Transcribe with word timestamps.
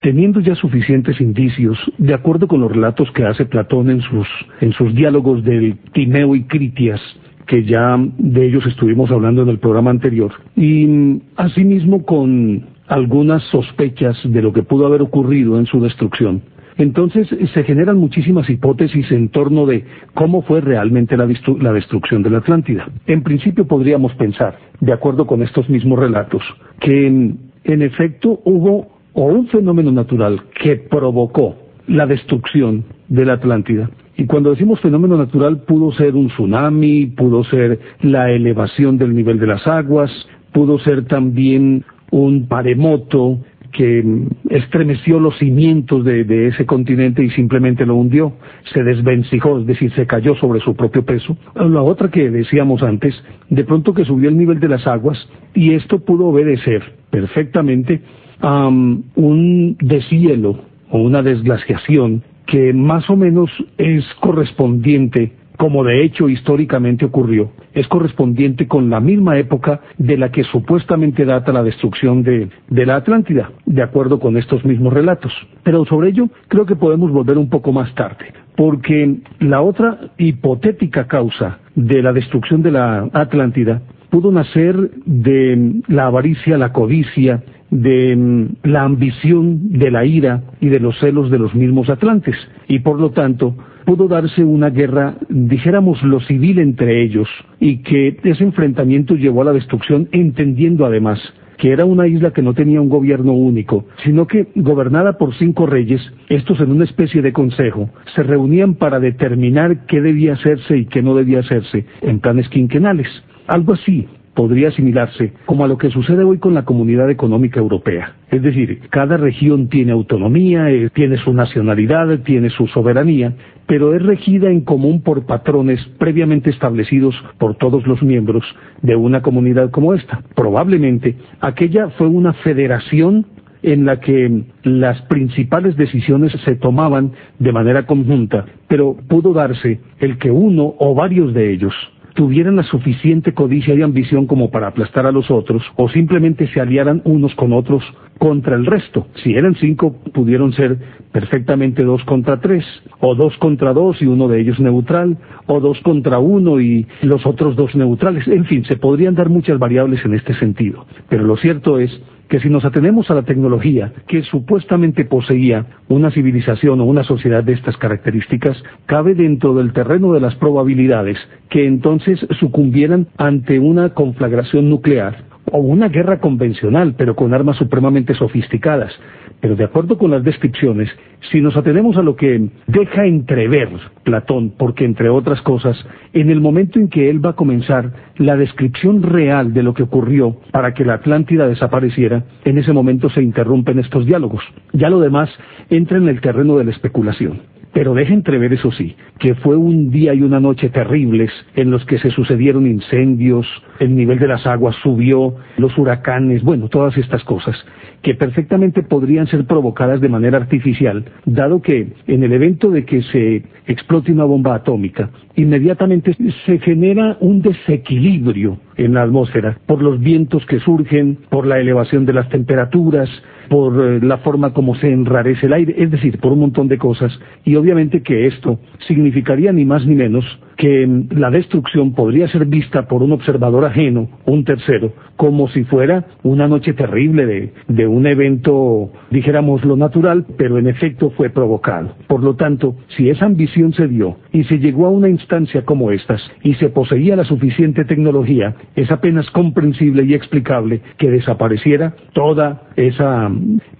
Teniendo 0.00 0.38
ya 0.38 0.54
suficientes 0.54 1.20
indicios, 1.20 1.76
de 1.98 2.14
acuerdo 2.14 2.46
con 2.46 2.60
los 2.60 2.70
relatos 2.70 3.10
que 3.10 3.24
hace 3.24 3.46
Platón 3.46 3.90
en 3.90 4.00
sus, 4.00 4.28
en 4.60 4.72
sus 4.72 4.94
diálogos 4.94 5.42
del 5.42 5.76
Timeo 5.92 6.36
y 6.36 6.44
Critias, 6.44 7.00
que 7.48 7.64
ya 7.64 7.96
de 8.16 8.46
ellos 8.46 8.64
estuvimos 8.66 9.10
hablando 9.10 9.42
en 9.42 9.48
el 9.48 9.58
programa 9.58 9.90
anterior, 9.90 10.30
y 10.54 11.20
asimismo 11.34 12.04
con 12.04 12.66
algunas 12.86 13.42
sospechas 13.50 14.16
de 14.22 14.40
lo 14.40 14.52
que 14.52 14.62
pudo 14.62 14.86
haber 14.86 15.02
ocurrido 15.02 15.58
en 15.58 15.66
su 15.66 15.80
destrucción. 15.80 16.42
Entonces 16.76 17.26
se 17.52 17.64
generan 17.64 17.98
muchísimas 17.98 18.48
hipótesis 18.48 19.10
en 19.10 19.30
torno 19.30 19.66
de 19.66 19.84
cómo 20.14 20.42
fue 20.42 20.60
realmente 20.60 21.16
la, 21.16 21.26
destrucción 21.26 22.22
de 22.22 22.30
la 22.30 22.38
Atlántida. 22.38 22.88
En 23.08 23.24
principio 23.24 23.66
podríamos 23.66 24.14
pensar, 24.14 24.56
de 24.80 24.92
acuerdo 24.92 25.26
con 25.26 25.42
estos 25.42 25.68
mismos 25.68 25.98
relatos, 25.98 26.44
que 26.78 27.08
en, 27.08 27.40
en 27.64 27.82
efecto 27.82 28.40
hubo 28.44 28.97
o 29.18 29.24
un 29.24 29.48
fenómeno 29.48 29.90
natural 29.90 30.40
que 30.62 30.76
provocó 30.76 31.56
la 31.88 32.06
destrucción 32.06 32.84
de 33.08 33.24
la 33.24 33.32
Atlántida. 33.32 33.90
Y 34.16 34.26
cuando 34.26 34.50
decimos 34.50 34.78
fenómeno 34.78 35.16
natural 35.16 35.62
pudo 35.62 35.90
ser 35.90 36.14
un 36.14 36.28
tsunami, 36.28 37.06
pudo 37.06 37.42
ser 37.42 37.80
la 38.00 38.30
elevación 38.30 38.96
del 38.96 39.16
nivel 39.16 39.40
de 39.40 39.48
las 39.48 39.66
aguas, 39.66 40.12
pudo 40.52 40.78
ser 40.78 41.06
también 41.06 41.84
un 42.12 42.46
maremoto 42.48 43.40
que 43.72 44.04
estremeció 44.50 45.18
los 45.18 45.36
cimientos 45.38 46.04
de, 46.04 46.22
de, 46.22 46.46
ese 46.48 46.64
continente 46.64 47.24
y 47.24 47.30
simplemente 47.30 47.84
lo 47.84 47.96
hundió, 47.96 48.34
se 48.72 48.84
desvencijó, 48.84 49.58
es 49.58 49.66
decir, 49.66 49.92
se 49.94 50.06
cayó 50.06 50.36
sobre 50.36 50.60
su 50.60 50.76
propio 50.76 51.04
peso. 51.04 51.36
La 51.56 51.82
otra 51.82 52.08
que 52.08 52.30
decíamos 52.30 52.84
antes, 52.84 53.20
de 53.50 53.64
pronto 53.64 53.94
que 53.94 54.04
subió 54.04 54.28
el 54.28 54.38
nivel 54.38 54.60
de 54.60 54.68
las 54.68 54.86
aguas 54.86 55.18
y 55.54 55.74
esto 55.74 55.98
pudo 55.98 56.26
obedecer 56.26 56.82
perfectamente 57.10 58.00
un 58.42 59.76
deshielo 59.80 60.60
o 60.90 61.00
una 61.00 61.22
desglaciación 61.22 62.22
que 62.46 62.72
más 62.72 63.08
o 63.10 63.16
menos 63.16 63.50
es 63.76 64.04
correspondiente 64.20 65.32
como 65.58 65.82
de 65.82 66.04
hecho 66.04 66.28
históricamente 66.28 67.04
ocurrió, 67.04 67.50
es 67.74 67.86
correspondiente 67.88 68.68
con 68.68 68.88
la 68.90 69.00
misma 69.00 69.38
época 69.38 69.80
de 69.98 70.16
la 70.16 70.30
que 70.30 70.44
supuestamente 70.44 71.24
data 71.24 71.52
la 71.52 71.64
destrucción 71.64 72.22
de, 72.22 72.48
de, 72.70 72.86
la 72.86 72.94
Atlántida, 72.94 73.50
de 73.66 73.82
acuerdo 73.82 74.20
con 74.20 74.36
estos 74.36 74.64
mismos 74.64 74.92
relatos. 74.92 75.32
Pero 75.64 75.84
sobre 75.84 76.10
ello 76.10 76.28
creo 76.46 76.64
que 76.64 76.76
podemos 76.76 77.10
volver 77.10 77.36
un 77.36 77.50
poco 77.50 77.72
más 77.72 77.92
tarde, 77.96 78.32
porque 78.56 79.16
la 79.40 79.60
otra 79.60 79.98
hipotética 80.16 81.08
causa 81.08 81.58
de 81.74 82.02
la 82.02 82.12
destrucción 82.12 82.62
de 82.62 82.70
la 82.70 83.10
Atlántida 83.12 83.82
pudo 84.10 84.30
nacer 84.30 84.76
de 85.04 85.82
la 85.88 86.06
avaricia, 86.06 86.56
la 86.56 86.72
codicia, 86.72 87.42
de 87.70 88.16
mm, 88.16 88.46
la 88.64 88.82
ambición, 88.84 89.78
de 89.78 89.90
la 89.90 90.04
ira 90.04 90.42
y 90.60 90.68
de 90.68 90.80
los 90.80 90.98
celos 90.98 91.30
de 91.30 91.38
los 91.38 91.54
mismos 91.54 91.88
atlantes. 91.88 92.36
Y 92.68 92.80
por 92.80 93.00
lo 93.00 93.10
tanto, 93.10 93.54
pudo 93.84 94.08
darse 94.08 94.44
una 94.44 94.70
guerra, 94.70 95.14
dijéramos, 95.28 96.02
lo 96.02 96.20
civil 96.20 96.58
entre 96.58 97.02
ellos, 97.02 97.28
y 97.58 97.78
que 97.78 98.18
ese 98.22 98.44
enfrentamiento 98.44 99.14
llevó 99.14 99.42
a 99.42 99.46
la 99.46 99.52
destrucción, 99.52 100.08
entendiendo 100.12 100.84
además 100.84 101.18
que 101.56 101.72
era 101.72 101.84
una 101.84 102.06
isla 102.06 102.32
que 102.32 102.42
no 102.42 102.54
tenía 102.54 102.80
un 102.80 102.88
gobierno 102.88 103.32
único, 103.32 103.84
sino 104.04 104.26
que, 104.26 104.46
gobernada 104.54 105.18
por 105.18 105.34
cinco 105.34 105.66
reyes, 105.66 106.00
estos 106.28 106.60
en 106.60 106.70
una 106.70 106.84
especie 106.84 107.20
de 107.20 107.32
consejo, 107.32 107.90
se 108.14 108.22
reunían 108.22 108.74
para 108.74 109.00
determinar 109.00 109.86
qué 109.86 110.00
debía 110.00 110.34
hacerse 110.34 110.76
y 110.76 110.86
qué 110.86 111.02
no 111.02 111.16
debía 111.16 111.40
hacerse 111.40 111.84
en 112.00 112.20
planes 112.20 112.48
quinquenales. 112.48 113.08
Algo 113.48 113.72
así 113.72 114.06
podría 114.38 114.68
asimilarse 114.68 115.32
como 115.46 115.64
a 115.64 115.66
lo 115.66 115.78
que 115.78 115.90
sucede 115.90 116.22
hoy 116.22 116.38
con 116.38 116.54
la 116.54 116.64
Comunidad 116.64 117.10
Económica 117.10 117.58
Europea. 117.58 118.14
Es 118.30 118.40
decir, 118.40 118.82
cada 118.88 119.16
región 119.16 119.68
tiene 119.68 119.90
autonomía, 119.90 120.70
eh, 120.70 120.90
tiene 120.94 121.16
su 121.16 121.32
nacionalidad, 121.32 122.20
tiene 122.20 122.48
su 122.48 122.68
soberanía, 122.68 123.32
pero 123.66 123.96
es 123.96 124.02
regida 124.04 124.48
en 124.48 124.60
común 124.60 125.02
por 125.02 125.26
patrones 125.26 125.84
previamente 125.98 126.50
establecidos 126.50 127.16
por 127.38 127.56
todos 127.56 127.84
los 127.88 128.00
miembros 128.00 128.44
de 128.80 128.94
una 128.94 129.22
comunidad 129.22 129.72
como 129.72 129.92
esta. 129.92 130.22
Probablemente 130.36 131.16
aquella 131.40 131.88
fue 131.98 132.06
una 132.06 132.32
federación 132.34 133.26
en 133.64 133.86
la 133.86 133.98
que 133.98 134.44
las 134.62 135.02
principales 135.08 135.76
decisiones 135.76 136.30
se 136.44 136.54
tomaban 136.54 137.10
de 137.40 137.50
manera 137.50 137.86
conjunta, 137.86 138.46
pero 138.68 138.96
pudo 139.08 139.32
darse 139.32 139.80
el 139.98 140.16
que 140.16 140.30
uno 140.30 140.76
o 140.78 140.94
varios 140.94 141.34
de 141.34 141.50
ellos 141.52 141.74
tuvieran 142.14 142.56
la 142.56 142.62
suficiente 142.64 143.32
codicia 143.32 143.74
y 143.74 143.82
ambición 143.82 144.26
como 144.26 144.50
para 144.50 144.68
aplastar 144.68 145.06
a 145.06 145.12
los 145.12 145.30
otros, 145.30 145.62
o 145.76 145.88
simplemente 145.88 146.46
se 146.48 146.60
aliaran 146.60 147.02
unos 147.04 147.34
con 147.34 147.52
otros 147.52 147.82
contra 148.18 148.56
el 148.56 148.66
resto. 148.66 149.06
Si 149.22 149.34
eran 149.34 149.54
cinco, 149.54 149.94
pudieron 150.12 150.52
ser 150.52 150.76
perfectamente 151.12 151.84
dos 151.84 152.02
contra 152.04 152.40
tres, 152.40 152.64
o 153.00 153.14
dos 153.14 153.36
contra 153.38 153.72
dos 153.72 154.00
y 154.02 154.06
uno 154.06 154.28
de 154.28 154.40
ellos 154.40 154.58
neutral, 154.60 155.16
o 155.46 155.60
dos 155.60 155.78
contra 155.80 156.18
uno 156.18 156.60
y 156.60 156.86
los 157.02 157.24
otros 157.26 157.56
dos 157.56 157.74
neutrales. 157.74 158.26
En 158.26 158.44
fin, 158.44 158.64
se 158.64 158.76
podrían 158.76 159.14
dar 159.14 159.28
muchas 159.28 159.58
variables 159.58 160.04
en 160.04 160.14
este 160.14 160.34
sentido. 160.34 160.86
Pero 161.08 161.24
lo 161.24 161.36
cierto 161.36 161.78
es 161.78 161.90
que 162.28 162.40
si 162.40 162.48
nos 162.48 162.64
atenemos 162.64 163.10
a 163.10 163.14
la 163.14 163.22
tecnología 163.22 163.92
que 164.06 164.22
supuestamente 164.22 165.04
poseía 165.04 165.66
una 165.88 166.10
civilización 166.10 166.80
o 166.80 166.84
una 166.84 167.04
sociedad 167.04 167.42
de 167.42 167.54
estas 167.54 167.76
características, 167.76 168.62
cabe 168.86 169.14
dentro 169.14 169.54
del 169.54 169.72
terreno 169.72 170.12
de 170.12 170.20
las 170.20 170.34
probabilidades 170.36 171.18
que 171.48 171.66
entonces 171.66 172.18
sucumbieran 172.38 173.08
ante 173.16 173.58
una 173.58 173.94
conflagración 173.94 174.68
nuclear 174.68 175.24
o 175.50 175.58
una 175.58 175.88
guerra 175.88 176.20
convencional, 176.20 176.94
pero 176.96 177.16
con 177.16 177.32
armas 177.32 177.56
supremamente 177.56 178.14
sofisticadas. 178.14 178.92
Pero 179.40 179.54
de 179.54 179.64
acuerdo 179.64 179.98
con 179.98 180.10
las 180.10 180.24
descripciones, 180.24 180.88
si 181.30 181.40
nos 181.40 181.56
atenemos 181.56 181.96
a 181.96 182.02
lo 182.02 182.16
que 182.16 182.48
deja 182.66 183.06
entrever 183.06 183.68
Platón, 184.02 184.54
porque 184.56 184.84
entre 184.84 185.08
otras 185.08 185.40
cosas, 185.42 185.76
en 186.12 186.30
el 186.30 186.40
momento 186.40 186.78
en 186.78 186.88
que 186.88 187.10
él 187.10 187.24
va 187.24 187.30
a 187.30 187.36
comenzar 187.36 187.92
la 188.16 188.36
descripción 188.36 189.02
real 189.02 189.52
de 189.52 189.62
lo 189.62 189.74
que 189.74 189.82
ocurrió 189.84 190.36
para 190.50 190.74
que 190.74 190.84
la 190.84 190.94
Atlántida 190.94 191.46
desapareciera, 191.46 192.24
en 192.44 192.58
ese 192.58 192.72
momento 192.72 193.10
se 193.10 193.22
interrumpen 193.22 193.78
estos 193.78 194.06
diálogos. 194.06 194.42
Ya 194.72 194.88
lo 194.88 195.00
demás 195.00 195.30
entra 195.70 195.98
en 195.98 196.08
el 196.08 196.20
terreno 196.20 196.56
de 196.56 196.64
la 196.64 196.70
especulación. 196.70 197.57
Pero 197.72 197.94
deja 197.94 198.14
entrever, 198.14 198.52
eso 198.52 198.72
sí, 198.72 198.96
que 199.18 199.34
fue 199.34 199.56
un 199.56 199.90
día 199.90 200.14
y 200.14 200.22
una 200.22 200.40
noche 200.40 200.70
terribles 200.70 201.30
en 201.54 201.70
los 201.70 201.84
que 201.84 201.98
se 201.98 202.10
sucedieron 202.10 202.66
incendios, 202.66 203.46
el 203.78 203.94
nivel 203.94 204.18
de 204.18 204.28
las 204.28 204.46
aguas 204.46 204.74
subió, 204.82 205.34
los 205.58 205.76
huracanes, 205.76 206.42
bueno, 206.42 206.68
todas 206.68 206.96
estas 206.96 207.22
cosas, 207.24 207.56
que 208.02 208.14
perfectamente 208.14 208.82
podrían 208.82 209.26
ser 209.26 209.44
provocadas 209.44 210.00
de 210.00 210.08
manera 210.08 210.38
artificial, 210.38 211.04
dado 211.26 211.60
que 211.60 211.88
en 212.06 212.22
el 212.22 212.32
evento 212.32 212.70
de 212.70 212.84
que 212.84 213.02
se 213.02 213.42
explote 213.66 214.12
una 214.12 214.24
bomba 214.24 214.54
atómica, 214.54 215.10
inmediatamente 215.36 216.16
se 216.46 216.58
genera 216.58 217.16
un 217.20 217.42
desequilibrio 217.42 218.58
en 218.78 218.94
la 218.94 219.02
atmósfera 219.02 219.58
por 219.66 219.82
los 219.82 220.00
vientos 220.00 220.46
que 220.46 220.60
surgen, 220.60 221.18
por 221.28 221.46
la 221.46 221.58
elevación 221.58 222.06
de 222.06 222.14
las 222.14 222.28
temperaturas, 222.30 223.10
por 223.48 223.74
eh, 223.80 224.00
la 224.02 224.18
forma 224.18 224.52
como 224.52 224.74
se 224.76 224.90
enrarece 224.90 225.46
el 225.46 225.52
aire, 225.52 225.74
es 225.78 225.90
decir, 225.90 226.18
por 226.18 226.32
un 226.32 226.40
montón 226.40 226.68
de 226.68 226.78
cosas, 226.78 227.18
y 227.44 227.56
obviamente 227.56 228.02
que 228.02 228.26
esto 228.26 228.60
significaría 228.86 229.52
ni 229.52 229.64
más 229.64 229.86
ni 229.86 229.94
menos 229.94 230.24
que 230.56 230.86
mm, 230.86 231.08
la 231.18 231.30
destrucción 231.30 231.94
podría 231.94 232.28
ser 232.28 232.44
vista 232.46 232.86
por 232.86 233.02
un 233.02 233.12
observador 233.12 233.64
ajeno, 233.64 234.08
un 234.26 234.44
tercero, 234.44 234.92
como 235.16 235.48
si 235.48 235.64
fuera 235.64 236.04
una 236.22 236.46
noche 236.46 236.74
terrible 236.74 237.26
de, 237.26 237.52
de 237.68 237.86
un 237.86 238.06
evento, 238.06 238.90
dijéramos, 239.10 239.64
lo 239.64 239.76
natural, 239.76 240.26
pero 240.36 240.58
en 240.58 240.68
efecto 240.68 241.10
fue 241.10 241.30
provocado. 241.30 241.94
Por 242.08 242.24
lo 242.24 242.36
tanto, 242.36 242.74
si 242.96 243.10
esa 243.10 243.26
ambición 243.26 243.74
se 243.74 243.86
dio 243.86 244.16
y 244.32 244.44
se 244.44 244.58
llegó 244.58 244.86
a 244.86 244.90
una 244.90 245.10
instancia 245.10 245.66
como 245.66 245.92
estas 245.92 246.22
y 246.42 246.54
se 246.54 246.70
poseía 246.70 247.16
la 247.16 247.24
suficiente 247.24 247.84
tecnología, 247.84 248.56
es 248.74 248.90
apenas 248.90 249.30
comprensible 249.30 250.04
y 250.04 250.14
explicable 250.14 250.80
que 250.96 251.10
desapareciera 251.10 251.94
toda 252.14 252.62
esa, 252.76 253.30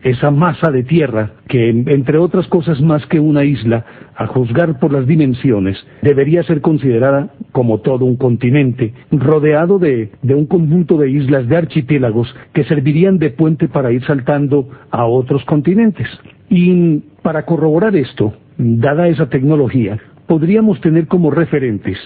esa 0.02 0.30
masa 0.30 0.70
de 0.70 0.82
tierra 0.82 1.32
que 1.48 1.70
entre 1.70 2.18
otras 2.18 2.46
cosas 2.48 2.82
más 2.82 3.06
que 3.06 3.18
una 3.18 3.44
isla, 3.44 3.84
a 4.14 4.26
juzgar 4.26 4.78
por 4.78 4.92
las 4.92 5.06
dimensiones, 5.06 5.78
debería 6.02 6.42
ser 6.42 6.60
considerada 6.60 7.30
como 7.52 7.78
todo 7.80 8.04
un 8.04 8.16
continente, 8.16 8.92
rodeado 9.10 9.78
de, 9.78 10.10
de 10.22 10.34
un 10.34 10.44
conjunto 10.44 10.98
de 10.98 11.10
islas 11.10 11.48
de 11.48 11.56
archipiélagos 11.56 12.34
que 12.52 12.64
servirían 12.64 13.18
de 13.18 13.30
puente 13.30 13.68
para 13.68 13.90
ir 13.90 14.04
saltando 14.04 14.68
a 14.90 15.06
otros 15.06 15.44
continentes. 15.46 16.08
Y 16.48 17.00
para 17.22 17.44
corroborar 17.44 17.94
esto, 17.96 18.34
dada 18.56 19.08
esa 19.08 19.28
tecnología, 19.28 19.98
podríamos 20.26 20.80
tener 20.80 21.06
como 21.06 21.30
referentes 21.30 21.98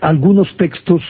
algunos 0.00 0.54
textos 0.56 1.02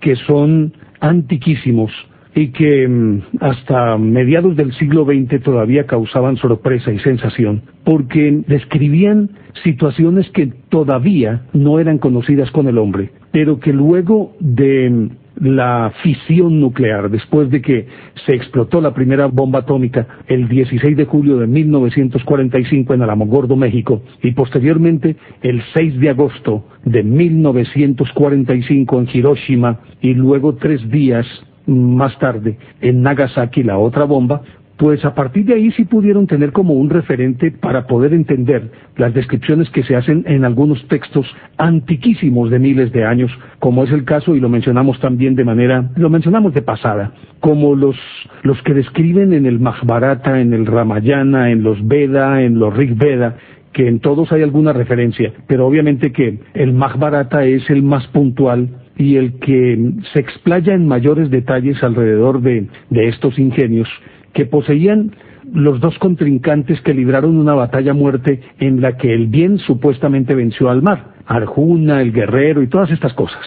que 0.00 0.16
son 0.16 0.72
antiquísimos 1.00 1.90
y 2.34 2.48
que 2.48 2.86
mm, 2.86 3.22
hasta 3.40 3.98
mediados 3.98 4.56
del 4.56 4.72
siglo 4.74 5.04
XX 5.04 5.42
todavía 5.42 5.86
causaban 5.86 6.36
sorpresa 6.36 6.92
y 6.92 6.98
sensación, 7.00 7.62
porque 7.84 8.42
describían 8.46 9.30
situaciones 9.64 10.30
que 10.30 10.46
todavía 10.68 11.42
no 11.52 11.80
eran 11.80 11.98
conocidas 11.98 12.50
con 12.52 12.68
el 12.68 12.78
hombre, 12.78 13.10
pero 13.32 13.58
que 13.58 13.72
luego 13.72 14.36
de 14.38 14.90
mm, 14.90 15.08
la 15.40 15.92
fisión 16.02 16.60
nuclear, 16.60 17.10
después 17.10 17.50
de 17.50 17.62
que 17.62 17.86
se 18.26 18.34
explotó 18.34 18.80
la 18.80 18.94
primera 18.94 19.26
bomba 19.26 19.60
atómica 19.60 20.06
el 20.26 20.48
16 20.48 20.96
de 20.96 21.04
julio 21.04 21.38
de 21.38 21.46
1945 21.46 22.94
en 22.94 23.02
Alamogordo, 23.02 23.56
México, 23.56 24.02
y 24.22 24.32
posteriormente 24.32 25.16
el 25.42 25.62
6 25.74 26.00
de 26.00 26.10
agosto 26.10 26.64
de 26.84 27.02
1945 27.02 29.00
en 29.00 29.08
Hiroshima, 29.12 29.80
y 30.00 30.14
luego 30.14 30.54
tres 30.54 30.88
días 30.90 31.26
más 31.66 32.18
tarde 32.18 32.58
en 32.80 33.02
Nagasaki 33.02 33.62
la 33.62 33.78
otra 33.78 34.04
bomba, 34.04 34.42
pues 34.78 35.04
a 35.04 35.14
partir 35.14 35.44
de 35.44 35.54
ahí 35.54 35.70
sí 35.72 35.84
pudieron 35.84 36.26
tener 36.26 36.52
como 36.52 36.74
un 36.74 36.88
referente 36.88 37.50
para 37.50 37.86
poder 37.86 38.14
entender 38.14 38.70
las 38.96 39.12
descripciones 39.12 39.68
que 39.70 39.82
se 39.82 39.96
hacen 39.96 40.24
en 40.26 40.44
algunos 40.44 40.86
textos 40.86 41.26
antiquísimos 41.58 42.50
de 42.50 42.60
miles 42.60 42.92
de 42.92 43.04
años, 43.04 43.30
como 43.58 43.84
es 43.84 43.90
el 43.90 44.04
caso, 44.04 44.36
y 44.36 44.40
lo 44.40 44.48
mencionamos 44.48 45.00
también 45.00 45.34
de 45.34 45.44
manera, 45.44 45.90
lo 45.96 46.08
mencionamos 46.10 46.54
de 46.54 46.62
pasada, 46.62 47.12
como 47.40 47.74
los, 47.74 47.96
los 48.42 48.62
que 48.62 48.72
describen 48.72 49.32
en 49.32 49.46
el 49.46 49.58
Mahabharata, 49.58 50.40
en 50.40 50.52
el 50.52 50.64
Ramayana, 50.64 51.50
en 51.50 51.64
los 51.64 51.86
Veda, 51.86 52.42
en 52.42 52.58
los 52.60 52.74
Rig 52.76 52.96
Veda, 52.96 53.36
que 53.72 53.88
en 53.88 54.00
todos 54.00 54.32
hay 54.32 54.42
alguna 54.42 54.72
referencia, 54.72 55.32
pero 55.46 55.66
obviamente 55.66 56.12
que 56.12 56.38
el 56.54 56.72
Mahabharata 56.72 57.44
es 57.44 57.68
el 57.68 57.82
más 57.82 58.06
puntual 58.08 58.68
y 58.96 59.16
el 59.16 59.38
que 59.38 59.92
se 60.12 60.20
explaya 60.20 60.74
en 60.74 60.86
mayores 60.86 61.30
detalles 61.30 61.82
alrededor 61.82 62.42
de, 62.42 62.66
estos 62.90 63.38
ingenios 63.38 63.88
que 64.32 64.46
poseían 64.46 65.12
los 65.52 65.80
dos 65.80 65.98
contrincantes 65.98 66.80
que 66.82 66.94
libraron 66.94 67.36
una 67.38 67.54
batalla 67.54 67.94
muerte 67.94 68.40
en 68.58 68.80
la 68.80 68.96
que 68.96 69.14
el 69.14 69.28
bien 69.28 69.58
supuestamente 69.58 70.34
venció 70.34 70.68
al 70.70 70.82
mar, 70.82 71.14
Arjuna, 71.26 72.02
el 72.02 72.12
guerrero 72.12 72.62
y 72.62 72.68
todas 72.68 72.90
estas 72.90 73.14
cosas. 73.14 73.40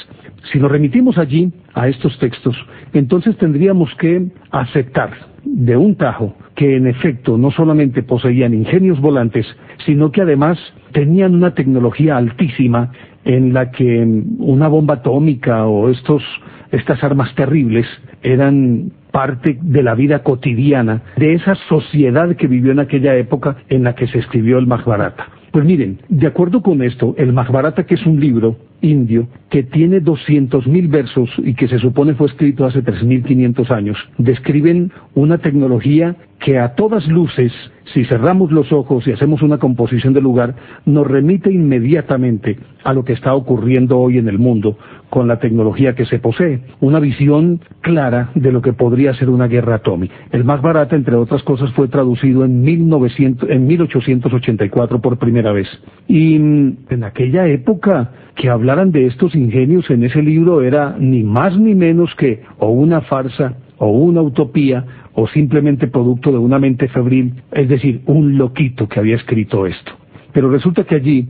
Si 0.51 0.59
nos 0.59 0.71
remitimos 0.71 1.17
allí 1.17 1.51
a 1.73 1.87
estos 1.87 2.17
textos, 2.17 2.55
entonces 2.93 3.37
tendríamos 3.37 3.93
que 3.95 4.27
aceptar 4.49 5.11
de 5.43 5.77
un 5.77 5.95
tajo 5.95 6.35
que 6.55 6.75
en 6.75 6.87
efecto 6.87 7.37
no 7.37 7.51
solamente 7.51 8.03
poseían 8.03 8.53
ingenios 8.53 8.99
volantes, 8.99 9.45
sino 9.85 10.11
que 10.11 10.21
además 10.21 10.57
tenían 10.91 11.35
una 11.35 11.53
tecnología 11.53 12.17
altísima 12.17 12.91
en 13.25 13.53
la 13.53 13.71
que 13.71 14.23
una 14.39 14.67
bomba 14.67 14.95
atómica 14.95 15.65
o 15.65 15.89
estos, 15.89 16.23
estas 16.71 17.03
armas 17.03 17.33
terribles 17.35 17.85
eran 18.23 18.91
parte 19.11 19.57
de 19.61 19.83
la 19.83 19.93
vida 19.95 20.23
cotidiana 20.23 21.01
de 21.17 21.33
esa 21.33 21.55
sociedad 21.67 22.35
que 22.35 22.47
vivió 22.47 22.71
en 22.71 22.79
aquella 22.79 23.15
época 23.15 23.57
en 23.69 23.83
la 23.83 23.95
que 23.95 24.07
se 24.07 24.19
escribió 24.19 24.57
el 24.57 24.67
Mahabharata. 24.67 25.27
Pues 25.51 25.65
miren, 25.65 25.99
de 26.07 26.27
acuerdo 26.27 26.61
con 26.61 26.81
esto, 26.81 27.13
el 27.17 27.33
Mahabharata, 27.33 27.85
que 27.85 27.95
es 27.95 28.05
un 28.05 28.21
libro 28.21 28.55
indio 28.79 29.27
que 29.49 29.63
tiene 29.63 30.01
200.000 30.01 30.89
versos 30.89 31.29
y 31.39 31.53
que 31.55 31.67
se 31.67 31.77
supone 31.77 32.13
fue 32.15 32.27
escrito 32.27 32.65
hace 32.65 32.81
3.500 32.81 33.69
años, 33.69 33.97
describen 34.17 34.91
una 35.13 35.39
tecnología 35.39 36.15
que 36.41 36.57
a 36.57 36.73
todas 36.73 37.07
luces, 37.07 37.53
si 37.93 38.03
cerramos 38.05 38.51
los 38.51 38.73
ojos 38.73 39.07
y 39.07 39.11
hacemos 39.11 39.43
una 39.43 39.59
composición 39.59 40.13
del 40.13 40.23
lugar, 40.23 40.55
nos 40.85 41.05
remite 41.05 41.51
inmediatamente 41.51 42.57
a 42.83 42.93
lo 42.93 43.05
que 43.05 43.13
está 43.13 43.35
ocurriendo 43.35 43.99
hoy 43.99 44.17
en 44.17 44.27
el 44.27 44.39
mundo 44.39 44.75
con 45.11 45.27
la 45.27 45.37
tecnología 45.37 45.93
que 45.93 46.05
se 46.05 46.17
posee. 46.17 46.61
Una 46.79 46.99
visión 46.99 47.61
clara 47.81 48.31
de 48.33 48.51
lo 48.51 48.63
que 48.63 48.73
podría 48.73 49.13
ser 49.13 49.29
una 49.29 49.47
guerra 49.47 49.75
atómica. 49.75 50.15
El 50.31 50.43
más 50.43 50.63
barato, 50.63 50.95
entre 50.95 51.15
otras 51.15 51.43
cosas, 51.43 51.71
fue 51.73 51.87
traducido 51.87 52.43
en, 52.43 52.63
1900, 52.63 53.47
en 53.47 53.67
1884 53.67 54.99
por 54.99 55.19
primera 55.19 55.51
vez. 55.51 55.67
Y 56.07 56.39
mm, 56.39 56.77
en 56.89 57.03
aquella 57.03 57.45
época 57.47 58.13
que 58.35 58.49
hablaran 58.49 58.91
de 58.91 59.05
estos 59.05 59.35
ingenios 59.35 59.87
en 59.91 60.03
ese 60.05 60.23
libro 60.23 60.63
era 60.63 60.95
ni 60.97 61.21
más 61.21 61.55
ni 61.55 61.75
menos 61.75 62.15
que 62.15 62.41
o 62.57 62.69
una 62.69 63.01
farsa 63.01 63.57
o 63.77 63.89
una 63.89 64.21
utopía 64.21 64.85
o 65.13 65.27
simplemente 65.27 65.87
producto 65.87 66.31
de 66.31 66.37
una 66.37 66.59
mente 66.59 66.87
febril, 66.87 67.33
es 67.51 67.67
decir, 67.69 68.01
un 68.05 68.37
loquito 68.37 68.87
que 68.87 68.99
había 68.99 69.15
escrito 69.15 69.65
esto. 69.65 69.91
Pero 70.33 70.49
resulta 70.49 70.83
que 70.83 70.95
allí 70.95 71.27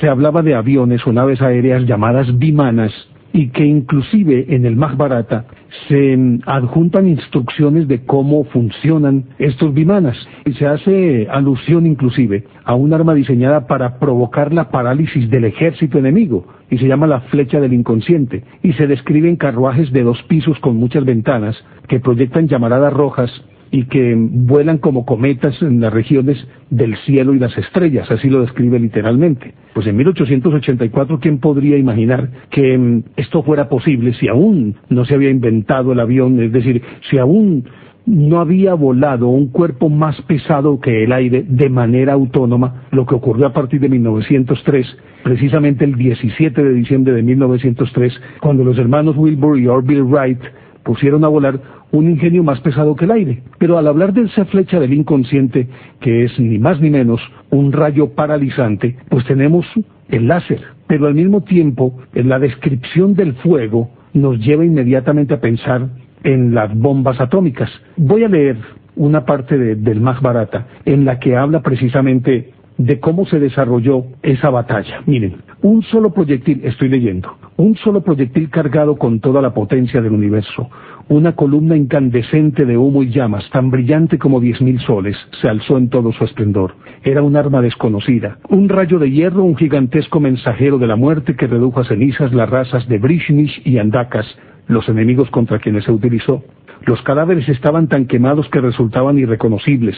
se 0.00 0.08
hablaba 0.08 0.42
de 0.42 0.54
aviones 0.54 1.06
o 1.06 1.12
naves 1.12 1.42
aéreas 1.42 1.84
llamadas 1.84 2.38
bimanas 2.38 2.92
y 3.34 3.48
que 3.48 3.66
inclusive 3.66 4.46
en 4.54 4.64
el 4.64 4.76
más 4.76 4.96
barata 4.96 5.46
se 5.88 6.16
adjuntan 6.46 7.08
instrucciones 7.08 7.88
de 7.88 8.04
cómo 8.06 8.44
funcionan 8.44 9.24
estos 9.40 9.74
bimanas. 9.74 10.16
Y 10.44 10.52
se 10.52 10.66
hace 10.66 11.26
alusión 11.28 11.84
inclusive 11.84 12.44
a 12.64 12.76
un 12.76 12.94
arma 12.94 13.12
diseñada 13.12 13.66
para 13.66 13.98
provocar 13.98 14.54
la 14.54 14.70
parálisis 14.70 15.28
del 15.30 15.46
ejército 15.46 15.98
enemigo 15.98 16.46
y 16.70 16.78
se 16.78 16.86
llama 16.86 17.08
la 17.08 17.22
flecha 17.22 17.60
del 17.60 17.72
inconsciente 17.72 18.44
y 18.62 18.72
se 18.74 18.86
describen 18.86 19.34
carruajes 19.34 19.92
de 19.92 20.04
dos 20.04 20.22
pisos 20.28 20.56
con 20.60 20.76
muchas 20.76 21.04
ventanas 21.04 21.56
que 21.88 21.98
proyectan 21.98 22.46
llamaradas 22.46 22.92
rojas 22.92 23.30
y 23.74 23.86
que 23.86 24.14
vuelan 24.16 24.78
como 24.78 25.04
cometas 25.04 25.60
en 25.60 25.80
las 25.80 25.92
regiones 25.92 26.38
del 26.70 26.96
cielo 26.98 27.34
y 27.34 27.40
las 27.40 27.58
estrellas, 27.58 28.08
así 28.08 28.30
lo 28.30 28.42
describe 28.42 28.78
literalmente. 28.78 29.52
Pues 29.74 29.88
en 29.88 29.96
1884, 29.96 31.18
¿quién 31.18 31.38
podría 31.38 31.76
imaginar 31.76 32.28
que 32.50 32.78
mm, 32.78 33.02
esto 33.16 33.42
fuera 33.42 33.68
posible 33.68 34.14
si 34.14 34.28
aún 34.28 34.76
no 34.90 35.04
se 35.04 35.16
había 35.16 35.30
inventado 35.30 35.90
el 35.90 35.98
avión? 35.98 36.40
Es 36.40 36.52
decir, 36.52 36.82
si 37.10 37.18
aún 37.18 37.64
no 38.06 38.38
había 38.38 38.74
volado 38.74 39.26
un 39.26 39.48
cuerpo 39.48 39.88
más 39.88 40.22
pesado 40.22 40.78
que 40.78 41.02
el 41.02 41.10
aire 41.10 41.44
de 41.48 41.68
manera 41.68 42.12
autónoma, 42.12 42.84
lo 42.92 43.06
que 43.06 43.16
ocurrió 43.16 43.48
a 43.48 43.52
partir 43.52 43.80
de 43.80 43.88
1903, 43.88 44.86
precisamente 45.24 45.84
el 45.84 45.96
17 45.96 46.62
de 46.62 46.74
diciembre 46.74 47.12
de 47.12 47.24
1903, 47.24 48.20
cuando 48.40 48.62
los 48.62 48.78
hermanos 48.78 49.16
Wilbur 49.16 49.58
y 49.58 49.66
Orville 49.66 50.02
Wright 50.02 50.38
pusieron 50.84 51.24
a 51.24 51.28
volar 51.28 51.60
un 51.90 52.10
ingenio 52.10 52.42
más 52.42 52.60
pesado 52.60 52.94
que 52.94 53.04
el 53.04 53.10
aire. 53.10 53.42
Pero 53.58 53.78
al 53.78 53.86
hablar 53.86 54.12
de 54.12 54.22
esa 54.22 54.44
flecha 54.44 54.78
del 54.78 54.92
inconsciente, 54.92 55.68
que 56.00 56.24
es 56.24 56.38
ni 56.38 56.58
más 56.58 56.80
ni 56.80 56.90
menos 56.90 57.20
un 57.50 57.72
rayo 57.72 58.10
paralizante, 58.10 58.96
pues 59.08 59.24
tenemos 59.26 59.66
el 60.08 60.28
láser. 60.28 60.60
Pero 60.86 61.06
al 61.06 61.14
mismo 61.14 61.42
tiempo, 61.42 61.98
en 62.14 62.28
la 62.28 62.38
descripción 62.38 63.14
del 63.14 63.34
fuego 63.34 63.90
nos 64.12 64.38
lleva 64.38 64.64
inmediatamente 64.64 65.34
a 65.34 65.40
pensar 65.40 65.88
en 66.22 66.54
las 66.54 66.74
bombas 66.76 67.20
atómicas. 67.20 67.70
Voy 67.96 68.24
a 68.24 68.28
leer 68.28 68.56
una 68.96 69.24
parte 69.24 69.58
del 69.58 70.00
más 70.00 70.20
barata 70.20 70.66
en 70.84 71.04
la 71.04 71.18
que 71.18 71.36
habla 71.36 71.62
precisamente 71.62 72.52
de 72.78 73.00
cómo 73.00 73.26
se 73.26 73.38
desarrolló 73.38 74.04
esa 74.22 74.50
batalla. 74.50 75.02
Miren, 75.06 75.36
un 75.64 75.82
solo 75.82 76.12
proyectil, 76.12 76.60
estoy 76.62 76.90
leyendo, 76.90 77.38
un 77.56 77.74
solo 77.76 78.02
proyectil 78.02 78.50
cargado 78.50 78.96
con 78.96 79.20
toda 79.20 79.40
la 79.40 79.54
potencia 79.54 80.02
del 80.02 80.12
universo, 80.12 80.68
una 81.08 81.34
columna 81.34 81.74
incandescente 81.74 82.66
de 82.66 82.76
humo 82.76 83.02
y 83.02 83.08
llamas, 83.08 83.48
tan 83.48 83.70
brillante 83.70 84.18
como 84.18 84.40
diez 84.40 84.60
mil 84.60 84.78
soles, 84.80 85.16
se 85.40 85.48
alzó 85.48 85.78
en 85.78 85.88
todo 85.88 86.12
su 86.12 86.22
esplendor. 86.22 86.74
Era 87.02 87.22
un 87.22 87.34
arma 87.34 87.62
desconocida, 87.62 88.36
un 88.50 88.68
rayo 88.68 88.98
de 88.98 89.10
hierro, 89.10 89.42
un 89.42 89.56
gigantesco 89.56 90.20
mensajero 90.20 90.76
de 90.76 90.86
la 90.86 90.96
muerte 90.96 91.34
que 91.34 91.46
redujo 91.46 91.80
a 91.80 91.86
cenizas 91.86 92.34
las 92.34 92.50
razas 92.50 92.86
de 92.86 92.98
Brishnish 92.98 93.62
y 93.64 93.78
Andakas, 93.78 94.26
los 94.68 94.86
enemigos 94.90 95.30
contra 95.30 95.60
quienes 95.60 95.84
se 95.84 95.92
utilizó. 95.92 96.44
Los 96.82 97.00
cadáveres 97.00 97.48
estaban 97.48 97.88
tan 97.88 98.04
quemados 98.04 98.50
que 98.50 98.60
resultaban 98.60 99.16
irreconocibles. 99.16 99.96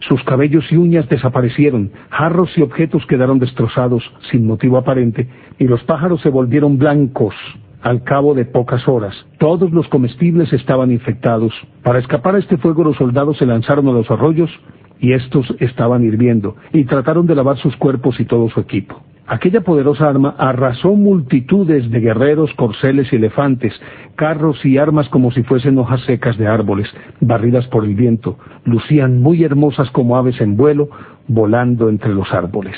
Sus 0.00 0.22
cabellos 0.24 0.64
y 0.70 0.76
uñas 0.76 1.08
desaparecieron, 1.08 1.90
jarros 2.10 2.56
y 2.56 2.62
objetos 2.62 3.04
quedaron 3.06 3.38
destrozados 3.38 4.02
sin 4.30 4.46
motivo 4.46 4.78
aparente, 4.78 5.28
y 5.58 5.64
los 5.64 5.82
pájaros 5.84 6.20
se 6.20 6.28
volvieron 6.28 6.78
blancos 6.78 7.34
al 7.82 8.02
cabo 8.02 8.34
de 8.34 8.44
pocas 8.44 8.86
horas. 8.88 9.14
Todos 9.38 9.70
los 9.70 9.86
comestibles 9.88 10.52
estaban 10.52 10.90
infectados. 10.90 11.52
Para 11.82 12.00
escapar 12.00 12.34
a 12.34 12.38
este 12.38 12.56
fuego 12.56 12.82
los 12.82 12.96
soldados 12.96 13.38
se 13.38 13.46
lanzaron 13.46 13.86
a 13.88 13.92
los 13.92 14.10
arroyos 14.10 14.50
y 14.98 15.12
estos 15.12 15.46
estaban 15.60 16.04
hirviendo, 16.04 16.56
y 16.72 16.84
trataron 16.84 17.26
de 17.26 17.34
lavar 17.34 17.58
sus 17.58 17.76
cuerpos 17.76 18.18
y 18.18 18.24
todo 18.24 18.48
su 18.48 18.60
equipo. 18.60 19.02
Aquella 19.28 19.62
poderosa 19.62 20.08
arma 20.08 20.36
arrasó 20.38 20.94
multitudes 20.94 21.90
de 21.90 21.98
guerreros, 21.98 22.54
corceles 22.54 23.12
y 23.12 23.16
elefantes, 23.16 23.72
carros 24.14 24.64
y 24.64 24.78
armas 24.78 25.08
como 25.08 25.32
si 25.32 25.42
fuesen 25.42 25.78
hojas 25.78 26.00
secas 26.02 26.38
de 26.38 26.46
árboles, 26.46 26.88
barridas 27.20 27.66
por 27.66 27.84
el 27.84 27.96
viento. 27.96 28.38
Lucían 28.64 29.20
muy 29.20 29.42
hermosas 29.42 29.90
como 29.90 30.16
aves 30.16 30.40
en 30.40 30.56
vuelo, 30.56 30.90
volando 31.26 31.88
entre 31.88 32.14
los 32.14 32.32
árboles. 32.32 32.76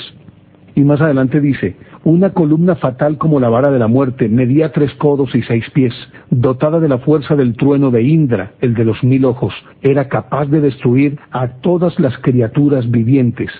Y 0.73 0.81
más 0.81 1.01
adelante 1.01 1.39
dice, 1.39 1.75
una 2.03 2.31
columna 2.31 2.75
fatal 2.75 3.19
como 3.19 3.39
la 3.39 3.49
vara 3.49 3.69
de 3.69 3.77
la 3.77 3.87
muerte, 3.87 4.27
medía 4.27 4.71
tres 4.71 4.91
codos 4.95 5.35
y 5.35 5.43
seis 5.43 5.69
pies, 5.71 5.93
dotada 6.31 6.79
de 6.79 6.89
la 6.89 6.97
fuerza 6.97 7.35
del 7.35 7.55
trueno 7.57 7.91
de 7.91 8.01
Indra, 8.01 8.53
el 8.61 8.73
de 8.73 8.85
los 8.85 9.03
mil 9.03 9.25
ojos, 9.25 9.53
era 9.81 10.07
capaz 10.07 10.47
de 10.47 10.61
destruir 10.61 11.19
a 11.29 11.59
todas 11.61 11.99
las 11.99 12.17
criaturas 12.19 12.89
vivientes. 12.89 13.51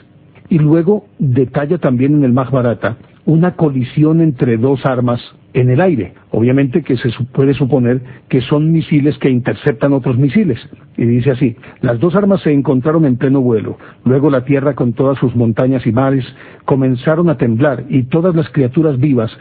Y 0.49 0.59
luego 0.59 1.05
detalla 1.19 1.77
también 1.77 2.15
en 2.15 2.23
el 2.23 2.33
Mahbharata 2.33 2.97
una 3.25 3.51
colisión 3.55 4.21
entre 4.21 4.57
dos 4.57 4.85
armas 4.85 5.21
en 5.53 5.69
el 5.69 5.81
aire. 5.81 6.13
Obviamente 6.31 6.81
que 6.81 6.97
se 6.97 7.09
puede 7.31 7.53
suponer 7.53 8.01
que 8.27 8.41
son 8.41 8.71
misiles 8.71 9.17
que 9.19 9.29
interceptan 9.29 9.93
otros 9.93 10.17
misiles. 10.17 10.59
Y 10.97 11.05
dice 11.05 11.31
así, 11.31 11.55
las 11.81 11.99
dos 11.99 12.15
armas 12.15 12.41
se 12.41 12.51
encontraron 12.51 13.05
en 13.05 13.17
pleno 13.17 13.41
vuelo. 13.41 13.77
Luego 14.03 14.29
la 14.29 14.45
tierra 14.45 14.73
con 14.73 14.93
todas 14.93 15.17
sus 15.19 15.35
montañas 15.35 15.85
y 15.85 15.91
mares 15.91 16.25
comenzaron 16.65 17.29
a 17.29 17.37
temblar 17.37 17.85
y 17.89 18.03
todas 18.03 18.35
las 18.35 18.49
criaturas 18.49 18.99
vivas 18.99 19.31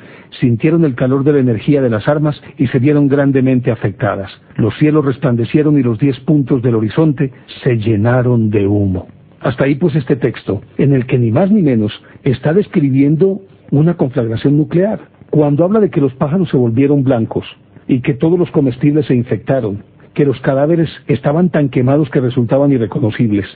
sintieron 0.41 0.85
el 0.85 0.95
calor 0.95 1.25
de 1.25 1.33
la 1.33 1.41
energía 1.41 1.81
de 1.81 1.91
las 1.91 2.09
armas 2.09 2.41
y 2.59 2.67
se 2.69 2.79
vieron 2.79 3.09
grandemente 3.09 3.71
afectadas. 3.71 4.31
Los 4.57 4.77
cielos 4.79 5.05
resplandecieron 5.05 5.79
y 5.79 5.83
los 5.83 5.99
diez 5.99 6.21
puntos 6.21 6.63
del 6.63 6.75
horizonte 6.75 7.33
se 7.63 7.77
llenaron 7.77 8.51
de 8.51 8.67
humo. 8.67 9.09
Hasta 9.41 9.65
ahí 9.65 9.77
pues 9.77 9.95
este 9.95 10.17
texto, 10.17 10.63
en 10.79 10.93
el 10.93 11.07
que 11.07 11.19
ni 11.19 11.31
más 11.31 11.51
ni 11.51 11.63
menos 11.63 11.93
está 12.25 12.53
describiendo 12.53 13.41
una 13.71 13.95
conflagración 13.95 14.57
nuclear. 14.57 15.01
Cuando 15.31 15.65
habla 15.65 15.81
de 15.81 15.91
que 15.91 16.01
los 16.01 16.15
pájaros 16.15 16.49
se 16.49 16.57
volvieron 16.57 17.05
blancos 17.05 17.45
y 17.87 18.01
que 18.01 18.15
todos 18.15 18.39
los 18.39 18.51
comestibles 18.51 19.07
se 19.07 19.15
infectaron, 19.15 19.83
que 20.15 20.25
los 20.25 20.41
cadáveres 20.41 20.91
estaban 21.07 21.51
tan 21.51 21.69
quemados 21.69 22.11
que 22.11 22.21
resultaban 22.21 22.73
irreconocibles 22.73 23.47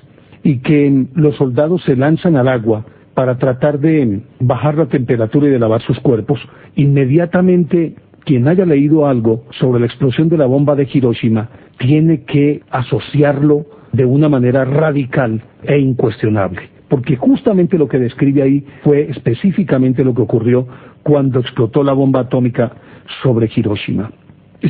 y 0.44 0.58
que 0.58 1.06
los 1.14 1.36
soldados 1.36 1.82
se 1.82 1.96
lanzan 1.96 2.36
al 2.36 2.48
agua 2.48 2.84
para 3.14 3.38
tratar 3.38 3.78
de 3.78 4.20
bajar 4.40 4.76
la 4.76 4.86
temperatura 4.86 5.48
y 5.48 5.50
de 5.50 5.58
lavar 5.58 5.82
sus 5.82 5.98
cuerpos, 6.00 6.40
inmediatamente 6.76 7.94
quien 8.24 8.48
haya 8.48 8.64
leído 8.64 9.06
algo 9.06 9.44
sobre 9.58 9.80
la 9.80 9.86
explosión 9.86 10.28
de 10.28 10.38
la 10.38 10.46
bomba 10.46 10.76
de 10.76 10.88
Hiroshima 10.90 11.48
tiene 11.78 12.22
que 12.22 12.62
asociarlo 12.70 13.66
de 13.92 14.04
una 14.04 14.28
manera 14.28 14.64
radical 14.64 15.42
e 15.62 15.78
incuestionable 15.78 16.72
porque 16.92 17.16
justamente 17.16 17.78
lo 17.78 17.88
que 17.88 17.98
describe 17.98 18.42
ahí 18.42 18.66
fue 18.82 19.08
específicamente 19.08 20.04
lo 20.04 20.14
que 20.14 20.20
ocurrió 20.20 20.66
cuando 21.02 21.40
explotó 21.40 21.82
la 21.82 21.94
bomba 21.94 22.20
atómica 22.20 22.70
sobre 23.22 23.50
Hiroshima. 23.56 24.10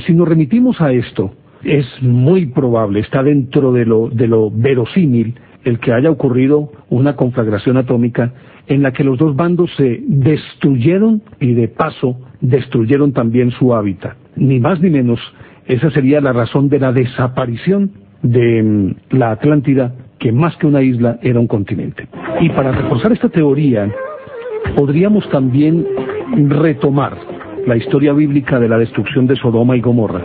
Si 0.06 0.14
nos 0.14 0.28
remitimos 0.28 0.80
a 0.80 0.92
esto, 0.92 1.32
es 1.64 1.84
muy 2.00 2.46
probable, 2.46 3.00
está 3.00 3.24
dentro 3.24 3.72
de 3.72 3.86
lo, 3.86 4.08
de 4.08 4.28
lo 4.28 4.52
verosímil, 4.52 5.34
el 5.64 5.80
que 5.80 5.92
haya 5.92 6.12
ocurrido 6.12 6.70
una 6.90 7.16
conflagración 7.16 7.76
atómica 7.76 8.32
en 8.68 8.82
la 8.82 8.92
que 8.92 9.02
los 9.02 9.18
dos 9.18 9.34
bandos 9.34 9.72
se 9.76 10.00
destruyeron 10.06 11.22
y 11.40 11.54
de 11.54 11.66
paso 11.66 12.20
destruyeron 12.40 13.12
también 13.12 13.50
su 13.50 13.74
hábitat. 13.74 14.16
Ni 14.36 14.60
más 14.60 14.80
ni 14.80 14.90
menos, 14.90 15.18
esa 15.66 15.90
sería 15.90 16.20
la 16.20 16.32
razón 16.32 16.68
de 16.68 16.78
la 16.78 16.92
desaparición 16.92 17.90
de 18.22 18.62
mm, 18.62 19.16
la 19.16 19.32
Atlántida 19.32 19.92
que 20.18 20.32
más 20.32 20.56
que 20.56 20.66
una 20.66 20.82
isla 20.82 21.18
era 21.22 21.40
un 21.40 21.48
continente. 21.48 22.06
Y 22.40 22.48
para 22.50 22.72
reforzar 22.72 23.12
esta 23.12 23.28
teoría, 23.28 23.90
podríamos 24.76 25.28
también 25.30 25.84
retomar 26.48 27.16
la 27.66 27.76
historia 27.76 28.12
bíblica 28.12 28.58
de 28.58 28.68
la 28.68 28.78
destrucción 28.78 29.26
de 29.26 29.36
Sodoma 29.36 29.76
y 29.76 29.80
Gomorra, 29.80 30.22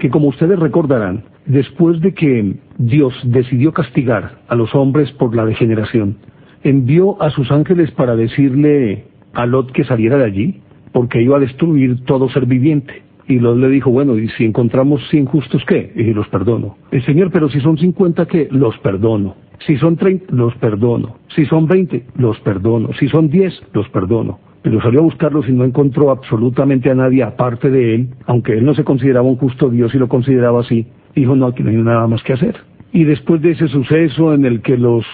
que 0.00 0.10
como 0.10 0.28
ustedes 0.28 0.58
recordarán, 0.58 1.24
después 1.46 2.00
de 2.00 2.12
que 2.14 2.56
Dios 2.76 3.14
decidió 3.24 3.72
castigar 3.72 4.38
a 4.48 4.54
los 4.54 4.74
hombres 4.74 5.10
por 5.12 5.34
la 5.34 5.44
degeneración, 5.44 6.16
envió 6.62 7.20
a 7.22 7.30
sus 7.30 7.50
ángeles 7.50 7.90
para 7.92 8.16
decirle 8.16 9.04
a 9.32 9.46
Lot 9.46 9.72
que 9.72 9.84
saliera 9.84 10.18
de 10.18 10.24
allí, 10.24 10.60
porque 10.92 11.22
iba 11.22 11.36
a 11.36 11.40
destruir 11.40 12.04
todo 12.04 12.28
ser 12.28 12.46
viviente. 12.46 13.02
Y 13.28 13.38
Lot 13.38 13.58
le 13.58 13.68
dijo, 13.68 13.90
bueno, 13.90 14.18
¿y 14.18 14.28
si 14.30 14.44
encontramos 14.44 15.06
100 15.10 15.26
justos 15.26 15.62
qué? 15.66 15.92
Y 15.94 16.14
los 16.14 16.26
perdono. 16.28 16.76
El 16.90 17.04
Señor, 17.04 17.30
pero 17.30 17.50
si 17.50 17.60
son 17.60 17.76
50 17.76 18.26
qué? 18.26 18.48
Los 18.50 18.76
perdono. 18.78 19.36
Si 19.66 19.76
son 19.76 19.96
30, 19.96 20.34
los 20.34 20.54
perdono. 20.56 21.16
Si 21.34 21.44
son 21.44 21.66
20, 21.66 22.04
los 22.16 22.38
perdono. 22.40 22.90
Si 22.98 23.08
son 23.08 23.28
10, 23.28 23.62
los 23.74 23.88
perdono. 23.90 24.38
Pero 24.62 24.80
salió 24.80 25.00
a 25.00 25.02
buscarlos 25.02 25.48
y 25.48 25.52
no 25.52 25.64
encontró 25.64 26.10
absolutamente 26.10 26.90
a 26.90 26.94
nadie 26.94 27.22
aparte 27.22 27.70
de 27.70 27.94
él, 27.94 28.08
aunque 28.26 28.54
él 28.54 28.64
no 28.64 28.74
se 28.74 28.84
consideraba 28.84 29.28
un 29.28 29.36
justo 29.36 29.68
Dios 29.68 29.94
y 29.94 29.98
lo 29.98 30.08
consideraba 30.08 30.60
así. 30.60 30.86
Dijo, 31.14 31.36
no, 31.36 31.48
aquí 31.48 31.62
no 31.62 31.70
hay 31.70 31.76
nada 31.76 32.06
más 32.06 32.22
que 32.22 32.32
hacer. 32.32 32.56
Y 32.92 33.04
después 33.04 33.42
de 33.42 33.50
ese 33.50 33.68
suceso 33.68 34.32
en 34.32 34.46
el 34.46 34.62
que 34.62 34.78
los 34.78 35.04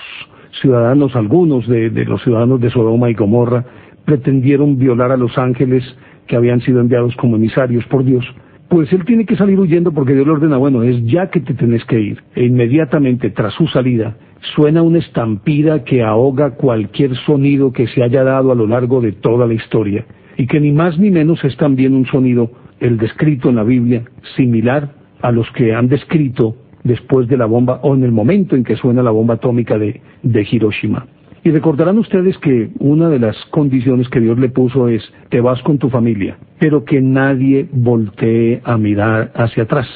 ciudadanos, 0.61 1.17
algunos 1.17 1.67
de, 1.67 1.91
de 1.91 2.05
los 2.05 2.23
ciudadanos 2.23 2.61
de 2.61 2.71
Sodoma 2.71 3.11
y 3.11 3.15
Gomorra, 3.15 3.65
pretendieron 4.05 4.79
violar 4.79 5.11
a 5.11 5.17
los 5.17 5.37
ángeles 5.39 5.83
que 6.27 6.37
habían 6.37 6.61
sido 6.61 6.81
enviados 6.81 7.15
como 7.17 7.37
emisarios 7.37 7.85
por 7.87 8.05
Dios, 8.05 8.25
pues 8.69 8.93
él 8.93 9.05
tiene 9.05 9.25
que 9.25 9.37
salir 9.37 9.59
huyendo 9.59 9.93
porque 9.93 10.15
Dios 10.15 10.27
le 10.27 10.33
ordena, 10.33 10.57
bueno, 10.57 10.83
es 10.83 11.05
ya 11.05 11.29
que 11.29 11.41
te 11.41 11.55
tenés 11.55 11.85
que 11.85 12.01
ir. 12.01 12.23
E 12.35 12.45
inmediatamente 12.45 13.31
tras 13.31 13.55
su 13.55 13.67
salida 13.69 14.17
suena 14.55 14.83
una 14.83 14.99
estampida 14.99 15.85
que 15.85 16.03
ahoga 16.03 16.57
cualquier 16.57 17.15
sonido 17.25 17.73
que 17.73 17.87
se 17.87 18.03
haya 18.03 18.25
dado 18.25 18.53
a 18.53 18.55
lo 18.55 18.67
largo 18.67 19.01
de 19.01 19.13
toda 19.13 19.47
la 19.47 19.55
historia 19.55 20.05
y 20.37 20.47
que 20.47 20.61
ni 20.61 20.73
más 20.73 20.99
ni 20.99 21.11
menos 21.11 21.45
es 21.45 21.57
también 21.57 21.95
un 21.95 22.07
sonido, 22.07 22.51
el 22.81 22.99
descrito 22.99 23.51
en 23.51 23.57
la 23.57 23.65
Biblia, 23.65 24.03
similar 24.37 24.91
a 25.23 25.31
los 25.31 25.51
que 25.53 25.75
han 25.75 25.89
descrito 25.89 26.57
después 26.83 27.29
de 27.29 27.37
la 27.37 27.47
bomba 27.47 27.81
o 27.83 27.95
en 27.95 28.05
el 28.05 28.13
momento 28.13 28.57
en 28.57 28.65
que 28.65 28.77
suena 28.77 29.03
la 29.03 29.11
bomba 29.11 29.35
atómica 29.35 29.79
de, 29.79 30.01
de 30.23 30.49
Hiroshima. 30.51 31.07
Y 31.45 31.51
recordarán 31.51 31.99
ustedes 31.99 32.39
que 32.39 32.71
una 32.79 33.11
de 33.11 33.19
las 33.19 33.37
condiciones 33.51 34.09
que 34.09 34.19
Dios 34.19 34.39
le 34.39 34.49
puso 34.49 34.89
es, 34.89 35.03
te 35.29 35.43
vas 35.43 35.61
con 35.63 35.77
tu 35.77 35.91
familia, 35.91 36.39
pero 36.59 36.87
que 36.87 37.03
nadie 37.03 37.69
voltee 37.71 38.63
a 38.65 38.79
mirar 38.79 39.31
hacia 39.35 39.65
atrás. 39.65 39.87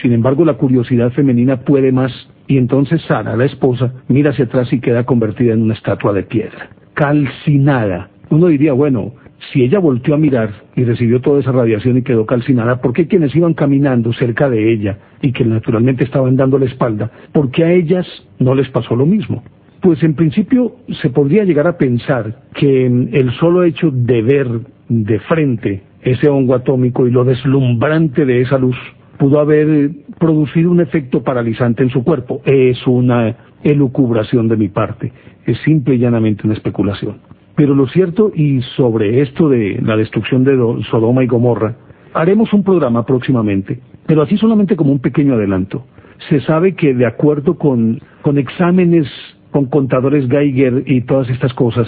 Sin 0.00 0.12
embargo, 0.12 0.44
la 0.44 0.54
curiosidad 0.54 1.10
femenina 1.10 1.56
puede 1.58 1.90
más 1.90 2.12
y 2.46 2.56
entonces 2.56 3.02
Sara, 3.02 3.36
la 3.36 3.46
esposa, 3.46 3.92
mira 4.06 4.30
hacia 4.30 4.44
atrás 4.44 4.72
y 4.72 4.78
queda 4.78 5.04
convertida 5.04 5.54
en 5.54 5.62
una 5.62 5.74
estatua 5.74 6.12
de 6.12 6.22
piedra, 6.22 6.70
calcinada. 6.94 8.08
Uno 8.30 8.46
diría, 8.46 8.72
bueno, 8.72 9.14
si 9.52 9.64
ella 9.64 9.80
volteó 9.80 10.14
a 10.14 10.18
mirar 10.18 10.50
y 10.76 10.84
recibió 10.84 11.20
toda 11.20 11.40
esa 11.40 11.50
radiación 11.50 11.98
y 11.98 12.02
quedó 12.02 12.26
calcinada, 12.26 12.80
¿por 12.80 12.92
qué 12.92 13.08
quienes 13.08 13.34
iban 13.34 13.54
caminando 13.54 14.12
cerca 14.12 14.48
de 14.48 14.72
ella 14.72 14.98
y 15.20 15.32
que 15.32 15.44
naturalmente 15.44 16.04
estaban 16.04 16.36
dando 16.36 16.60
la 16.60 16.66
espalda, 16.66 17.10
por 17.32 17.50
qué 17.50 17.64
a 17.64 17.72
ellas 17.72 18.06
no 18.38 18.54
les 18.54 18.68
pasó 18.68 18.94
lo 18.94 19.04
mismo? 19.04 19.42
Pues 19.82 20.00
en 20.04 20.14
principio 20.14 20.76
se 21.02 21.10
podría 21.10 21.42
llegar 21.42 21.66
a 21.66 21.76
pensar 21.76 22.42
que 22.54 22.86
el 22.86 23.32
solo 23.40 23.64
hecho 23.64 23.90
de 23.92 24.22
ver 24.22 24.48
de 24.88 25.18
frente 25.20 25.82
ese 26.02 26.28
hongo 26.28 26.54
atómico 26.54 27.06
y 27.06 27.10
lo 27.10 27.24
deslumbrante 27.24 28.24
de 28.24 28.42
esa 28.42 28.58
luz 28.58 28.76
pudo 29.18 29.40
haber 29.40 29.90
producido 30.20 30.70
un 30.70 30.80
efecto 30.80 31.24
paralizante 31.24 31.82
en 31.82 31.90
su 31.90 32.04
cuerpo. 32.04 32.42
Es 32.44 32.86
una 32.86 33.36
elucubración 33.64 34.46
de 34.46 34.56
mi 34.56 34.68
parte, 34.68 35.12
es 35.46 35.58
simple 35.64 35.96
y 35.96 35.98
llanamente 35.98 36.44
una 36.44 36.54
especulación. 36.54 37.16
Pero 37.56 37.74
lo 37.74 37.88
cierto, 37.88 38.30
y 38.34 38.62
sobre 38.76 39.20
esto 39.20 39.48
de 39.48 39.80
la 39.82 39.96
destrucción 39.96 40.44
de 40.44 40.56
Sodoma 40.90 41.24
y 41.24 41.26
Gomorra, 41.26 41.74
haremos 42.14 42.52
un 42.52 42.62
programa 42.62 43.04
próximamente, 43.04 43.80
pero 44.06 44.22
así 44.22 44.36
solamente 44.38 44.76
como 44.76 44.92
un 44.92 45.00
pequeño 45.00 45.34
adelanto. 45.34 45.84
Se 46.28 46.40
sabe 46.42 46.76
que 46.76 46.94
de 46.94 47.04
acuerdo 47.06 47.58
con, 47.58 48.00
con 48.22 48.38
exámenes 48.38 49.08
con 49.52 49.66
contadores 49.66 50.28
Geiger 50.28 50.82
y 50.86 51.02
todas 51.02 51.28
estas 51.28 51.52
cosas, 51.54 51.86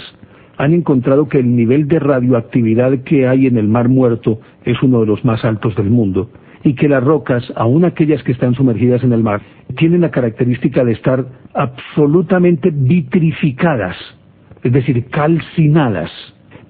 han 0.57 0.73
encontrado 0.73 1.27
que 1.27 1.39
el 1.39 1.53
nivel 1.53 1.87
de 1.87 1.99
radioactividad 1.99 2.99
que 2.99 3.27
hay 3.27 3.47
en 3.47 3.57
el 3.57 3.67
Mar 3.67 3.89
Muerto 3.89 4.39
es 4.63 4.81
uno 4.81 5.01
de 5.01 5.07
los 5.07 5.25
más 5.25 5.43
altos 5.43 5.75
del 5.75 5.89
mundo 5.89 6.29
y 6.63 6.73
que 6.73 6.87
las 6.87 7.03
rocas, 7.03 7.43
aun 7.55 7.85
aquellas 7.85 8.23
que 8.23 8.31
están 8.31 8.55
sumergidas 8.55 9.03
en 9.03 9.13
el 9.13 9.21
mar, 9.21 9.41
tienen 9.77 10.01
la 10.01 10.09
característica 10.09 10.83
de 10.83 10.93
estar 10.93 11.25
absolutamente 11.53 12.71
vitrificadas, 12.73 13.95
es 14.63 14.71
decir, 14.71 15.05
calcinadas. 15.11 16.09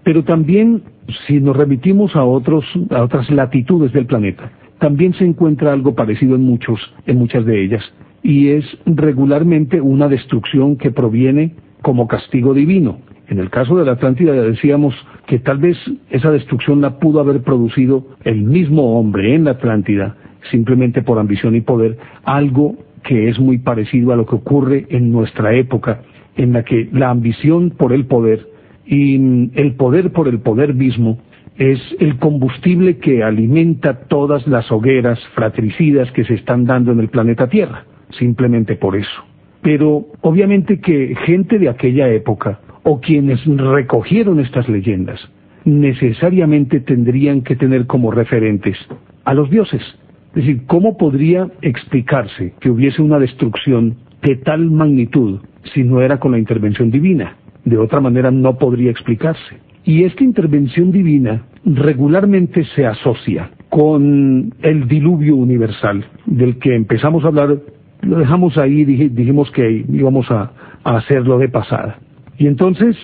Pero 0.04 0.24
también, 0.24 0.84
si 1.26 1.40
nos 1.40 1.56
remitimos 1.56 2.14
a, 2.16 2.26
otros, 2.26 2.66
a 2.90 3.04
otras 3.04 3.30
latitudes 3.30 3.94
del 3.94 4.06
planeta, 4.06 4.52
también 4.80 5.14
se 5.14 5.24
encuentra 5.24 5.72
algo 5.72 5.96
parecido 5.96 6.36
en, 6.36 6.42
muchos, 6.42 6.80
en 7.06 7.18
muchas 7.18 7.46
de 7.46 7.64
ellas 7.64 7.84
y 8.26 8.50
es 8.50 8.66
regularmente 8.88 9.80
una 9.80 10.08
destrucción 10.08 10.78
que 10.78 10.90
proviene 10.90 11.52
como 11.84 12.08
castigo 12.08 12.56
divino. 12.56 12.98
En 13.28 13.38
el 13.38 13.52
caso 13.52 13.78
de 13.78 13.86
la 13.86 13.92
Atlántida 13.92 14.34
decíamos 14.34 14.96
que 15.28 15.38
tal 15.38 15.60
vez 15.60 15.78
esa 16.10 16.32
destrucción 16.32 16.82
la 16.82 16.98
pudo 16.98 17.20
haber 17.20 17.44
producido 17.44 18.08
el 18.24 18.42
mismo 18.42 19.00
hombre 19.00 19.36
en 19.36 19.44
la 19.44 19.52
Atlántida, 19.52 20.16
simplemente 20.50 21.04
por 21.04 21.20
ambición 21.20 21.56
y 21.56 21.62
poder, 21.62 22.00
algo 22.24 22.76
que 23.04 23.30
es 23.30 23.40
muy 23.40 23.60
parecido 23.60 24.12
a 24.12 24.16
lo 24.16 24.26
que 24.26 24.38
ocurre 24.38 24.88
en 24.90 25.12
nuestra 25.12 25.54
época, 25.54 26.02
en 26.36 26.54
la 26.54 26.64
que 26.64 26.90
la 26.92 27.12
ambición 27.12 27.70
por 27.78 27.94
el 27.94 28.08
poder 28.08 28.48
y 28.88 29.52
el 29.54 29.76
poder 29.76 30.12
por 30.12 30.28
el 30.28 30.40
poder 30.40 30.74
mismo 30.74 31.20
es 31.58 31.80
el 32.00 32.18
combustible 32.18 32.98
que 32.98 33.24
alimenta 33.24 34.08
todas 34.08 34.48
las 34.48 34.72
hogueras 34.72 35.20
fratricidas 35.36 36.12
que 36.12 36.26
se 36.26 36.34
están 36.34 36.66
dando 36.66 36.92
en 36.92 37.00
el 37.00 37.10
planeta 37.10 37.48
Tierra 37.48 37.86
simplemente 38.12 38.76
por 38.76 38.96
eso. 38.96 39.24
Pero 39.62 40.06
obviamente 40.22 40.80
que 40.80 41.16
gente 41.26 41.58
de 41.58 41.70
aquella 41.70 42.08
época 42.10 42.60
o 42.84 43.00
quienes 43.02 43.44
recogieron 43.46 44.40
estas 44.40 44.70
leyendas 44.70 45.20
necesariamente 45.66 46.80
tendrían 46.80 47.42
que 47.42 47.56
tener 47.56 47.88
como 47.88 48.12
referentes 48.12 48.78
a 49.24 49.34
los 49.34 49.50
dioses. 49.50 49.82
Es 50.30 50.46
decir, 50.46 50.62
¿cómo 50.68 50.98
podría 50.98 51.48
explicarse 51.62 52.54
que 52.60 52.70
hubiese 52.70 53.02
una 53.02 53.20
destrucción 53.20 53.96
de 54.22 54.36
tal 54.36 54.70
magnitud 54.70 55.40
si 55.74 55.84
no 55.84 56.02
era 56.02 56.20
con 56.20 56.34
la 56.34 56.40
intervención 56.40 56.92
divina? 56.92 57.38
De 57.64 57.78
otra 57.78 58.00
manera 58.00 58.30
no 58.30 58.58
podría 58.58 58.92
explicarse. 58.92 59.58
Y 59.84 60.04
esta 60.04 60.24
intervención 60.24 60.92
divina 60.92 61.44
regularmente 61.64 62.64
se 62.76 62.86
asocia 62.86 63.50
con 63.70 64.54
el 64.62 64.88
diluvio 64.88 65.36
universal, 65.36 66.06
del 66.26 66.58
que 66.60 66.76
empezamos 66.76 67.24
a 67.24 67.28
hablar, 67.28 67.58
lo 68.06 68.18
dejamos 68.18 68.58
ahí, 68.58 68.86
dijimos 68.86 69.52
que 69.52 69.86
íbamos 69.90 70.30
a, 70.32 70.52
hacerlo 70.84 71.40
de 71.40 71.50
pasada. 71.50 71.98
Y 72.38 72.46
entonces, 72.46 72.96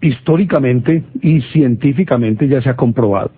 históricamente 0.00 1.04
y 1.22 1.40
científicamente 1.52 2.48
ya 2.48 2.60
se 2.60 2.68
ha 2.68 2.74
comprobado 2.74 3.30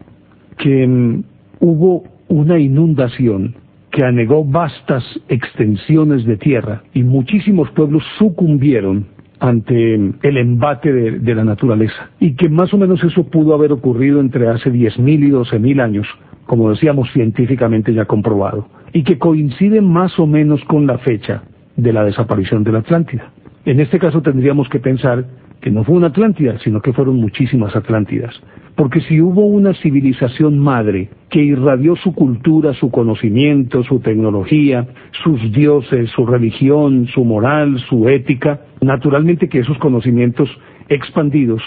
que 0.57 0.87
mm, 0.87 1.23
hubo 1.61 2.05
una 2.29 2.59
inundación 2.59 3.55
que 3.91 4.05
anegó 4.05 4.45
vastas 4.45 5.05
extensiones 5.29 6.25
de 6.25 6.37
tierra 6.37 6.83
y 6.95 7.03
muchísimos 7.03 7.71
pueblos 7.73 8.05
sucumbieron 8.19 9.07
ante 9.41 9.95
el 9.95 10.37
embate 10.37 10.93
de, 10.93 11.35
la 11.35 11.45
naturaleza 11.45 12.11
y 12.21 12.35
que 12.35 12.49
más 12.49 12.73
o 12.75 12.79
menos 12.79 13.03
eso 13.03 13.25
pudo 13.25 13.55
haber 13.55 13.73
ocurrido 13.73 14.21
entre 14.21 14.49
hace 14.49 14.71
10.000 14.71 15.27
y 15.27 15.31
12.000 15.31 15.83
años, 15.83 16.07
como 16.51 16.69
decíamos 16.69 17.09
científicamente 17.13 17.95
ya 17.95 18.07
comprobado, 18.07 18.67
y 18.93 19.05
que 19.05 19.19
coincide 19.19 19.81
más 19.81 20.19
o 20.19 20.27
menos 20.27 20.61
con 20.65 20.85
la 20.85 20.99
fecha 20.99 21.45
de 21.77 21.93
la 21.93 22.03
desaparición 22.05 22.65
de 22.65 22.73
la 22.73 22.81
Atlántida. 22.81 23.31
En 23.65 23.79
este 23.79 24.01
caso 24.01 24.21
tendríamos 24.21 24.69
que 24.69 24.81
pensar 24.81 25.27
que 25.61 25.71
no 25.71 25.85
fue 25.85 25.95
una 25.95 26.09
Atlántida, 26.09 26.59
sino 26.59 26.81
que 26.81 26.93
fueron 26.93 27.19
muchísimas 27.21 27.77
Atlántidas. 27.77 28.35
Porque 28.75 29.01
si 29.03 29.21
hubo 29.21 29.47
una 29.47 29.75
civilización 29.75 30.59
madre 30.59 31.11
que 31.29 31.41
irradió 31.41 31.95
su 31.95 32.15
cultura, 32.15 32.75
su 32.75 32.91
conocimiento, 32.91 33.85
su 33.85 34.01
tecnología, 34.01 34.89
sus 35.23 35.53
dioses, 35.53 36.11
su 36.11 36.27
religión, 36.27 37.07
su 37.15 37.25
moral, 37.25 37.79
su 37.89 38.09
ética, 38.09 38.63
naturalmente 38.81 39.49
que 39.49 39.61
esos 39.61 39.79
conocimientos 39.79 40.51
expandidos 40.89 41.63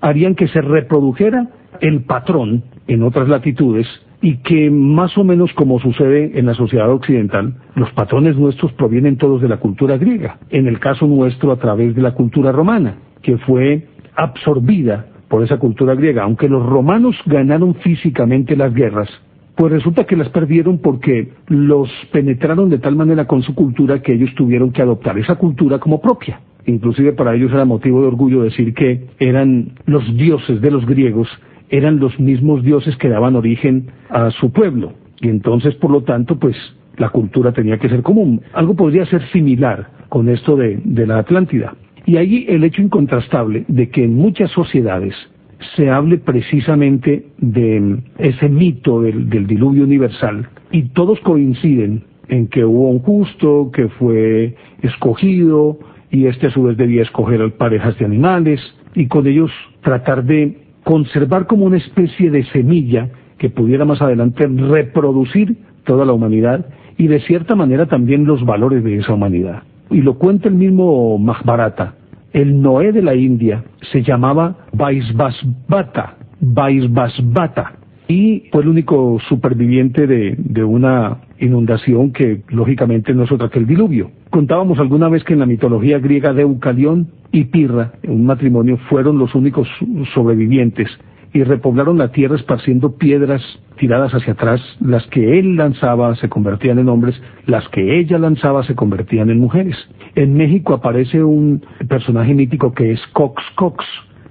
harían 0.00 0.36
que 0.36 0.46
se 0.46 0.60
reprodujera 0.60 1.48
el 1.80 2.02
patrón 2.02 2.62
en 2.86 3.02
otras 3.02 3.28
latitudes 3.28 3.88
y 4.20 4.38
que 4.38 4.70
más 4.70 5.16
o 5.16 5.24
menos 5.24 5.52
como 5.52 5.78
sucede 5.78 6.38
en 6.38 6.46
la 6.46 6.54
sociedad 6.54 6.90
occidental, 6.90 7.54
los 7.74 7.90
patrones 7.92 8.36
nuestros 8.36 8.72
provienen 8.72 9.16
todos 9.16 9.40
de 9.40 9.48
la 9.48 9.58
cultura 9.58 9.96
griega, 9.96 10.38
en 10.50 10.66
el 10.66 10.80
caso 10.80 11.06
nuestro 11.06 11.52
a 11.52 11.56
través 11.56 11.94
de 11.94 12.02
la 12.02 12.14
cultura 12.14 12.52
romana 12.52 12.96
que 13.22 13.38
fue 13.38 13.86
absorbida 14.16 15.06
por 15.28 15.44
esa 15.44 15.58
cultura 15.58 15.94
griega. 15.94 16.24
Aunque 16.24 16.48
los 16.48 16.64
romanos 16.64 17.16
ganaron 17.26 17.74
físicamente 17.76 18.56
las 18.56 18.74
guerras, 18.74 19.08
pues 19.54 19.72
resulta 19.72 20.04
que 20.04 20.16
las 20.16 20.28
perdieron 20.30 20.78
porque 20.78 21.32
los 21.48 21.90
penetraron 22.12 22.70
de 22.70 22.78
tal 22.78 22.96
manera 22.96 23.26
con 23.26 23.42
su 23.42 23.54
cultura 23.54 24.00
que 24.00 24.14
ellos 24.14 24.34
tuvieron 24.34 24.72
que 24.72 24.82
adoptar 24.82 25.18
esa 25.18 25.34
cultura 25.34 25.78
como 25.78 26.00
propia. 26.00 26.40
Inclusive 26.66 27.12
para 27.12 27.34
ellos 27.34 27.50
era 27.52 27.64
motivo 27.64 28.02
de 28.02 28.08
orgullo 28.08 28.42
decir 28.42 28.74
que 28.74 29.06
eran 29.18 29.72
los 29.86 30.04
dioses 30.16 30.60
de 30.60 30.70
los 30.70 30.86
griegos, 30.86 31.28
eran 31.70 31.98
los 31.98 32.18
mismos 32.18 32.62
dioses 32.62 32.96
que 32.96 33.08
daban 33.08 33.36
origen 33.36 33.90
a 34.10 34.30
su 34.30 34.52
pueblo. 34.52 34.92
Y 35.20 35.28
entonces, 35.28 35.74
por 35.74 35.90
lo 35.90 36.02
tanto, 36.02 36.38
pues 36.38 36.56
la 36.96 37.10
cultura 37.10 37.52
tenía 37.52 37.78
que 37.78 37.88
ser 37.88 38.02
común. 38.02 38.42
Algo 38.52 38.74
podría 38.74 39.06
ser 39.06 39.22
similar 39.30 39.90
con 40.08 40.28
esto 40.28 40.56
de, 40.56 40.80
de 40.84 41.06
la 41.06 41.18
Atlántida. 41.18 41.74
Y 42.06 42.16
ahí 42.16 42.46
el 42.48 42.64
hecho 42.64 42.82
incontrastable 42.82 43.64
de 43.68 43.90
que 43.90 44.04
en 44.04 44.14
muchas 44.14 44.50
sociedades 44.52 45.14
se 45.76 45.90
hable 45.90 46.18
precisamente 46.18 47.26
de 47.38 47.98
ese 48.18 48.48
mito 48.48 49.02
del, 49.02 49.28
diluvio 49.28 49.84
universal 49.84 50.48
y 50.70 50.82
todos 50.90 51.18
coinciden 51.20 52.04
en 52.28 52.46
que 52.48 52.64
hubo 52.64 52.90
un 52.90 53.00
justo 53.00 53.70
que 53.72 53.88
fue 53.88 54.54
escogido 54.82 55.78
y 56.10 56.26
este 56.26 56.48
a 56.48 56.50
su 56.50 56.62
vez 56.62 56.76
debía 56.76 57.02
escoger 57.02 57.52
parejas 57.56 57.98
de 57.98 58.04
animales 58.04 58.60
y 58.94 59.06
con 59.06 59.26
ellos 59.26 59.50
tratar 59.82 60.24
de 60.24 60.56
conservar 60.88 61.46
como 61.46 61.66
una 61.66 61.76
especie 61.76 62.30
de 62.30 62.44
semilla 62.44 63.10
que 63.36 63.50
pudiera 63.50 63.84
más 63.84 64.00
adelante 64.00 64.46
reproducir 64.46 65.58
toda 65.84 66.06
la 66.06 66.14
humanidad 66.14 66.64
y 66.96 67.08
de 67.08 67.20
cierta 67.20 67.54
manera 67.54 67.84
también 67.84 68.24
los 68.24 68.42
valores 68.46 68.82
de 68.82 68.96
esa 68.96 69.12
humanidad. 69.12 69.64
Y 69.90 70.00
lo 70.00 70.14
cuenta 70.14 70.48
el 70.48 70.54
mismo 70.54 71.18
Mahbharata, 71.18 71.92
el 72.32 72.62
Noé 72.62 72.92
de 72.92 73.02
la 73.02 73.14
India 73.14 73.64
se 73.92 74.02
llamaba 74.02 74.56
Vaisvasvata, 74.72 76.16
Vaisvasvata, 76.40 77.74
y 78.08 78.44
fue 78.50 78.62
el 78.62 78.68
único 78.68 79.18
superviviente 79.28 80.06
de, 80.06 80.36
de, 80.38 80.64
una 80.64 81.18
inundación 81.38 82.12
que 82.12 82.40
lógicamente 82.48 83.12
no 83.12 83.24
es 83.24 83.32
otra 83.32 83.50
que 83.50 83.58
el 83.58 83.66
diluvio. 83.66 84.10
Contábamos 84.30 84.78
alguna 84.78 85.10
vez 85.10 85.22
que 85.22 85.34
en 85.34 85.40
la 85.40 85.46
mitología 85.46 85.98
griega 85.98 86.32
Deucalión 86.32 87.08
y 87.32 87.44
Pirra, 87.44 87.92
en 88.02 88.12
un 88.12 88.26
matrimonio, 88.26 88.78
fueron 88.88 89.18
los 89.18 89.34
únicos 89.34 89.68
sobrevivientes 90.14 90.88
y 91.32 91.42
repoblaron 91.42 91.98
la 91.98 92.10
tierra 92.10 92.36
esparciendo 92.36 92.96
piedras 92.96 93.42
tiradas 93.78 94.12
hacia 94.12 94.32
atrás, 94.32 94.60
las 94.80 95.06
que 95.08 95.38
él 95.38 95.56
lanzaba 95.56 96.16
se 96.16 96.28
convertían 96.28 96.78
en 96.78 96.88
hombres, 96.88 97.20
las 97.46 97.68
que 97.68 97.98
ella 97.98 98.18
lanzaba 98.18 98.64
se 98.64 98.74
convertían 98.74 99.30
en 99.30 99.38
mujeres. 99.38 99.76
En 100.14 100.34
México 100.34 100.74
aparece 100.74 101.22
un 101.22 101.62
personaje 101.86 102.34
mítico 102.34 102.72
que 102.72 102.92
es 102.92 103.00
Cox 103.12 103.42
Cox, 103.56 103.84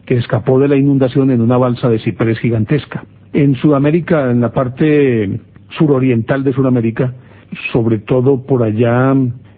que 0.05 0.15
escapó 0.15 0.59
de 0.59 0.67
la 0.67 0.75
inundación 0.75 1.31
en 1.31 1.41
una 1.41 1.57
balsa 1.57 1.89
de 1.89 1.99
ciprés 1.99 2.39
gigantesca. 2.39 3.03
En 3.33 3.55
Sudamérica, 3.55 4.31
en 4.31 4.41
la 4.41 4.51
parte 4.51 5.39
suroriental 5.77 6.43
de 6.43 6.53
Sudamérica, 6.53 7.13
sobre 7.71 7.99
todo 7.99 8.45
por 8.45 8.63
allá 8.63 9.11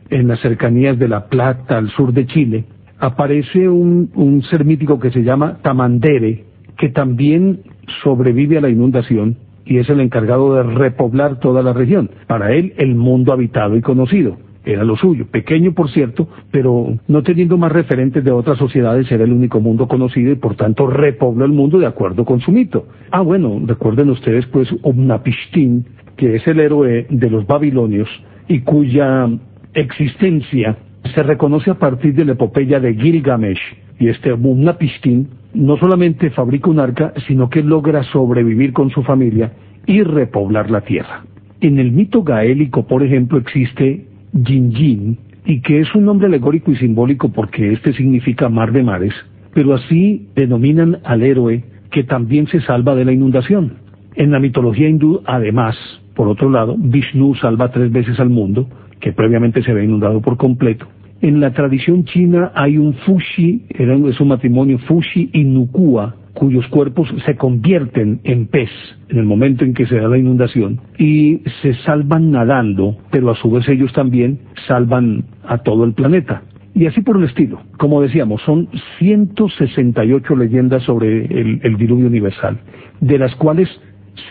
en 0.10 0.28
las 0.28 0.40
cercanías 0.42 0.98
de 0.98 1.08
La 1.08 1.28
Plata, 1.28 1.78
al 1.78 1.90
sur 1.92 2.14
de 2.14 2.26
Chile, 2.26 2.66
aparece 3.00 3.68
un, 3.68 4.12
un 4.16 4.44
ser 4.44 4.66
mítico 4.66 5.00
que 5.00 5.12
se 5.12 5.24
llama 5.24 5.60
Tamandere, 5.62 6.46
que 6.78 6.90
también 6.90 7.62
sobrevive 8.04 8.58
a 8.58 8.62
la 8.62 8.70
inundación 8.70 9.38
y 9.66 9.78
es 9.78 9.90
el 9.90 10.00
encargado 10.00 10.56
de 10.56 10.64
repoblar 10.64 11.40
toda 11.40 11.62
la 11.62 11.74
región. 11.74 12.10
Para 12.28 12.54
él, 12.54 12.74
el 12.78 12.96
mundo 12.96 13.34
habitado 13.34 13.76
y 13.76 13.82
conocido 13.82 14.38
era 14.66 14.84
lo 14.84 14.96
suyo, 14.98 15.26
pequeño 15.32 15.74
por 15.74 15.90
cierto, 15.90 16.28
pero 16.52 16.98
no 17.08 17.24
teniendo 17.24 17.58
más 17.58 17.72
referentes 17.72 18.24
de 18.24 18.32
otras 18.32 18.58
sociedades, 18.58 19.12
era 19.12 19.24
el 19.24 19.32
único 19.32 19.60
mundo 19.60 19.88
conocido 19.88 20.32
y 20.32 20.36
por 20.36 20.56
tanto 20.56 20.88
repobló 20.88 21.46
el 21.46 21.52
mundo 21.52 21.80
de 21.80 21.88
acuerdo 21.88 22.26
con 22.26 22.42
su 22.42 22.52
mito. 22.52 22.86
Ah, 23.12 23.22
bueno, 23.22 23.62
recuerden 23.66 24.10
ustedes 24.10 24.46
pues 24.48 24.68
Omnapishtim, 24.82 25.84
que 26.18 26.36
es 26.36 26.48
el 26.48 26.60
héroe 26.60 27.08
de 27.10 27.30
los 27.30 27.48
babilonios 27.48 28.10
y 28.48 28.62
cuya 28.62 29.30
existencia 29.74 30.78
se 31.04 31.24
reconoce 31.24 31.72
a 31.72 31.80
partir 31.80 32.14
de 32.14 32.26
la 32.26 32.34
epopeya 32.34 32.80
de 32.80 32.94
Gilgamesh. 32.94 33.60
Y 34.00 34.08
este 34.08 34.32
Omnapishtim 34.32 35.26
no 35.54 35.78
solamente 35.78 36.30
fabrica 36.30 36.70
un 36.70 36.80
arca, 36.80 37.14
sino 37.28 37.50
que 37.50 37.64
logra 37.64 38.04
sobrevivir 38.04 38.74
con 38.74 38.90
su 38.90 39.04
familia 39.04 39.52
y 39.86 40.04
repoblar 40.04 40.70
la 40.70 40.82
tierra. 40.82 41.24
En 41.62 41.80
el 41.80 41.92
mito 41.92 42.24
gaélico, 42.24 42.88
por 42.88 43.04
ejemplo, 43.04 43.38
existe 43.38 44.06
Yin 44.34 45.18
y 45.46 45.62
que 45.62 45.80
es 45.80 45.94
un 45.96 46.06
nombre 46.06 46.28
alegórico 46.28 46.72
y 46.72 46.76
simbólico 46.76 47.30
porque 47.30 47.74
este 47.74 47.94
significa 47.94 48.50
mar 48.50 48.72
de 48.72 48.84
mares, 48.84 49.14
pero 49.54 49.74
así 49.74 50.28
denominan 50.36 51.00
al 51.04 51.24
héroe 51.24 51.64
que 51.92 52.04
también 52.04 52.48
se 52.48 52.62
salva 52.62 52.96
de 52.96 53.06
la 53.06 53.12
inundación. 53.12 53.74
En 54.16 54.32
la 54.32 54.40
mitología 54.40 54.88
hindú, 54.88 55.22
además, 55.26 55.76
por 56.16 56.28
otro 56.28 56.50
lado, 56.50 56.76
Vishnu 56.78 57.36
salva 57.36 57.72
tres 57.72 57.92
veces 57.92 58.20
al 58.20 58.30
mundo, 58.30 58.68
que 59.00 59.14
previamente 59.14 59.64
se 59.64 59.72
había 59.72 59.84
inundado 59.84 60.22
por 60.22 60.38
completo, 60.38 60.88
en 61.22 61.42
la 61.42 61.52
tradición 61.52 62.06
china 62.06 62.52
hay 62.56 62.78
un 62.78 62.94
fushi, 62.94 63.66
es 63.70 64.20
un 64.22 64.28
matrimonio 64.30 64.78
fushi 64.80 65.30
y 65.34 65.44
nukua, 65.44 66.16
cuyos 66.34 66.66
cuerpos 66.68 67.14
se 67.26 67.36
convierten 67.36 68.22
en 68.24 68.48
pez 68.48 68.70
en 69.10 69.18
el 69.18 69.26
momento 69.26 69.66
en 69.66 69.74
que 69.74 69.86
se 69.86 69.98
da 69.98 70.08
la 70.08 70.18
inundación 70.18 70.80
y 70.98 71.42
se 71.62 71.74
salvan 71.84 72.32
nadando, 72.32 72.96
pero 73.12 73.32
a 73.32 73.36
su 73.36 73.52
vez 73.52 73.68
ellos 73.68 73.92
también 73.92 74.40
salvan 74.66 75.26
a 75.46 75.58
todo 75.58 75.84
el 75.84 75.94
planeta. 75.94 76.44
Y 76.74 76.86
así 76.86 77.02
por 77.02 77.18
el 77.18 77.26
estilo. 77.26 77.62
Como 77.78 78.02
decíamos, 78.02 78.42
son 78.44 78.70
168 79.00 80.36
leyendas 80.38 80.84
sobre 80.84 81.26
el, 81.26 81.60
el 81.62 81.76
diluvio 81.76 82.08
universal, 82.08 82.60
de 83.02 83.18
las 83.18 83.36
cuales 83.36 83.68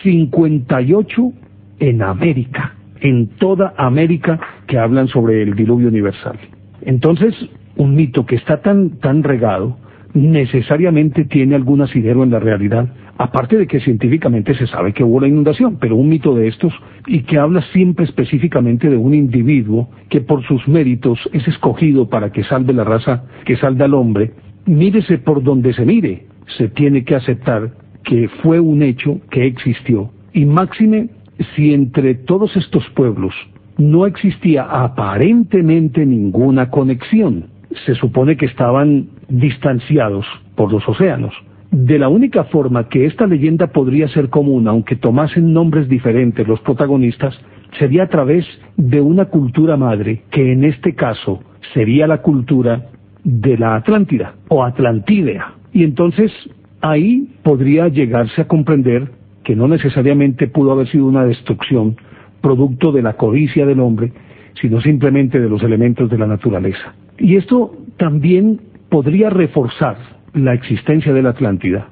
58 0.03 1.33
en 1.81 2.03
América, 2.03 2.75
en 3.01 3.27
toda 3.37 3.75
América 3.77 4.41
que 4.69 4.79
hablan 4.79 5.09
sobre 5.09 5.43
el 5.43 5.55
diluvio 5.55 5.89
universal. 5.89 6.39
Entonces, 6.83 7.35
un 7.77 7.97
mito 7.97 8.25
que 8.25 8.37
está 8.37 8.61
tan, 8.61 9.01
tan 9.01 9.25
regado, 9.25 9.77
necesariamente 10.15 11.25
tiene 11.25 11.55
algún 11.55 11.81
asidero 11.83 12.23
en 12.23 12.31
la 12.31 12.39
realidad. 12.39 12.89
Aparte 13.19 13.57
de 13.57 13.67
que 13.67 13.81
científicamente 13.81 14.55
se 14.55 14.67
sabe 14.69 14.93
que 14.93 15.03
hubo 15.03 15.21
la 15.21 15.29
inundación, 15.29 15.79
pero 15.81 15.97
un 15.97 16.09
mito 16.09 16.35
de 16.35 16.47
estos 16.47 16.73
y 17.07 17.23
que 17.23 17.39
habla 17.39 17.63
siempre 17.73 18.05
específicamente 18.05 18.89
de 18.89 18.97
un 18.97 19.13
individuo 19.13 19.89
que 20.09 20.21
por 20.21 20.45
sus 20.45 20.67
méritos 20.69 21.19
es 21.33 21.47
escogido 21.49 22.09
para 22.09 22.31
que 22.31 22.45
salve 22.45 22.73
la 22.73 22.85
raza, 22.85 23.25
que 23.45 23.57
salve 23.57 23.85
al 23.85 23.95
hombre, 23.95 24.33
mírese 24.67 25.19
por 25.19 25.43
donde 25.43 25.73
se 25.73 25.85
mire, 25.85 26.27
se 26.57 26.69
tiene 26.69 27.05
que 27.05 27.17
aceptar 27.17 27.71
que 28.05 28.29
fue 28.43 28.61
un 28.61 28.83
hecho 28.83 29.21
que 29.31 29.47
existió. 29.47 30.11
Y 30.33 30.45
máxime, 30.45 31.09
si 31.55 31.75
entre 31.75 32.15
todos 32.15 32.57
estos 32.57 32.89
pueblos 32.91 33.35
no 33.79 34.07
existía 34.07 34.65
aparentemente 34.65 36.05
ninguna 36.05 36.69
conexión, 36.69 37.47
se 37.87 37.95
supone 37.95 38.37
que 38.37 38.47
estaban 38.47 39.09
distanciados 39.29 40.27
por 40.57 40.73
los 40.73 40.87
océanos. 40.89 41.33
De 41.71 41.99
la 41.99 42.09
única 42.09 42.45
forma 42.45 42.89
que 42.89 43.07
esta 43.07 43.27
leyenda 43.27 43.69
podría 43.69 44.09
ser 44.09 44.31
común, 44.31 44.67
aunque 44.69 44.97
tomasen 44.97 45.53
nombres 45.53 45.89
diferentes 45.89 46.47
los 46.49 46.61
protagonistas, 46.61 47.39
sería 47.79 48.05
a 48.05 48.09
través 48.09 48.47
de 48.77 49.01
una 49.01 49.27
cultura 49.27 49.77
madre, 49.77 50.23
que 50.31 50.53
en 50.53 50.65
este 50.65 50.95
caso 50.95 51.41
sería 51.75 52.07
la 52.07 52.23
cultura 52.23 52.87
de 53.23 53.59
la 53.59 53.77
Atlántida 53.77 54.35
o 54.49 54.65
Atlantidea. 54.65 55.53
Y 55.73 55.85
entonces 55.85 56.33
ahí 56.81 57.29
podría 57.43 57.89
llegarse 57.89 58.41
a 58.41 58.49
comprender 58.49 59.11
que 59.45 59.55
no 59.55 59.69
necesariamente 59.69 60.49
pudo 60.49 60.73
haber 60.73 60.89
sido 60.89 61.07
una 61.07 61.25
destrucción 61.25 61.97
producto 62.41 62.93
de 62.93 63.03
la 63.03 63.15
codicia 63.15 63.67
del 63.67 63.81
hombre, 63.81 64.13
sino 64.61 64.81
simplemente 64.81 65.41
de 65.41 65.49
los 65.49 65.63
elementos 65.63 66.11
de 66.11 66.19
la 66.19 66.27
naturaleza. 66.27 66.95
Y 67.19 67.37
esto 67.37 67.73
también 67.97 68.61
podría 68.89 69.31
reforzar 69.31 69.97
la 70.35 70.55
existencia 70.55 71.13
de 71.13 71.23
la 71.23 71.31
Atlántida 71.31 71.89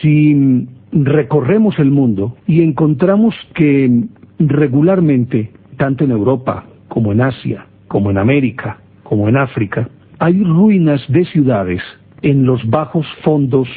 si 0.00 0.66
recorremos 0.92 1.78
el 1.78 1.90
mundo 1.90 2.36
y 2.46 2.62
encontramos 2.62 3.34
que 3.54 4.04
regularmente, 4.38 5.50
tanto 5.76 6.04
en 6.04 6.10
Europa 6.10 6.66
como 6.88 7.12
en 7.12 7.20
Asia, 7.20 7.66
como 7.88 8.10
en 8.10 8.18
América, 8.18 8.78
como 9.02 9.28
en 9.28 9.36
África, 9.36 9.88
hay 10.18 10.42
ruinas 10.42 11.00
de 11.08 11.24
ciudades 11.26 11.82
en 12.22 12.44
los 12.44 12.68
bajos 12.68 13.06
fondos 13.22 13.68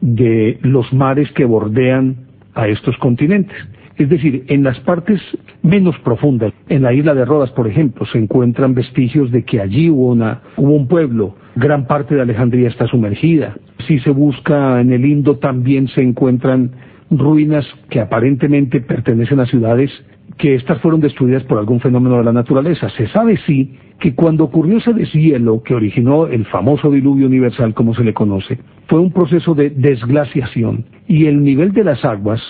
de 0.00 0.58
los 0.62 0.92
mares 0.92 1.30
que 1.32 1.44
bordean 1.44 2.16
a 2.54 2.68
estos 2.68 2.96
continentes. 2.98 3.56
Es 3.96 4.08
decir, 4.08 4.44
en 4.48 4.62
las 4.62 4.78
partes 4.80 5.20
menos 5.62 5.98
profundas, 5.98 6.52
en 6.68 6.82
la 6.82 6.92
isla 6.92 7.14
de 7.14 7.24
Rodas, 7.24 7.50
por 7.50 7.68
ejemplo, 7.68 8.06
se 8.06 8.18
encuentran 8.18 8.74
vestigios 8.74 9.30
de 9.30 9.44
que 9.44 9.60
allí 9.60 9.90
hubo, 9.90 10.08
una, 10.08 10.40
hubo 10.56 10.72
un 10.72 10.88
pueblo, 10.88 11.36
gran 11.56 11.86
parte 11.86 12.14
de 12.14 12.22
Alejandría 12.22 12.68
está 12.68 12.86
sumergida. 12.86 13.54
Si 13.86 13.98
se 14.00 14.10
busca 14.10 14.80
en 14.80 14.92
el 14.92 15.04
Indo 15.04 15.36
también 15.36 15.88
se 15.88 16.02
encuentran 16.02 16.70
ruinas 17.10 17.66
que 17.90 18.00
aparentemente 18.00 18.80
pertenecen 18.80 19.40
a 19.40 19.46
ciudades 19.46 19.90
que 20.38 20.54
estas 20.54 20.80
fueron 20.80 21.00
destruidas 21.00 21.42
por 21.44 21.58
algún 21.58 21.80
fenómeno 21.80 22.16
de 22.16 22.24
la 22.24 22.32
naturaleza. 22.32 22.88
Se 22.90 23.06
sabe 23.08 23.38
sí 23.46 23.76
que 24.00 24.14
cuando 24.14 24.44
ocurrió 24.44 24.78
ese 24.78 24.92
deshielo 24.92 25.62
que 25.62 25.74
originó 25.74 26.26
el 26.26 26.46
famoso 26.46 26.90
diluvio 26.90 27.26
universal 27.26 27.74
como 27.74 27.94
se 27.94 28.02
le 28.02 28.14
conoce, 28.14 28.58
fue 28.88 28.98
un 28.98 29.12
proceso 29.12 29.54
de 29.54 29.70
desglaciación 29.70 30.86
y 31.06 31.26
el 31.26 31.44
nivel 31.44 31.72
de 31.72 31.84
las 31.84 32.04
aguas 32.04 32.40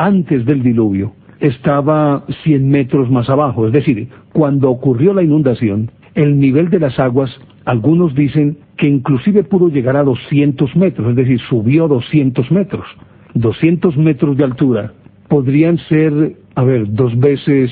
antes 0.00 0.46
del 0.46 0.62
diluvio 0.62 1.12
estaba 1.40 2.24
100 2.42 2.68
metros 2.68 3.10
más 3.10 3.28
abajo, 3.28 3.66
es 3.66 3.72
decir, 3.74 4.08
cuando 4.32 4.70
ocurrió 4.70 5.12
la 5.12 5.22
inundación, 5.22 5.90
el 6.14 6.38
nivel 6.38 6.70
de 6.70 6.80
las 6.80 6.98
aguas, 6.98 7.30
algunos 7.66 8.14
dicen 8.14 8.56
que 8.78 8.88
inclusive 8.88 9.44
pudo 9.44 9.68
llegar 9.68 9.96
a 9.96 10.02
200 10.02 10.74
metros, 10.74 11.10
es 11.10 11.16
decir, 11.16 11.38
subió 11.50 11.86
200 11.86 12.50
metros. 12.50 12.86
200 13.34 13.96
metros 13.98 14.38
de 14.38 14.44
altura 14.44 14.92
podrían 15.28 15.76
ser, 15.88 16.36
a 16.54 16.64
ver, 16.64 16.90
dos 16.92 17.18
veces, 17.18 17.70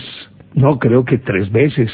no, 0.54 0.78
creo 0.78 1.06
que 1.06 1.16
tres 1.16 1.50
veces, 1.50 1.90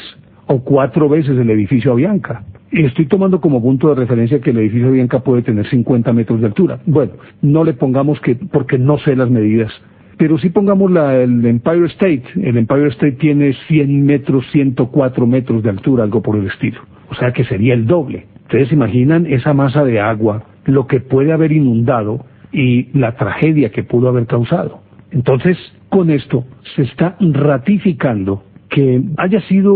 o 0.47 0.59
cuatro 0.59 1.07
veces 1.07 1.37
el 1.37 1.49
edificio 1.49 1.93
Avianca. 1.93 2.43
Estoy 2.71 3.05
tomando 3.05 3.39
como 3.39 3.61
punto 3.61 3.87
de 3.87 3.95
referencia 3.95 4.41
que 4.41 4.49
el 4.49 4.57
edificio 4.57 4.89
Avianca 4.89 5.19
puede 5.19 5.43
tener 5.43 5.65
50 5.69 6.11
metros 6.11 6.41
de 6.41 6.47
altura. 6.47 6.79
Bueno, 6.85 7.13
no 7.41 7.63
le 7.63 7.73
pongamos 7.73 8.19
que, 8.19 8.35
porque 8.35 8.77
no 8.77 8.97
sé 8.97 9.15
las 9.15 9.29
medidas, 9.29 9.71
pero 10.17 10.37
si 10.37 10.49
pongamos 10.49 10.91
la, 10.91 11.15
el 11.15 11.45
Empire 11.45 11.85
State, 11.87 12.23
el 12.35 12.57
Empire 12.57 12.87
State 12.89 13.13
tiene 13.13 13.53
100 13.67 14.05
metros, 14.05 14.45
104 14.51 15.27
metros 15.27 15.63
de 15.63 15.69
altura, 15.69 16.03
algo 16.03 16.21
por 16.21 16.37
el 16.37 16.47
estilo. 16.47 16.81
O 17.09 17.15
sea 17.15 17.31
que 17.31 17.43
sería 17.43 17.73
el 17.73 17.85
doble. 17.85 18.25
Ustedes 18.43 18.71
imaginan 18.71 19.25
esa 19.25 19.53
masa 19.53 19.83
de 19.83 19.99
agua, 19.99 20.43
lo 20.65 20.87
que 20.87 20.99
puede 20.99 21.33
haber 21.33 21.51
inundado 21.51 22.25
y 22.51 22.89
la 22.97 23.15
tragedia 23.15 23.71
que 23.71 23.83
pudo 23.83 24.07
haber 24.07 24.27
causado. 24.27 24.81
Entonces, 25.11 25.57
con 25.89 26.09
esto 26.09 26.45
se 26.75 26.83
está 26.83 27.17
ratificando 27.19 28.43
que 28.69 29.01
haya 29.17 29.41
sido 29.41 29.73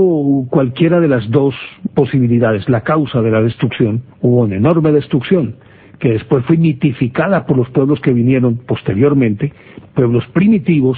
cualquiera 0.50 1.00
de 1.00 1.08
las 1.08 1.30
dos 1.30 1.56
posibilidades, 1.94 2.68
la 2.68 2.82
causa 2.82 3.22
de 3.22 3.32
la 3.32 3.42
destrucción, 3.42 4.04
hubo 4.22 4.42
una 4.42 4.56
enorme 4.56 4.92
destrucción, 4.92 5.56
que 6.00 6.10
después 6.10 6.46
fue 6.46 6.58
mitificada 6.58 7.46
por 7.46 7.58
los 7.58 7.70
pueblos 7.70 8.00
que 8.02 8.14
vinieron 8.14 8.58
posteriormente, 8.58 9.54
pueblos 9.94 10.26
primitivos 10.34 10.98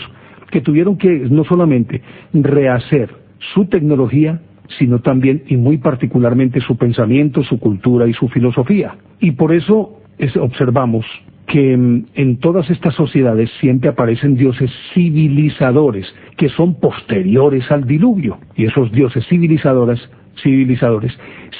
que 0.52 0.62
tuvieron 0.62 0.98
que 0.98 1.10
no 1.30 1.44
solamente 1.46 2.02
rehacer 2.34 3.10
su 3.54 3.66
tecnología, 3.66 4.42
sino 4.78 5.00
también 5.00 5.44
y 5.48 5.58
muy 5.58 5.78
particularmente 5.78 6.62
su 6.62 6.78
pensamiento, 6.78 7.44
su 7.44 7.60
cultura 7.60 8.08
y 8.08 8.14
su 8.14 8.28
filosofía. 8.30 8.96
Y 9.20 9.32
por 9.32 9.54
eso 9.54 9.98
observamos 10.40 11.06
que 11.48 11.76
mm, 11.76 12.06
en 12.16 12.38
todas 12.38 12.70
estas 12.70 12.96
sociedades 12.96 13.50
siempre 13.60 13.90
aparecen 13.90 14.36
dioses 14.36 14.72
civilizadores 14.94 16.08
que 16.38 16.50
son 16.50 16.80
posteriores 16.80 17.70
al 17.72 17.86
diluvio. 17.86 18.38
Y 18.56 18.66
esos 18.66 18.92
dioses 18.92 19.26
civilizadores 19.28 20.00
civilizadores, 20.42 21.18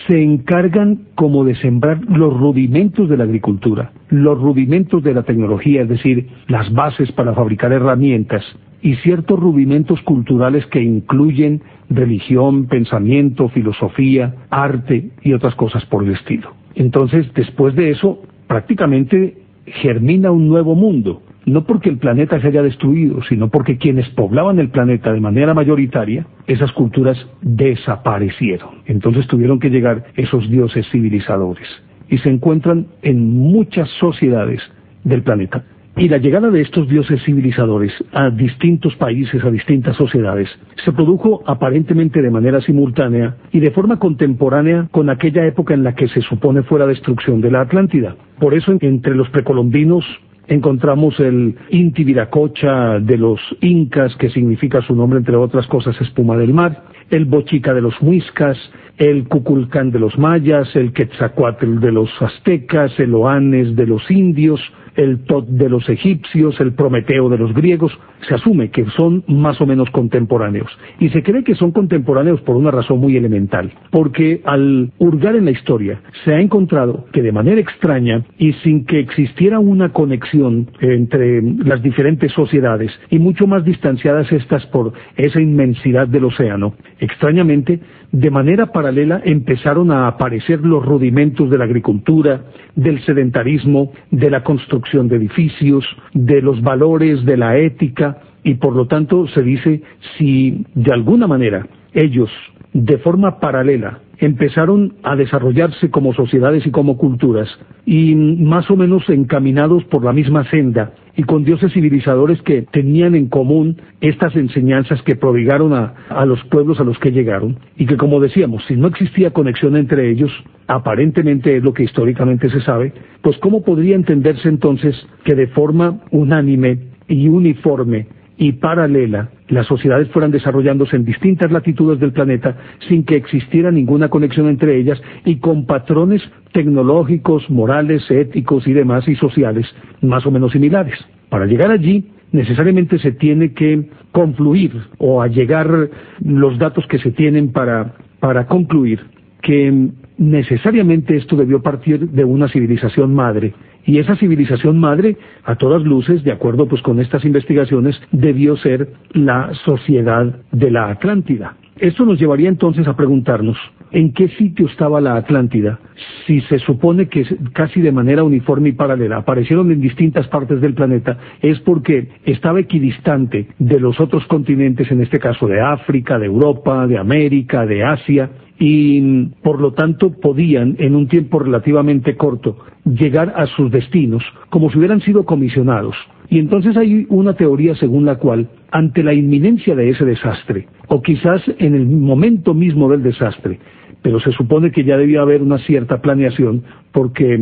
se 0.08 0.22
encargan 0.22 1.02
como 1.16 1.44
de 1.44 1.56
sembrar 1.56 2.02
los 2.06 2.38
rudimentos 2.38 3.10
de 3.10 3.18
la 3.18 3.24
agricultura, 3.26 3.92
los 4.10 4.40
rudimentos 4.40 5.04
de 5.04 5.14
la 5.14 5.24
tecnología, 5.24 5.84
es 5.84 5.90
decir, 5.90 6.28
las 6.48 6.72
bases 6.74 7.12
para 7.12 7.34
fabricar 7.34 7.72
herramientas 7.72 8.44
y 8.82 8.96
ciertos 8.96 9.40
rudimentos 9.40 10.02
culturales 10.02 10.66
que 10.68 10.82
incluyen 10.82 11.62
religión, 11.90 12.66
pensamiento, 12.68 13.50
filosofía, 13.50 14.36
arte 14.50 15.12
y 15.22 15.34
otras 15.34 15.56
cosas 15.56 15.86
por 15.86 16.04
el 16.04 16.14
estilo. 16.14 16.54
Entonces, 16.76 17.32
después 17.34 17.76
de 17.76 17.92
eso, 17.92 18.22
prácticamente 18.48 19.41
germina 19.74 20.32
un 20.32 20.48
nuevo 20.48 20.76
mundo, 20.76 21.22
no 21.46 21.64
porque 21.64 21.90
el 21.90 21.98
planeta 21.98 22.40
se 22.40 22.48
haya 22.48 22.62
destruido, 22.62 23.22
sino 23.24 23.50
porque 23.50 23.78
quienes 23.78 24.08
poblaban 24.10 24.60
el 24.60 24.70
planeta 24.70 25.12
de 25.12 25.20
manera 25.20 25.54
mayoritaria, 25.54 26.26
esas 26.48 26.72
culturas 26.72 27.18
desaparecieron. 27.42 28.82
Entonces 28.86 29.28
tuvieron 29.28 29.60
que 29.60 29.70
llegar 29.70 30.06
esos 30.16 30.50
dioses 30.50 30.88
civilizadores. 30.92 31.68
Y 32.10 32.18
se 32.20 32.30
encuentran 32.30 32.88
en 33.02 33.30
muchas 33.30 33.90
sociedades 34.00 34.62
del 35.04 35.24
planeta. 35.24 35.64
Y 35.98 36.08
la 36.08 36.18
llegada 36.18 36.50
de 36.50 36.62
estos 36.62 36.88
dioses 36.88 37.22
civilizadores 37.24 37.92
a 38.14 38.30
distintos 38.30 38.96
países, 38.96 39.44
a 39.44 39.52
distintas 39.52 39.98
sociedades, 39.98 40.50
se 40.84 40.94
produjo 40.94 41.44
aparentemente 41.46 42.22
de 42.22 42.32
manera 42.32 42.62
simultánea 42.62 43.36
y 43.52 43.60
de 43.60 43.72
forma 43.72 44.00
contemporánea 44.00 44.88
con 44.92 45.10
aquella 45.10 45.46
época 45.46 45.74
en 45.74 45.84
la 45.84 45.94
que 45.94 46.08
se 46.08 46.22
supone 46.22 46.64
fue 46.64 46.80
la 46.80 46.88
destrucción 46.88 47.42
de 47.42 47.52
la 47.52 47.62
Atlántida. 47.62 48.16
Por 48.40 48.54
eso 48.54 48.78
entre 48.80 49.16
los 49.16 49.30
precolombinos 49.30 50.06
encontramos 50.48 51.20
el 51.20 51.56
Inti 51.70 52.04
Viracocha 52.04 53.00
de 53.00 53.18
los 53.18 53.40
incas, 53.62 54.16
que 54.16 54.30
significa 54.30 54.82
su 54.82 54.96
nombre, 54.96 55.20
entre 55.20 55.36
otras 55.36 55.68
cosas, 55.68 56.00
espuma 56.02 56.38
del 56.38 56.54
mar, 56.54 56.84
el 57.10 57.26
Bochica 57.26 57.74
de 57.74 57.82
los 57.82 58.02
muiscas, 58.02 58.58
el 58.98 59.28
Cuculcán 59.28 59.92
de 59.92 60.00
los 60.00 60.18
mayas, 60.18 60.76
el 60.76 60.94
Quetzalcoatl 60.94 61.80
de 61.80 61.92
los 61.92 62.10
aztecas, 62.22 62.98
el 63.00 63.14
Oanes 63.14 63.76
de 63.76 63.88
los 63.88 64.10
indios, 64.10 64.62
el 64.96 65.20
Tot 65.26 65.48
de 65.48 65.70
los 65.70 65.88
egipcios, 65.90 66.60
el 66.60 66.74
Prometeo 66.74 67.30
de 67.30 67.38
los 67.38 67.54
griegos, 67.54 67.98
se 68.28 68.36
asume 68.36 68.70
que 68.70 68.86
son 68.98 69.24
más 69.28 69.60
o 69.62 69.66
menos 69.66 69.90
contemporáneos. 69.90 70.70
Y 71.00 71.10
se 71.10 71.24
cree 71.24 71.44
que 71.44 71.56
son 71.56 71.72
contemporáneos 71.72 72.42
por 72.42 72.56
una 72.56 72.72
razón 72.72 73.00
muy 73.00 73.16
elemental, 73.16 73.72
porque 73.90 74.42
al 74.46 74.92
hurgar 75.00 75.36
en 75.36 75.46
la 75.46 75.52
historia 75.52 76.02
se 76.24 76.34
ha 76.34 76.40
encontrado 76.40 77.06
que 77.12 77.22
de 77.22 77.32
manera 77.32 77.60
extraña 77.60 78.24
y 78.38 78.54
sin 78.64 78.86
que 78.86 79.00
existiera 79.00 79.60
una 79.60 79.90
conexión 79.90 80.68
entre 80.80 81.42
las 81.42 81.82
diferentes 81.82 82.32
sociedades 82.34 82.92
y 83.10 83.20
mucho 83.20 83.48
más 83.48 83.66
distanciadas 83.66 84.32
estas 84.32 84.66
por 84.68 84.94
esa 85.18 85.42
inmensidad 85.42 86.08
del 86.08 86.26
océano, 86.26 86.74
extrañamente, 87.00 87.80
de 88.12 88.30
manera 88.30 88.68
paralela 88.68 89.22
empezaron 89.24 89.92
a 89.92 90.08
aparecer 90.08 90.60
los 90.62 90.86
rudimentos 90.86 91.50
de 91.50 91.58
la 91.58 91.64
agricultura, 91.64 92.44
del 92.76 93.02
sedentarismo, 93.06 93.94
de 94.12 94.30
la 94.30 94.44
construcción 94.44 94.81
de 95.10 95.16
edificios, 95.16 95.86
de 96.14 96.42
los 96.42 96.62
valores, 96.62 97.26
de 97.26 97.38
la 97.38 97.58
ética, 97.58 98.18
y 98.44 98.56
por 98.56 98.76
lo 98.76 98.88
tanto 98.88 99.28
se 99.28 99.42
dice 99.42 99.82
si 100.18 100.66
de 100.74 100.94
alguna 100.94 101.28
manera 101.28 101.68
ellos 101.94 102.30
de 102.74 102.98
forma 102.98 103.40
paralela 103.40 104.00
empezaron 104.22 104.94
a 105.02 105.16
desarrollarse 105.16 105.90
como 105.90 106.14
sociedades 106.14 106.66
y 106.68 106.72
como 106.72 106.96
culturas, 106.96 107.50
y 107.88 108.14
más 108.16 108.70
o 108.70 108.78
menos 108.78 109.10
encaminados 109.10 109.84
por 109.86 110.06
la 110.06 110.14
misma 110.14 110.48
senda, 110.50 110.94
y 111.18 111.24
con 111.24 111.44
dioses 111.44 111.74
civilizadores 111.74 112.40
que 112.44 112.62
tenían 112.62 113.16
en 113.16 113.28
común 113.28 113.82
estas 114.00 114.36
enseñanzas 114.36 115.02
que 115.02 115.16
prodigaron 115.16 115.74
a, 115.74 115.96
a, 116.10 116.26
los 116.26 116.42
pueblos 116.46 116.80
a 116.80 116.84
los 116.84 117.00
que 117.00 117.12
llegaron, 117.12 117.58
y 117.76 117.88
que 117.88 117.98
como 117.98 118.20
decíamos, 118.20 118.64
si 118.68 118.76
no 118.76 118.88
existía 118.88 119.32
conexión 119.32 119.76
entre 119.76 120.12
ellos, 120.12 120.32
aparentemente 120.68 121.58
es 121.58 121.64
lo 121.64 121.74
que 121.74 121.84
históricamente 121.84 122.48
se 122.52 122.62
sabe, 122.62 122.94
pues 123.24 123.38
cómo 123.40 123.64
podría 123.64 123.96
entenderse 123.96 124.48
entonces 124.48 124.96
que 125.26 125.34
de 125.34 125.48
forma 125.48 126.00
unánime 126.12 126.78
y 127.08 127.28
uniforme 127.28 128.06
y 128.38 128.54
paralela 128.54 129.30
las 129.52 129.68
sociedades 129.68 130.10
fueran 130.10 130.32
desarrollándose 130.32 130.96
en 130.96 131.06
distintas 131.06 131.52
latitudes 131.52 132.00
del 132.00 132.14
planeta 132.14 132.56
sin 132.88 133.04
que 133.04 133.18
existiera 133.18 133.70
ninguna 133.70 134.10
conexión 134.10 134.48
entre 134.48 134.78
ellas 134.78 135.00
y 135.26 135.36
con 135.38 135.66
patrones 135.66 136.22
tecnológicos, 136.54 137.50
morales, 137.50 138.10
éticos 138.10 138.66
y 138.66 138.74
demás 138.74 139.08
y 139.08 139.16
sociales 139.16 139.68
más 140.02 140.26
o 140.26 140.32
menos 140.32 140.54
similares. 140.54 140.98
Para 141.30 141.46
llegar 141.46 141.70
allí 141.70 142.06
necesariamente 142.32 142.98
se 143.00 143.12
tiene 143.12 143.54
que 143.54 143.90
confluir 144.14 144.72
o 144.98 145.22
allegar 145.22 145.90
los 146.24 146.58
datos 146.58 146.88
que 146.88 147.00
se 147.00 147.12
tienen 147.12 147.52
para, 147.52 147.96
para 148.22 148.48
concluir 148.48 149.02
que 149.42 149.90
necesariamente 150.18 151.18
esto 151.18 151.36
debió 151.36 151.62
partir 151.62 152.10
de 152.10 152.24
una 152.24 152.48
civilización 152.48 153.14
madre 153.14 153.54
y 153.86 154.00
esa 154.00 154.16
civilización 154.16 154.80
madre, 154.80 155.18
a 155.44 155.56
todas 155.56 155.84
luces, 155.84 156.24
de 156.24 156.32
acuerdo 156.32 156.68
pues 156.68 156.82
con 156.82 157.00
estas 157.00 157.26
investigaciones, 157.26 158.00
debió 158.12 158.56
ser 158.58 158.94
la 159.14 159.52
sociedad 159.66 160.36
de 160.52 160.72
la 160.72 160.90
Atlántida. 160.90 161.56
Esto 161.82 162.06
nos 162.06 162.20
llevaría 162.20 162.48
entonces 162.48 162.88
a 162.88 162.96
preguntarnos, 162.96 163.58
¿en 163.90 164.14
qué 164.14 164.28
sitio 164.28 164.68
estaba 164.68 165.02
la 165.02 165.16
Atlántida? 165.16 165.80
Si 166.28 166.40
se 166.42 166.60
supone 166.60 167.08
que 167.08 167.26
casi 167.54 167.82
de 167.82 167.92
manera 167.92 168.24
uniforme 168.24 168.70
y 168.70 168.74
paralela 168.74 169.18
aparecieron 169.18 169.72
en 169.72 169.82
distintas 169.82 170.28
partes 170.28 170.62
del 170.62 170.76
planeta, 170.76 171.18
es 171.42 171.60
porque 171.62 172.08
estaba 172.24 172.60
equidistante 172.60 173.48
de 173.58 173.80
los 173.80 174.00
otros 174.00 174.28
continentes, 174.28 174.92
en 174.92 175.02
este 175.02 175.18
caso 175.18 175.48
de 175.48 175.60
África, 175.60 176.20
de 176.20 176.28
Europa, 176.28 176.86
de 176.86 177.00
América, 177.00 177.66
de 177.66 177.84
Asia, 177.84 178.30
y 178.60 179.26
por 179.42 179.60
lo 179.60 179.74
tanto 179.74 180.12
podían 180.12 180.76
en 180.78 180.96
un 180.96 181.08
tiempo 181.08 181.40
relativamente 181.40 182.16
corto 182.16 182.58
llegar 182.86 183.34
a 183.36 183.48
sus 183.48 183.72
destinos 183.72 184.24
como 184.52 184.70
si 184.70 184.78
hubieran 184.78 185.02
sido 185.02 185.26
comisionados. 185.26 185.96
Y 186.32 186.40
entonces 186.40 186.78
hay 186.78 187.06
una 187.10 187.34
teoría 187.34 187.76
según 187.76 188.06
la 188.06 188.16
cual, 188.16 188.48
ante 188.72 189.04
la 189.04 189.14
inminencia 189.14 189.76
de 189.76 189.90
ese 189.90 190.06
desastre, 190.06 190.66
o 190.88 191.02
quizás 191.02 191.42
en 191.60 191.76
el 191.76 191.86
momento 191.86 192.54
mismo 192.54 192.90
del 192.90 193.04
desastre, 193.04 193.60
pero 194.02 194.18
se 194.22 194.32
supone 194.32 194.72
que 194.72 194.86
ya 194.86 194.96
debía 194.96 195.24
haber 195.24 195.42
una 195.42 195.58
cierta 195.58 196.02
planeación 196.02 196.64
porque 196.94 197.38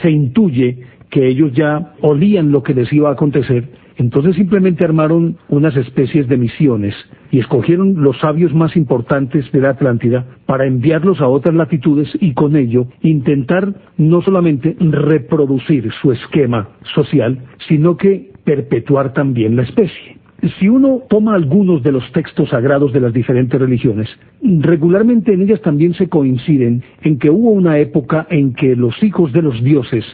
se 0.00 0.10
intuye 0.10 0.78
que 1.10 1.28
ellos 1.28 1.52
ya 1.52 1.92
olían 2.00 2.52
lo 2.52 2.62
que 2.62 2.72
les 2.72 2.90
iba 2.90 3.10
a 3.10 3.12
acontecer 3.12 3.68
entonces 4.02 4.34
simplemente 4.34 4.84
armaron 4.84 5.36
unas 5.48 5.76
especies 5.76 6.26
de 6.26 6.36
misiones 6.36 6.92
y 7.30 7.38
escogieron 7.38 8.02
los 8.02 8.18
sabios 8.18 8.52
más 8.52 8.76
importantes 8.76 9.50
de 9.52 9.60
la 9.60 9.70
Atlántida 9.70 10.26
para 10.44 10.66
enviarlos 10.66 11.20
a 11.20 11.28
otras 11.28 11.54
latitudes 11.54 12.10
y 12.18 12.34
con 12.34 12.56
ello 12.56 12.88
intentar 13.02 13.72
no 13.98 14.20
solamente 14.20 14.76
reproducir 14.80 15.88
su 16.02 16.10
esquema 16.10 16.70
social, 16.96 17.38
sino 17.68 17.96
que 17.96 18.32
perpetuar 18.42 19.12
también 19.12 19.54
la 19.54 19.62
especie. 19.62 20.16
Si 20.58 20.68
uno 20.68 21.02
toma 21.08 21.36
algunos 21.36 21.84
de 21.84 21.92
los 21.92 22.10
textos 22.10 22.48
sagrados 22.48 22.92
de 22.92 22.98
las 22.98 23.12
diferentes 23.12 23.60
religiones, 23.60 24.08
regularmente 24.42 25.32
en 25.32 25.42
ellas 25.42 25.60
también 25.60 25.94
se 25.94 26.08
coinciden 26.08 26.82
en 27.02 27.20
que 27.20 27.30
hubo 27.30 27.50
una 27.50 27.78
época 27.78 28.26
en 28.30 28.52
que 28.52 28.74
los 28.74 29.00
hijos 29.00 29.32
de 29.32 29.42
los 29.42 29.62
dioses 29.62 30.04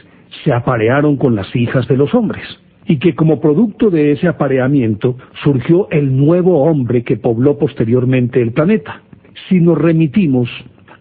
se 0.43 0.53
aparearon 0.53 1.17
con 1.17 1.35
las 1.35 1.55
hijas 1.55 1.87
de 1.87 1.97
los 1.97 2.13
hombres 2.13 2.45
y 2.89 2.97
que 2.97 3.13
como 3.13 3.39
producto 3.39 3.91
de 3.91 4.11
ese 4.13 4.27
apareamiento 4.27 5.15
surgió 5.43 5.87
el 5.91 6.17
nuevo 6.17 6.63
hombre 6.63 7.03
que 7.03 7.17
pobló 7.17 7.59
posteriormente 7.59 8.41
el 8.41 8.51
planeta. 8.51 9.03
Si 9.47 9.59
nos 9.59 9.77
remitimos 9.77 10.49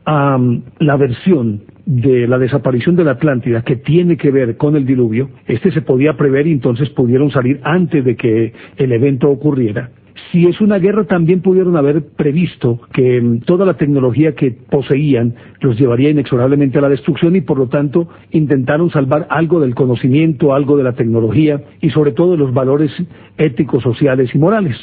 a 0.04 0.36
um, 0.36 0.62
la 0.80 0.96
versión 0.98 1.62
de 1.86 2.28
la 2.28 2.36
desaparición 2.36 2.94
de 2.94 3.04
la 3.04 3.12
Atlántida 3.12 3.62
que 3.62 3.76
tiene 3.76 4.18
que 4.18 4.30
ver 4.30 4.58
con 4.58 4.76
el 4.76 4.84
diluvio, 4.84 5.30
este 5.46 5.72
se 5.72 5.80
podía 5.80 6.14
prever 6.14 6.46
y 6.46 6.52
entonces 6.52 6.90
pudieron 6.90 7.30
salir 7.30 7.58
antes 7.64 8.04
de 8.04 8.16
que 8.16 8.52
el 8.76 8.92
evento 8.92 9.30
ocurriera 9.30 9.90
si 10.30 10.46
es 10.46 10.60
una 10.60 10.78
guerra 10.78 11.04
también 11.04 11.40
pudieron 11.40 11.76
haber 11.76 12.02
previsto 12.16 12.80
que 12.92 13.20
mm, 13.20 13.40
toda 13.40 13.64
la 13.64 13.74
tecnología 13.74 14.34
que 14.34 14.50
poseían 14.50 15.34
los 15.60 15.78
llevaría 15.78 16.10
inexorablemente 16.10 16.78
a 16.78 16.82
la 16.82 16.88
destrucción 16.88 17.36
y 17.36 17.40
por 17.40 17.58
lo 17.58 17.68
tanto 17.68 18.08
intentaron 18.30 18.90
salvar 18.90 19.26
algo 19.30 19.60
del 19.60 19.74
conocimiento, 19.74 20.54
algo 20.54 20.76
de 20.76 20.84
la 20.84 20.92
tecnología 20.92 21.62
y 21.80 21.90
sobre 21.90 22.12
todo 22.12 22.32
de 22.32 22.38
los 22.38 22.52
valores 22.52 22.92
éticos, 23.36 23.82
sociales 23.82 24.30
y 24.34 24.38
morales. 24.38 24.76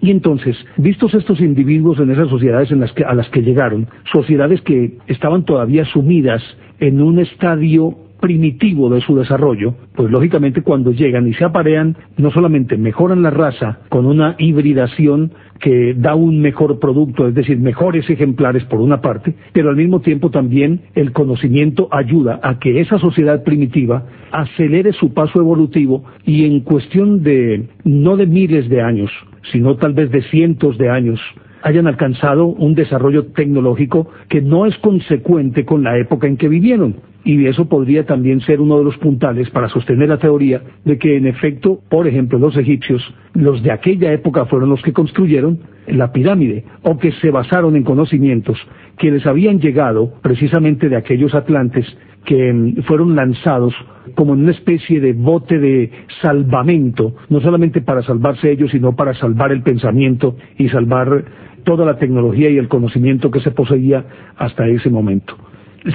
Y 0.00 0.10
entonces, 0.12 0.56
vistos 0.76 1.12
estos 1.14 1.40
individuos 1.40 1.98
en 1.98 2.10
esas 2.10 2.28
sociedades 2.28 2.70
en 2.70 2.80
las 2.80 2.92
que, 2.92 3.04
a 3.04 3.14
las 3.14 3.28
que 3.30 3.42
llegaron, 3.42 3.88
sociedades 4.12 4.60
que 4.62 4.96
estaban 5.08 5.44
todavía 5.44 5.84
sumidas 5.86 6.42
en 6.78 7.02
un 7.02 7.18
estadio 7.18 7.96
primitivo 8.20 8.90
de 8.90 9.00
su 9.00 9.16
desarrollo, 9.16 9.74
pues 9.94 10.10
lógicamente 10.10 10.62
cuando 10.62 10.92
llegan 10.92 11.26
y 11.26 11.34
se 11.34 11.44
aparean, 11.44 11.96
no 12.16 12.30
solamente 12.30 12.76
mejoran 12.76 13.22
la 13.22 13.30
raza 13.30 13.80
con 13.88 14.06
una 14.06 14.34
hibridación 14.38 15.32
que 15.60 15.94
da 15.94 16.14
un 16.14 16.40
mejor 16.40 16.78
producto, 16.78 17.26
es 17.26 17.34
decir, 17.34 17.58
mejores 17.58 18.08
ejemplares 18.08 18.64
por 18.64 18.80
una 18.80 19.00
parte, 19.00 19.34
pero 19.52 19.70
al 19.70 19.76
mismo 19.76 20.00
tiempo 20.00 20.30
también 20.30 20.82
el 20.94 21.12
conocimiento 21.12 21.88
ayuda 21.90 22.40
a 22.42 22.58
que 22.58 22.80
esa 22.80 22.98
sociedad 22.98 23.42
primitiva 23.42 24.04
acelere 24.30 24.92
su 24.92 25.12
paso 25.12 25.40
evolutivo 25.40 26.04
y 26.24 26.44
en 26.44 26.60
cuestión 26.60 27.22
de 27.22 27.68
no 27.84 28.16
de 28.16 28.26
miles 28.26 28.68
de 28.68 28.82
años, 28.82 29.10
sino 29.52 29.76
tal 29.76 29.94
vez 29.94 30.10
de 30.10 30.22
cientos 30.22 30.78
de 30.78 30.90
años, 30.90 31.20
hayan 31.62 31.86
alcanzado 31.86 32.46
un 32.46 32.74
desarrollo 32.74 33.26
tecnológico 33.26 34.08
que 34.28 34.40
no 34.40 34.66
es 34.66 34.76
consecuente 34.78 35.64
con 35.64 35.82
la 35.82 35.98
época 35.98 36.26
en 36.26 36.36
que 36.36 36.48
vivieron 36.48 37.07
y 37.24 37.46
eso 37.46 37.68
podría 37.68 38.06
también 38.06 38.40
ser 38.40 38.60
uno 38.60 38.78
de 38.78 38.84
los 38.84 38.96
puntales 38.98 39.50
para 39.50 39.68
sostener 39.68 40.08
la 40.08 40.18
teoría 40.18 40.62
de 40.84 40.98
que 40.98 41.16
en 41.16 41.26
efecto, 41.26 41.80
por 41.88 42.06
ejemplo, 42.06 42.38
los 42.38 42.56
egipcios, 42.56 43.02
los 43.34 43.62
de 43.62 43.72
aquella 43.72 44.12
época 44.12 44.46
fueron 44.46 44.70
los 44.70 44.82
que 44.82 44.92
construyeron 44.92 45.58
la 45.86 46.12
pirámide 46.12 46.64
o 46.82 46.98
que 46.98 47.12
se 47.12 47.30
basaron 47.30 47.76
en 47.76 47.82
conocimientos 47.82 48.58
que 48.98 49.10
les 49.10 49.26
habían 49.26 49.60
llegado 49.60 50.14
precisamente 50.22 50.88
de 50.88 50.96
aquellos 50.96 51.34
atlantes 51.34 51.86
que 52.24 52.52
mm, 52.52 52.82
fueron 52.82 53.16
lanzados 53.16 53.74
como 54.14 54.34
en 54.34 54.40
una 54.40 54.52
especie 54.52 55.00
de 55.00 55.12
bote 55.12 55.58
de 55.58 55.90
salvamento, 56.22 57.14
no 57.28 57.40
solamente 57.40 57.80
para 57.80 58.02
salvarse 58.02 58.50
ellos, 58.50 58.70
sino 58.70 58.96
para 58.96 59.14
salvar 59.14 59.52
el 59.52 59.62
pensamiento 59.62 60.36
y 60.56 60.68
salvar 60.68 61.24
toda 61.64 61.84
la 61.84 61.98
tecnología 61.98 62.48
y 62.48 62.56
el 62.56 62.68
conocimiento 62.68 63.30
que 63.30 63.40
se 63.40 63.50
poseía 63.50 64.04
hasta 64.36 64.66
ese 64.66 64.88
momento 64.88 65.36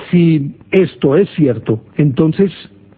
si 0.10 0.56
esto 0.72 1.16
es 1.16 1.30
cierto, 1.36 1.82
entonces 1.98 2.52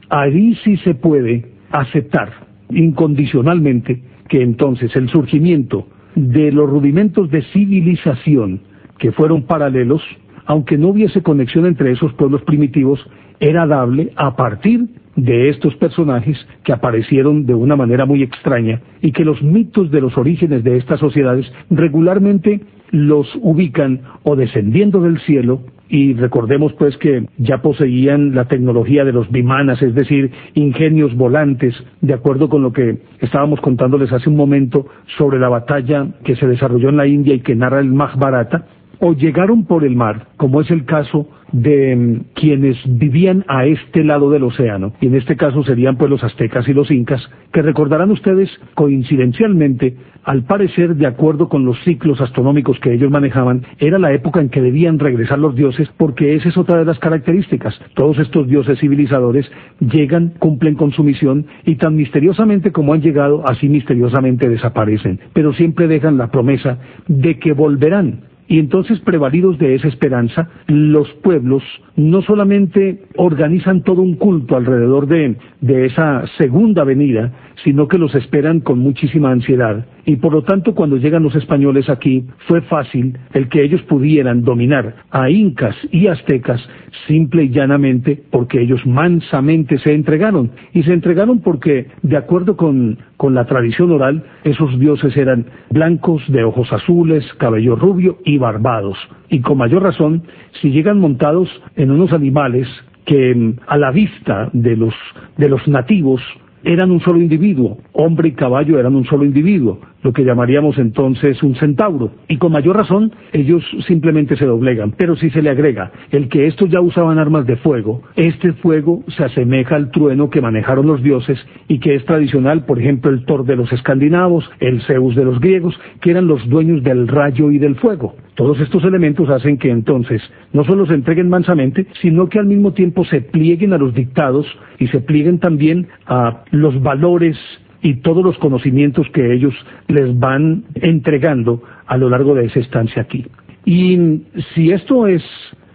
ahí 0.09 0.55
sí 0.63 0.77
se 0.77 0.93
puede 0.93 1.45
aceptar 1.71 2.31
incondicionalmente 2.69 4.01
que 4.27 4.41
entonces 4.41 4.95
el 4.95 5.09
surgimiento 5.09 5.87
de 6.15 6.51
los 6.51 6.69
rudimentos 6.69 7.29
de 7.29 7.43
civilización 7.53 8.61
que 8.97 9.11
fueron 9.11 9.43
paralelos, 9.43 10.01
aunque 10.45 10.77
no 10.77 10.89
hubiese 10.89 11.21
conexión 11.21 11.65
entre 11.65 11.91
esos 11.91 12.13
pueblos 12.13 12.41
primitivos, 12.43 12.99
era 13.39 13.67
dable 13.67 14.11
a 14.15 14.35
partir 14.35 14.87
de 15.15 15.49
estos 15.49 15.75
personajes 15.75 16.37
que 16.63 16.73
aparecieron 16.73 17.45
de 17.45 17.53
una 17.53 17.75
manera 17.75 18.05
muy 18.05 18.23
extraña 18.23 18.81
y 19.01 19.11
que 19.11 19.25
los 19.25 19.41
mitos 19.41 19.91
de 19.91 20.01
los 20.01 20.17
orígenes 20.17 20.63
de 20.63 20.77
estas 20.77 20.99
sociedades 20.99 21.51
regularmente 21.69 22.61
los 22.91 23.27
ubican 23.41 24.01
o 24.23 24.35
descendiendo 24.35 25.01
del 25.01 25.19
cielo 25.21 25.61
y 25.89 26.13
recordemos 26.13 26.73
pues 26.73 26.97
que 26.97 27.25
ya 27.37 27.61
poseían 27.61 28.33
la 28.33 28.45
tecnología 28.45 29.05
de 29.05 29.11
los 29.11 29.29
bimanas, 29.31 29.81
es 29.81 29.93
decir, 29.93 30.31
ingenios 30.53 31.15
volantes, 31.15 31.75
de 32.01 32.13
acuerdo 32.13 32.49
con 32.49 32.63
lo 32.63 32.73
que 32.73 32.99
estábamos 33.21 33.61
contándoles 33.61 34.11
hace 34.11 34.29
un 34.29 34.35
momento 34.35 34.87
sobre 35.17 35.39
la 35.39 35.49
batalla 35.49 36.07
que 36.23 36.35
se 36.35 36.47
desarrolló 36.47 36.89
en 36.89 36.97
la 36.97 37.07
India 37.07 37.35
y 37.35 37.41
que 37.41 37.55
narra 37.55 37.79
el 37.79 37.91
Mahabharata, 37.91 38.65
o 38.99 39.13
llegaron 39.13 39.65
por 39.65 39.83
el 39.83 39.95
mar, 39.95 40.27
como 40.37 40.61
es 40.61 40.71
el 40.71 40.85
caso 40.85 41.27
de 41.51 41.95
mm, 41.95 42.19
quienes 42.33 42.77
vivían 42.85 43.45
a 43.47 43.65
este 43.65 44.03
lado 44.03 44.29
del 44.29 44.43
océano, 44.43 44.93
y 44.99 45.07
en 45.07 45.15
este 45.15 45.35
caso 45.35 45.63
serían 45.63 45.97
pues 45.97 46.09
los 46.09 46.23
aztecas 46.23 46.67
y 46.67 46.73
los 46.73 46.91
incas, 46.91 47.21
que 47.53 47.61
recordarán 47.61 48.11
ustedes 48.11 48.49
coincidencialmente, 48.73 49.95
al 50.23 50.43
parecer 50.43 50.95
de 50.95 51.05
acuerdo 51.05 51.47
con 51.49 51.65
los 51.65 51.79
ciclos 51.83 52.19
astronómicos 52.19 52.79
que 52.79 52.93
ellos 52.93 53.11
manejaban, 53.11 53.63
era 53.79 53.99
la 53.99 54.11
época 54.11 54.41
en 54.41 54.49
que 54.49 54.61
debían 54.61 54.97
regresar 54.97 55.37
los 55.37 55.55
dioses, 55.55 55.87
porque 55.97 56.35
esa 56.35 56.49
es 56.49 56.57
otra 56.57 56.79
de 56.79 56.85
las 56.85 56.97
características. 56.97 57.79
Todos 57.93 58.17
estos 58.17 58.47
dioses 58.47 58.79
civilizadores 58.79 59.49
llegan, 59.79 60.33
cumplen 60.39 60.75
con 60.75 60.91
su 60.91 61.03
misión, 61.03 61.45
y 61.63 61.75
tan 61.75 61.95
misteriosamente 61.95 62.71
como 62.71 62.93
han 62.93 63.01
llegado, 63.01 63.43
así 63.47 63.69
misteriosamente 63.69 64.49
desaparecen, 64.49 65.19
pero 65.33 65.53
siempre 65.53 65.87
dejan 65.87 66.17
la 66.17 66.31
promesa 66.31 66.79
de 67.07 67.37
que 67.37 67.53
volverán 67.53 68.34
Y 68.47 68.59
entonces, 68.59 68.99
prevalidos 68.99 69.57
de 69.57 69.75
esa 69.75 69.87
esperanza, 69.87 70.49
los 70.67 71.09
pueblos 71.23 71.63
no 71.95 72.21
solamente 72.21 73.03
organizan 73.17 73.81
todo 73.81 74.01
un 74.01 74.15
culto 74.15 74.55
alrededor 74.55 75.07
de, 75.07 75.35
de 75.61 75.85
esa 75.85 76.25
segunda 76.37 76.83
venida, 76.83 77.33
sino 77.63 77.87
que 77.87 77.97
los 77.97 78.13
esperan 78.13 78.59
con 78.59 78.79
muchísima 78.79 79.31
ansiedad. 79.31 79.85
Y 80.05 80.17
por 80.17 80.33
lo 80.33 80.43
tanto, 80.43 80.75
cuando 80.75 80.97
llegan 80.97 81.23
los 81.23 81.35
españoles 81.35 81.89
aquí, 81.89 82.25
fue 82.47 82.61
fácil 82.61 83.17
el 83.33 83.49
que 83.49 83.63
ellos 83.63 83.81
pudieran 83.83 84.43
dominar 84.43 84.95
a 85.09 85.29
incas 85.29 85.75
y 85.91 86.07
aztecas 86.07 86.61
simple 87.07 87.45
y 87.45 87.49
llanamente 87.49 88.21
porque 88.31 88.61
ellos 88.61 88.85
mansamente 88.85 89.79
se 89.79 89.93
entregaron. 89.93 90.51
Y 90.73 90.83
se 90.83 90.93
entregaron 90.93 91.39
porque, 91.39 91.87
de 92.03 92.17
acuerdo 92.17 92.55
con, 92.55 92.99
con 93.17 93.33
la 93.33 93.45
tradición 93.45 93.91
oral, 93.91 94.23
esos 94.43 94.79
dioses 94.79 95.17
eran 95.17 95.47
blancos, 95.71 96.21
de 96.27 96.43
ojos 96.43 96.71
azules, 96.71 97.25
cabello 97.37 97.75
rubio 97.75 98.19
y 98.23 98.37
barbados. 98.37 98.97
Y 99.29 99.41
con 99.41 99.57
mayor 99.57 99.83
razón, 99.83 100.23
si 100.61 100.69
llegan 100.69 100.99
montados 100.99 101.49
en 101.75 101.89
unos 101.91 102.13
animales 102.13 102.67
que 103.05 103.55
a 103.67 103.77
la 103.77 103.91
vista 103.91 104.49
de 104.53 104.75
los, 104.75 104.93
de 105.37 105.49
los 105.49 105.67
nativos 105.67 106.21
eran 106.65 106.89
un 106.89 106.99
solo 106.99 107.21
individuo, 107.21 107.77
hombre 107.93 108.29
y 108.29 108.31
caballo 108.31 108.79
eran 108.79 108.95
un 108.95 109.05
solo 109.05 109.23
individuo, 109.23 109.79
lo 110.05 110.13
que 110.13 110.23
llamaríamos 110.23 110.77
entonces 110.77 111.41
un 111.41 111.55
centauro. 111.55 112.11
Y 112.27 112.37
con 112.37 112.51
mayor 112.51 112.77
razón, 112.77 113.11
ellos 113.33 113.63
simplemente 113.87 114.35
se 114.35 114.45
doblegan. 114.45 114.91
Pero 114.91 115.15
si 115.15 115.31
se 115.31 115.41
le 115.41 115.49
agrega 115.49 115.91
el 116.11 116.29
que 116.29 116.45
estos 116.45 116.69
ya 116.69 116.79
usaban 116.79 117.17
armas 117.17 117.47
de 117.47 117.55
fuego, 117.55 118.03
este 118.15 118.53
fuego 118.53 119.03
se 119.17 119.23
asemeja 119.23 119.75
al 119.75 119.89
trueno 119.89 120.29
que 120.29 120.41
manejaron 120.41 120.85
los 120.85 121.01
dioses 121.01 121.39
y 121.67 121.79
que 121.79 121.95
es 121.95 122.05
tradicional, 122.05 122.65
por 122.65 122.79
ejemplo, 122.79 123.09
el 123.09 123.25
Thor 123.25 123.45
de 123.45 123.55
los 123.55 123.73
escandinavos, 123.73 124.47
el 124.59 124.83
Zeus 124.83 125.15
de 125.15 125.25
los 125.25 125.39
griegos, 125.39 125.75
que 126.01 126.11
eran 126.11 126.27
los 126.27 126.47
dueños 126.47 126.83
del 126.83 127.07
rayo 127.07 127.49
y 127.49 127.57
del 127.57 127.75
fuego. 127.75 128.13
Todos 128.35 128.59
estos 128.59 128.83
elementos 128.83 129.27
hacen 129.29 129.57
que 129.57 129.71
entonces 129.71 130.21
no 130.53 130.65
solo 130.65 130.85
se 130.85 130.93
entreguen 130.93 131.29
mansamente, 131.29 131.87
sino 131.99 132.29
que 132.29 132.37
al 132.37 132.45
mismo 132.45 132.73
tiempo 132.73 133.05
se 133.05 133.21
plieguen 133.21 133.73
a 133.73 133.79
los 133.79 133.95
dictados 133.95 134.45
y 134.77 134.87
se 134.87 134.99
plieguen 134.99 135.39
también 135.39 135.87
a 136.05 136.43
los 136.51 136.79
valores 136.83 137.37
y 137.85 137.97
todos 137.97 138.23
los 138.23 138.35
conocimientos 138.39 139.07
que 139.13 139.31
ellos 139.31 139.53
les 139.87 140.17
van 140.17 140.63
entregando 140.73 141.61
a 141.85 141.97
lo 141.97 142.09
largo 142.09 142.33
de 142.33 142.45
esa 142.45 142.59
estancia 142.59 143.03
aquí. 143.03 143.27
Y 143.63 144.23
si 144.55 144.71
esto 144.71 145.05
es 145.05 145.21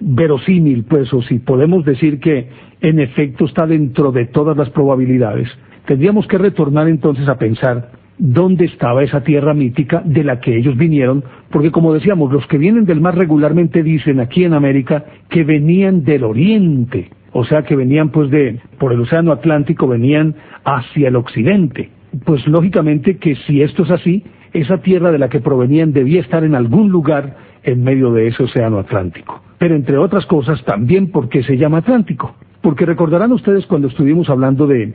verosímil, 0.01 0.83
pues, 0.83 1.15
o 1.15 1.23
si 1.23 1.39
podemos 1.39 1.85
decir 1.85 2.19
que 2.19 2.49
en 2.81 2.99
efecto 2.99 3.45
está 3.45 3.65
dentro 3.65 4.11
de 4.11 4.27
todas 4.27 4.57
las 4.57 4.71
probabilidades, 4.71 5.49
tendríamos 5.87 6.27
que 6.27 6.39
retornar 6.39 6.89
entonces 6.89 7.29
a 7.29 7.39
pensar 7.39 7.93
dónde 8.19 8.65
estaba 8.65 9.05
esa 9.05 9.23
tierra 9.23 9.55
mítica 9.55 10.03
de 10.05 10.25
la 10.25 10.41
que 10.41 10.57
ellos 10.57 10.77
vinieron, 10.77 11.23
porque 11.53 11.71
como 11.71 11.95
decíamos, 11.95 12.33
los 12.33 12.45
que 12.49 12.59
vienen 12.59 12.87
del 12.87 13.01
mar 13.01 13.17
regularmente 13.17 13.85
dicen 13.85 14.19
aquí 14.19 14.43
en 14.43 14.55
América 14.55 15.05
que 15.29 15.45
venían 15.45 16.03
del 16.03 16.25
oriente, 16.25 17.09
o 17.31 17.45
sea 17.45 17.63
que 17.63 17.77
venían 17.77 18.09
pues 18.09 18.33
de, 18.33 18.59
por 18.81 18.93
el 18.93 19.01
océano 19.01 19.31
Atlántico, 19.31 19.87
venían 19.87 20.35
hacia 20.65 21.07
el 21.07 21.15
occidente. 21.15 22.00
Pues 22.25 22.47
lógicamente 22.47 23.19
que 23.19 23.37
si 23.47 23.63
esto 23.63 23.85
es 23.85 23.91
así, 23.91 24.25
esa 24.53 24.79
tierra 24.79 25.13
de 25.13 25.19
la 25.19 25.29
que 25.29 25.41
provenían 25.41 25.93
debía 25.93 26.21
estar 26.21 26.45
en 26.45 26.55
algún 26.55 26.91
lugar 26.91 27.37
en 27.63 27.85
medio 27.85 28.13
de 28.13 28.29
ese 28.29 28.43
océano 28.43 28.79
Atlántico. 28.79 29.43
Pero 29.59 29.75
entre 29.75 29.99
otras 29.99 30.27
cosas 30.27 30.63
también 30.65 31.11
porque 31.11 31.43
se 31.43 31.57
llama 31.57 31.79
Atlántico. 31.79 32.35
Porque 32.63 32.85
recordarán 32.85 33.33
ustedes 33.33 33.65
cuando 33.65 33.89
estuvimos 33.89 34.29
hablando 34.29 34.67
de, 34.67 34.93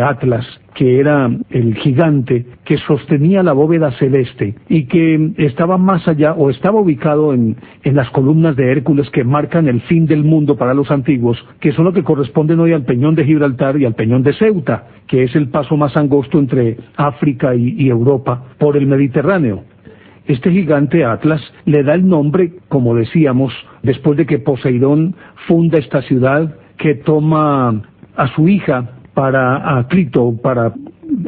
Atlas, 0.00 0.46
que 0.74 1.00
era 1.00 1.28
el 1.50 1.74
gigante 1.74 2.46
que 2.64 2.78
sostenía 2.78 3.42
la 3.42 3.52
bóveda 3.52 3.90
celeste 3.92 4.54
y 4.68 4.84
que 4.84 5.32
estaba 5.38 5.76
más 5.76 6.06
allá 6.06 6.34
o 6.34 6.50
estaba 6.50 6.80
ubicado 6.80 7.34
en, 7.34 7.56
en, 7.82 7.96
las 7.96 8.10
columnas 8.10 8.54
de 8.54 8.70
Hércules 8.70 9.10
que 9.10 9.24
marcan 9.24 9.66
el 9.66 9.80
fin 9.82 10.06
del 10.06 10.22
mundo 10.22 10.56
para 10.56 10.72
los 10.72 10.90
antiguos, 10.92 11.36
que 11.58 11.72
son 11.72 11.86
lo 11.86 11.92
que 11.92 12.04
corresponden 12.04 12.60
hoy 12.60 12.72
al 12.72 12.84
peñón 12.84 13.16
de 13.16 13.24
Gibraltar 13.24 13.76
y 13.76 13.86
al 13.86 13.94
peñón 13.94 14.22
de 14.22 14.32
Ceuta, 14.34 14.86
que 15.08 15.24
es 15.24 15.34
el 15.34 15.48
paso 15.48 15.76
más 15.76 15.96
angosto 15.96 16.38
entre 16.38 16.76
África 16.96 17.56
y 17.56 17.88
Europa 17.88 18.44
por 18.58 18.76
el 18.76 18.86
Mediterráneo. 18.86 19.64
Este 20.30 20.52
gigante 20.52 21.04
Atlas 21.04 21.42
le 21.64 21.82
da 21.82 21.94
el 21.94 22.06
nombre, 22.06 22.52
como 22.68 22.94
decíamos, 22.94 23.52
después 23.82 24.16
de 24.16 24.26
que 24.26 24.38
Poseidón 24.38 25.16
funda 25.48 25.78
esta 25.78 26.02
ciudad 26.02 26.54
que 26.80 26.94
toma 26.94 27.82
a 28.16 28.34
su 28.34 28.48
hija 28.48 28.90
para 29.14 29.78
a 29.78 29.86
Clito, 29.86 30.34
para 30.42 30.72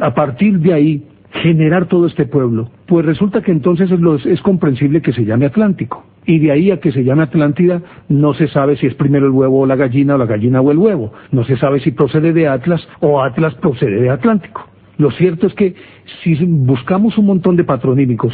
a 0.01 0.13
partir 0.13 0.59
de 0.59 0.73
ahí 0.73 1.03
generar 1.41 1.87
todo 1.87 2.07
este 2.07 2.25
pueblo. 2.25 2.69
Pues 2.87 3.05
resulta 3.05 3.41
que 3.41 3.51
entonces 3.51 3.89
es, 3.91 4.25
es, 4.25 4.41
comprensible 4.41 5.01
que 5.01 5.13
se 5.13 5.25
llame 5.25 5.45
Atlántico. 5.45 6.05
Y 6.25 6.39
de 6.39 6.51
ahí 6.51 6.71
a 6.71 6.79
que 6.79 6.91
se 6.91 7.03
llame 7.03 7.23
Atlántida, 7.23 7.81
no 8.07 8.33
se 8.33 8.47
sabe 8.47 8.77
si 8.77 8.87
es 8.87 8.95
primero 8.95 9.25
el 9.25 9.31
huevo 9.31 9.61
o 9.61 9.65
la 9.65 9.75
gallina, 9.75 10.15
o 10.15 10.17
la 10.17 10.25
gallina 10.25 10.61
o 10.61 10.71
el 10.71 10.77
huevo. 10.77 11.11
No 11.31 11.43
se 11.43 11.57
sabe 11.57 11.79
si 11.79 11.91
procede 11.91 12.33
de 12.33 12.47
Atlas 12.47 12.87
o 12.99 13.21
Atlas 13.21 13.53
procede 13.55 14.01
de 14.01 14.09
Atlántico. 14.09 14.67
Lo 14.97 15.11
cierto 15.11 15.47
es 15.47 15.53
que 15.53 15.75
si 16.23 16.35
buscamos 16.45 17.17
un 17.17 17.25
montón 17.25 17.55
de 17.55 17.63
patronímicos, 17.63 18.33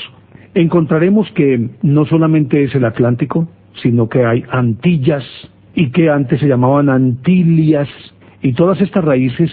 encontraremos 0.53 1.29
que 1.31 1.69
no 1.81 2.05
solamente 2.05 2.63
es 2.63 2.75
el 2.75 2.85
Atlántico, 2.85 3.47
sino 3.81 4.09
que 4.09 4.25
hay 4.25 4.43
Antillas, 4.51 5.23
y 5.79 5.91
que 5.91 6.09
antes 6.09 6.41
se 6.41 6.47
llamaban 6.47 6.89
Antilias, 6.89 7.87
y 8.41 8.51
todas 8.51 8.81
estas 8.81 9.01
raíces, 9.01 9.49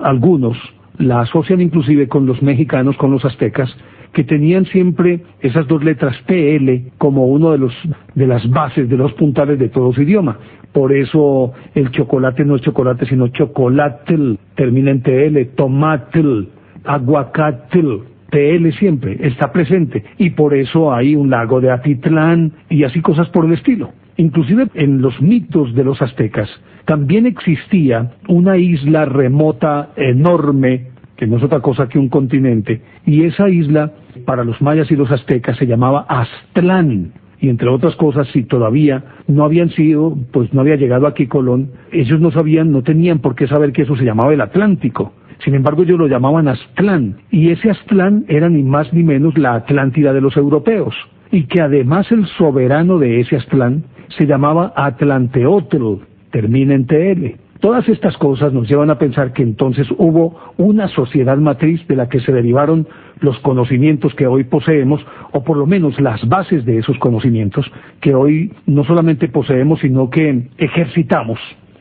algunos 0.00 0.56
la 0.96 1.20
asocian 1.20 1.60
inclusive 1.60 2.08
con 2.08 2.24
los 2.24 2.40
mexicanos, 2.40 2.96
con 2.96 3.10
los 3.10 3.22
aztecas, 3.26 3.76
que 4.14 4.24
tenían 4.24 4.64
siempre 4.64 5.20
esas 5.40 5.68
dos 5.68 5.84
letras 5.84 6.16
PL 6.26 6.92
como 6.96 7.26
uno 7.26 7.52
de 7.52 7.58
los 7.58 7.74
de 8.14 8.26
las 8.26 8.48
bases, 8.48 8.88
de 8.88 8.96
los 8.96 9.12
puntales 9.12 9.58
de 9.58 9.68
todo 9.68 9.92
su 9.92 10.00
idioma. 10.00 10.38
Por 10.72 10.90
eso 10.90 11.52
el 11.74 11.90
chocolate 11.90 12.46
no 12.46 12.56
es 12.56 12.62
chocolate, 12.62 13.04
sino 13.04 13.28
chocolatl, 13.28 14.36
termina 14.54 14.90
en 14.90 15.02
TL, 15.02 15.54
tomatl, 15.54 16.44
aguacatl, 16.84 17.96
TL 18.30 18.72
siempre, 18.78 19.18
está 19.20 19.52
presente. 19.52 20.02
Y 20.16 20.30
por 20.30 20.54
eso 20.54 20.94
hay 20.94 21.14
un 21.14 21.28
lago 21.28 21.60
de 21.60 21.70
Atitlán 21.70 22.52
y 22.70 22.84
así 22.84 23.02
cosas 23.02 23.28
por 23.28 23.44
el 23.44 23.52
estilo. 23.52 23.90
Inclusive 24.18 24.66
en 24.74 25.00
los 25.00 25.22
mitos 25.22 25.74
de 25.74 25.84
los 25.84 26.02
aztecas 26.02 26.50
también 26.86 27.24
existía 27.24 28.14
una 28.26 28.56
isla 28.56 29.04
remota 29.04 29.90
enorme, 29.96 30.88
que 31.16 31.26
no 31.28 31.36
es 31.36 31.42
otra 31.44 31.60
cosa 31.60 31.88
que 31.88 32.00
un 32.00 32.08
continente, 32.08 32.82
y 33.06 33.24
esa 33.24 33.48
isla 33.48 33.92
para 34.26 34.42
los 34.42 34.60
mayas 34.60 34.90
y 34.90 34.96
los 34.96 35.10
aztecas 35.12 35.56
se 35.56 35.66
llamaba 35.66 36.04
Aztlán. 36.08 37.12
Y 37.40 37.48
entre 37.48 37.68
otras 37.68 37.94
cosas, 37.94 38.26
si 38.32 38.42
todavía 38.42 39.04
no 39.28 39.44
habían 39.44 39.70
sido, 39.70 40.18
pues 40.32 40.52
no 40.52 40.62
había 40.62 40.74
llegado 40.74 41.06
aquí 41.06 41.28
Colón, 41.28 41.70
ellos 41.92 42.20
no 42.20 42.32
sabían, 42.32 42.72
no 42.72 42.82
tenían 42.82 43.20
por 43.20 43.36
qué 43.36 43.46
saber 43.46 43.70
que 43.70 43.82
eso 43.82 43.94
se 43.94 44.04
llamaba 44.04 44.34
el 44.34 44.40
Atlántico. 44.40 45.12
Sin 45.44 45.54
embargo, 45.54 45.84
ellos 45.84 46.00
lo 46.00 46.08
llamaban 46.08 46.48
Aztlán. 46.48 47.18
Y 47.30 47.50
ese 47.50 47.70
Aztlán 47.70 48.24
era 48.26 48.48
ni 48.48 48.64
más 48.64 48.92
ni 48.92 49.04
menos 49.04 49.38
la 49.38 49.54
Atlántida 49.54 50.12
de 50.12 50.20
los 50.20 50.36
europeos. 50.36 50.96
Y 51.30 51.44
que 51.44 51.60
además 51.60 52.10
el 52.10 52.26
soberano 52.26 52.98
de 52.98 53.20
ese 53.20 53.36
Aztlán 53.36 53.84
se 54.16 54.26
llamaba 54.26 54.72
Atlanteotl, 54.76 56.02
termina 56.30 56.74
en 56.74 56.86
TL. 56.86 57.48
Todas 57.60 57.88
estas 57.88 58.16
cosas 58.16 58.52
nos 58.52 58.68
llevan 58.68 58.90
a 58.90 58.98
pensar 58.98 59.32
que 59.32 59.42
entonces 59.42 59.88
hubo 59.98 60.36
una 60.58 60.86
sociedad 60.88 61.36
matriz 61.38 61.84
de 61.88 61.96
la 61.96 62.08
que 62.08 62.20
se 62.20 62.32
derivaron 62.32 62.86
los 63.20 63.36
conocimientos 63.40 64.14
que 64.14 64.28
hoy 64.28 64.44
poseemos, 64.44 65.04
o 65.32 65.42
por 65.42 65.56
lo 65.56 65.66
menos 65.66 66.00
las 66.00 66.26
bases 66.28 66.64
de 66.64 66.78
esos 66.78 66.96
conocimientos 66.98 67.66
que 68.00 68.14
hoy 68.14 68.52
no 68.66 68.84
solamente 68.84 69.26
poseemos, 69.26 69.80
sino 69.80 70.08
que 70.08 70.48
ejercitamos 70.56 71.40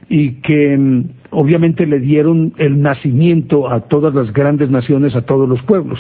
y 0.10 0.42
que 0.42 0.76
mm, 0.78 1.04
obviamente 1.32 1.86
le 1.86 2.00
dieron 2.00 2.54
el 2.58 2.82
nacimiento 2.82 3.70
a 3.70 3.82
todas 3.82 4.16
las 4.16 4.34
grandes 4.34 4.72
naciones, 4.72 5.16
a 5.16 5.24
todos 5.24 5.48
los 5.48 5.62
pueblos. 5.62 6.00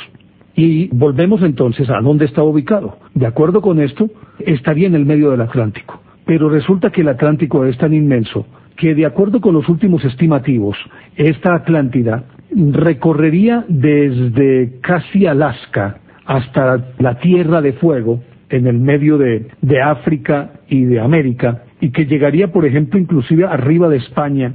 Y 0.55 0.87
volvemos 0.87 1.43
entonces 1.43 1.87
a 1.91 2.01
dónde 2.01 2.25
está 2.25 2.41
ubicado. 2.41 2.97
De 3.13 3.27
acuerdo 3.27 3.61
con 3.61 3.79
esto, 3.79 4.09
estaría 4.39 4.87
en 4.87 4.95
el 4.95 5.05
medio 5.05 5.29
del 5.29 5.41
Atlántico. 5.41 6.01
Pero 6.27 6.49
resulta 6.49 6.91
que 6.91 7.01
el 7.01 7.07
Atlántico 7.07 7.65
es 7.65 7.77
tan 7.77 7.93
inmenso 7.93 8.45
que 8.75 8.93
de 8.93 9.05
acuerdo 9.05 9.41
con 9.41 9.53
los 9.53 9.67
últimos 9.69 10.05
estimativos, 10.05 10.77
esta 11.15 11.55
Atlántida 11.55 12.25
recorrería 12.51 13.65
desde 13.67 14.79
casi 14.81 15.25
Alaska 15.25 15.97
hasta 16.25 16.93
la 16.99 17.17
Tierra 17.19 17.61
de 17.61 17.73
Fuego, 17.73 18.21
en 18.49 18.67
el 18.67 18.77
medio 18.77 19.17
de, 19.17 19.47
de, 19.61 19.81
África 19.81 20.51
y 20.69 20.83
de 20.83 20.99
América, 20.99 21.63
y 21.81 21.91
que 21.91 22.05
llegaría, 22.05 22.51
por 22.51 22.65
ejemplo, 22.65 22.99
inclusive 22.99 23.45
arriba 23.45 23.89
de 23.89 23.97
España, 23.97 24.53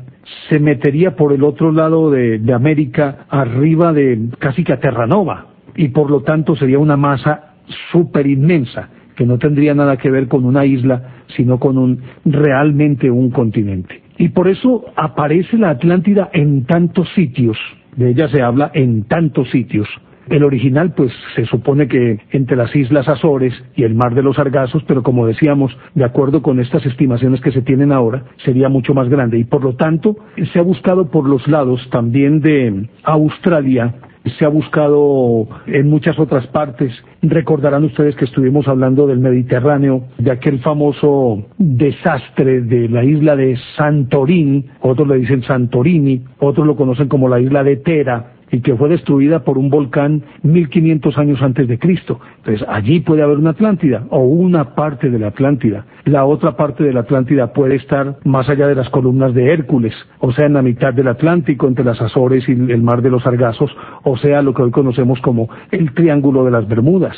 se 0.48 0.58
metería 0.58 1.16
por 1.16 1.32
el 1.32 1.42
otro 1.42 1.72
lado 1.72 2.10
de, 2.10 2.38
de 2.38 2.52
América, 2.52 3.26
arriba 3.28 3.92
de 3.92 4.28
casi 4.38 4.62
que 4.64 4.72
a 4.72 4.80
Terranova, 4.80 5.46
y 5.74 5.88
por 5.88 6.10
lo 6.10 6.20
tanto 6.20 6.54
sería 6.54 6.78
una 6.78 6.96
masa 6.96 7.54
súper 7.90 8.26
inmensa 8.26 8.88
que 9.16 9.26
no 9.26 9.38
tendría 9.38 9.74
nada 9.74 9.96
que 9.96 10.10
ver 10.10 10.28
con 10.28 10.44
una 10.44 10.64
isla, 10.64 11.24
sino 11.36 11.58
con 11.58 11.78
un 11.78 12.00
realmente 12.24 13.10
un 13.10 13.30
continente. 13.30 14.02
Y 14.18 14.28
por 14.30 14.48
eso 14.48 14.84
aparece 14.96 15.58
la 15.58 15.70
Atlántida 15.70 16.30
en 16.32 16.64
tantos 16.64 17.08
sitios, 17.14 17.58
de 17.96 18.10
ella 18.10 18.28
se 18.28 18.42
habla 18.42 18.70
en 18.74 19.04
tantos 19.04 19.50
sitios, 19.50 19.88
El 20.28 20.44
original, 20.44 20.94
pues 20.94 21.12
se 21.34 21.44
supone 21.46 21.88
que 21.88 22.20
entre 22.30 22.56
las 22.56 22.74
Islas 22.76 23.08
Azores 23.08 23.52
y 23.74 23.82
el 23.82 23.94
Mar 23.94 24.14
de 24.14 24.22
los 24.22 24.36
Sargazos, 24.36 24.84
pero 24.84 25.02
como 25.02 25.26
decíamos, 25.26 25.76
de 25.94 26.04
acuerdo 26.04 26.42
con 26.42 26.60
estas 26.60 26.86
estimaciones 26.86 27.40
que 27.40 27.50
se 27.50 27.62
tienen 27.62 27.90
ahora, 27.90 28.22
sería 28.44 28.68
mucho 28.68 28.94
más 28.94 29.08
grande. 29.08 29.38
Y 29.38 29.44
por 29.44 29.64
lo 29.64 29.74
tanto, 29.74 30.16
se 30.52 30.58
ha 30.60 30.62
buscado 30.62 31.10
por 31.10 31.28
los 31.28 31.46
lados 31.48 31.80
también 31.90 32.40
de 32.40 32.86
Australia 33.02 33.94
se 34.38 34.44
ha 34.44 34.48
buscado 34.48 35.46
en 35.66 35.88
muchas 35.88 36.18
otras 36.18 36.46
partes. 36.48 36.92
Recordarán 37.22 37.84
ustedes 37.84 38.14
que 38.16 38.24
estuvimos 38.24 38.68
hablando 38.68 39.06
del 39.06 39.18
Mediterráneo, 39.18 40.04
de 40.18 40.30
aquel 40.30 40.60
famoso 40.60 41.44
desastre 41.58 42.62
de 42.62 42.88
la 42.88 43.04
isla 43.04 43.36
de 43.36 43.56
Santorini, 43.76 44.64
otros 44.80 45.08
le 45.08 45.16
dicen 45.16 45.42
Santorini, 45.42 46.22
otros 46.38 46.66
lo 46.66 46.76
conocen 46.76 47.08
como 47.08 47.28
la 47.28 47.40
isla 47.40 47.64
de 47.64 47.76
Tera, 47.76 48.32
y 48.52 48.60
que 48.60 48.76
fue 48.76 48.90
destruida 48.90 49.40
por 49.40 49.58
un 49.58 49.70
volcán 49.70 50.22
1500 50.42 51.18
años 51.18 51.42
antes 51.42 51.66
de 51.66 51.78
Cristo. 51.78 52.20
Entonces, 52.36 52.64
allí 52.68 53.00
puede 53.00 53.22
haber 53.22 53.38
una 53.38 53.50
Atlántida 53.50 54.04
o 54.10 54.20
una 54.20 54.74
parte 54.74 55.10
de 55.10 55.18
la 55.18 55.28
Atlántida. 55.28 55.86
La 56.04 56.26
otra 56.26 56.54
parte 56.54 56.84
de 56.84 56.92
la 56.92 57.00
Atlántida 57.00 57.52
puede 57.52 57.76
estar 57.76 58.18
más 58.24 58.48
allá 58.48 58.66
de 58.66 58.74
las 58.74 58.90
columnas 58.90 59.34
de 59.34 59.52
Hércules, 59.52 59.94
o 60.20 60.32
sea, 60.32 60.46
en 60.46 60.52
la 60.52 60.62
mitad 60.62 60.92
del 60.92 61.08
Atlántico, 61.08 61.66
entre 61.66 61.84
las 61.84 62.00
Azores 62.00 62.46
y 62.48 62.52
el 62.52 62.82
mar 62.82 63.00
de 63.00 63.10
los 63.10 63.22
Sargazos, 63.22 63.74
o 64.04 64.16
sea, 64.18 64.42
lo 64.42 64.52
que 64.52 64.62
hoy 64.62 64.70
conocemos 64.70 65.20
como 65.20 65.48
el 65.70 65.92
Triángulo 65.94 66.44
de 66.44 66.50
las 66.50 66.68
Bermudas. 66.68 67.16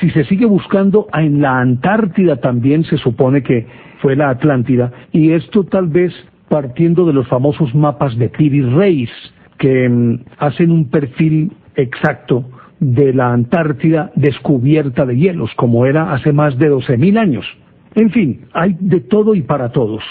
Si 0.00 0.10
se 0.10 0.24
sigue 0.24 0.44
buscando, 0.44 1.06
en 1.14 1.40
la 1.40 1.60
Antártida 1.60 2.36
también 2.36 2.84
se 2.84 2.98
supone 2.98 3.42
que 3.42 3.66
fue 4.00 4.16
la 4.16 4.28
Atlántida, 4.28 4.92
y 5.12 5.32
esto 5.32 5.64
tal 5.64 5.86
vez 5.86 6.12
partiendo 6.50 7.06
de 7.06 7.14
los 7.14 7.26
famosos 7.28 7.74
mapas 7.74 8.16
de 8.18 8.28
Piri 8.28 8.62
Reis, 8.62 9.10
que 9.58 9.88
mm, 9.88 10.24
hacen 10.38 10.70
un 10.70 10.90
perfil 10.90 11.52
exacto 11.76 12.44
de 12.80 13.12
la 13.12 13.32
Antártida 13.32 14.12
descubierta 14.14 15.04
de 15.04 15.16
hielos, 15.16 15.50
como 15.56 15.86
era 15.86 16.12
hace 16.12 16.32
más 16.32 16.56
de 16.58 16.70
12.000 16.70 17.18
años. 17.18 17.44
En 17.94 18.10
fin, 18.10 18.42
hay 18.52 18.76
de 18.78 19.00
todo 19.00 19.34
y 19.34 19.42
para 19.42 19.70
todos. 19.70 20.02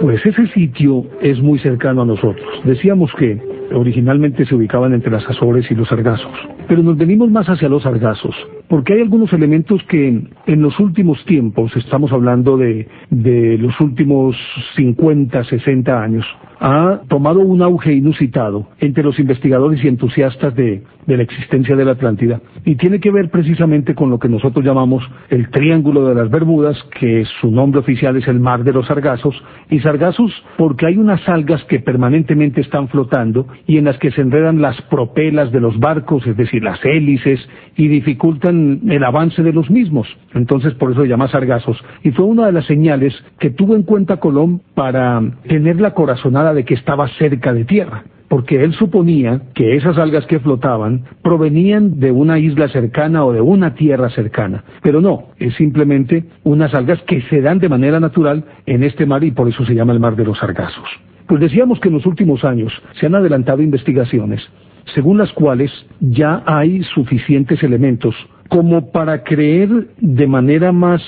Pues 0.00 0.24
ese 0.26 0.46
sitio 0.48 1.06
es 1.22 1.40
muy 1.40 1.58
cercano 1.60 2.02
a 2.02 2.06
nosotros. 2.06 2.46
Decíamos 2.64 3.10
que 3.18 3.40
originalmente 3.72 4.44
se 4.44 4.54
ubicaban 4.54 4.92
entre 4.92 5.10
las 5.10 5.26
Azores 5.28 5.70
y 5.70 5.74
los 5.74 5.88
Sargazos, 5.88 6.34
pero 6.68 6.82
nos 6.82 6.96
venimos 6.96 7.30
más 7.30 7.48
hacia 7.48 7.68
los 7.68 7.82
Sargazos, 7.82 8.34
porque 8.68 8.94
hay 8.94 9.00
algunos 9.00 9.32
elementos 9.32 9.82
que 9.84 10.22
en 10.46 10.62
los 10.62 10.78
últimos 10.80 11.24
tiempos, 11.24 11.74
estamos 11.76 12.12
hablando 12.12 12.56
de, 12.56 12.88
de 13.10 13.58
los 13.58 13.78
últimos 13.80 14.36
50, 14.76 15.44
60 15.44 16.02
años, 16.02 16.24
ha 16.60 17.00
tomado 17.08 17.40
un 17.40 17.62
auge 17.62 17.92
inusitado 17.92 18.68
entre 18.78 19.04
los 19.04 19.18
investigadores 19.18 19.82
y 19.84 19.88
entusiastas 19.88 20.54
de, 20.54 20.82
de, 21.06 21.16
la 21.16 21.22
existencia 21.22 21.76
de 21.76 21.84
la 21.84 21.92
Atlántida. 21.92 22.40
Y 22.64 22.76
tiene 22.76 22.98
que 22.98 23.10
ver 23.10 23.30
precisamente 23.30 23.94
con 23.94 24.10
lo 24.10 24.18
que 24.18 24.28
nosotros 24.28 24.64
llamamos 24.64 25.04
el 25.28 25.50
Triángulo 25.50 26.06
de 26.08 26.14
las 26.14 26.30
Bermudas, 26.30 26.76
que 26.98 27.24
su 27.40 27.50
nombre 27.50 27.80
oficial 27.80 28.16
es 28.16 28.26
el 28.28 28.40
Mar 28.40 28.64
de 28.64 28.72
los 28.72 28.86
Sargazos, 28.86 29.34
y 29.70 29.80
Sargazos 29.80 30.32
porque 30.56 30.86
hay 30.86 30.96
unas 30.96 31.28
algas 31.28 31.62
que 31.64 31.80
permanentemente 31.80 32.62
están 32.62 32.88
flotando 32.88 33.46
y 33.66 33.76
en 33.78 33.84
las 33.84 33.98
que 33.98 34.10
se 34.10 34.22
enredan 34.22 34.62
las 34.62 34.80
propelas 34.82 35.52
de 35.52 35.60
los 35.60 35.78
barcos, 35.78 36.26
es 36.26 36.36
decir, 36.36 36.62
las 36.62 36.82
hélices, 36.84 37.46
y 37.76 37.88
dificultan 37.88 38.55
el 38.88 39.04
avance 39.04 39.42
de 39.42 39.52
los 39.52 39.70
mismos. 39.70 40.06
Entonces 40.34 40.74
por 40.74 40.92
eso 40.92 41.02
se 41.02 41.08
llama 41.08 41.28
Sargazos. 41.28 41.82
Y 42.02 42.10
fue 42.10 42.24
una 42.24 42.46
de 42.46 42.52
las 42.52 42.66
señales 42.66 43.14
que 43.38 43.50
tuvo 43.50 43.74
en 43.74 43.82
cuenta 43.82 44.18
Colón 44.18 44.60
para 44.74 45.22
tener 45.48 45.80
la 45.80 45.94
corazonada 45.94 46.54
de 46.54 46.64
que 46.64 46.74
estaba 46.74 47.08
cerca 47.18 47.52
de 47.52 47.64
tierra, 47.64 48.04
porque 48.28 48.62
él 48.62 48.72
suponía 48.74 49.40
que 49.54 49.76
esas 49.76 49.98
algas 49.98 50.26
que 50.26 50.40
flotaban 50.40 51.04
provenían 51.22 51.98
de 52.00 52.10
una 52.10 52.38
isla 52.38 52.68
cercana 52.68 53.24
o 53.24 53.32
de 53.32 53.40
una 53.40 53.74
tierra 53.74 54.10
cercana, 54.10 54.64
pero 54.82 55.00
no, 55.00 55.28
es 55.38 55.54
simplemente 55.54 56.24
unas 56.44 56.74
algas 56.74 57.00
que 57.02 57.22
se 57.22 57.40
dan 57.40 57.58
de 57.58 57.68
manera 57.68 58.00
natural 58.00 58.44
en 58.66 58.82
este 58.82 59.06
mar 59.06 59.24
y 59.24 59.30
por 59.30 59.48
eso 59.48 59.64
se 59.64 59.74
llama 59.74 59.92
el 59.92 60.00
mar 60.00 60.16
de 60.16 60.24
los 60.24 60.38
sargazos. 60.38 60.88
Pues 61.26 61.40
decíamos 61.40 61.80
que 61.80 61.88
en 61.88 61.94
los 61.94 62.06
últimos 62.06 62.44
años 62.44 62.72
se 63.00 63.06
han 63.06 63.14
adelantado 63.14 63.62
investigaciones 63.62 64.48
según 64.94 65.18
las 65.18 65.32
cuales 65.32 65.70
ya 66.00 66.42
hay 66.46 66.82
suficientes 66.94 67.62
elementos 67.62 68.14
como 68.48 68.90
para 68.90 69.22
creer 69.24 69.88
de 69.98 70.26
manera 70.26 70.72
más 70.72 71.02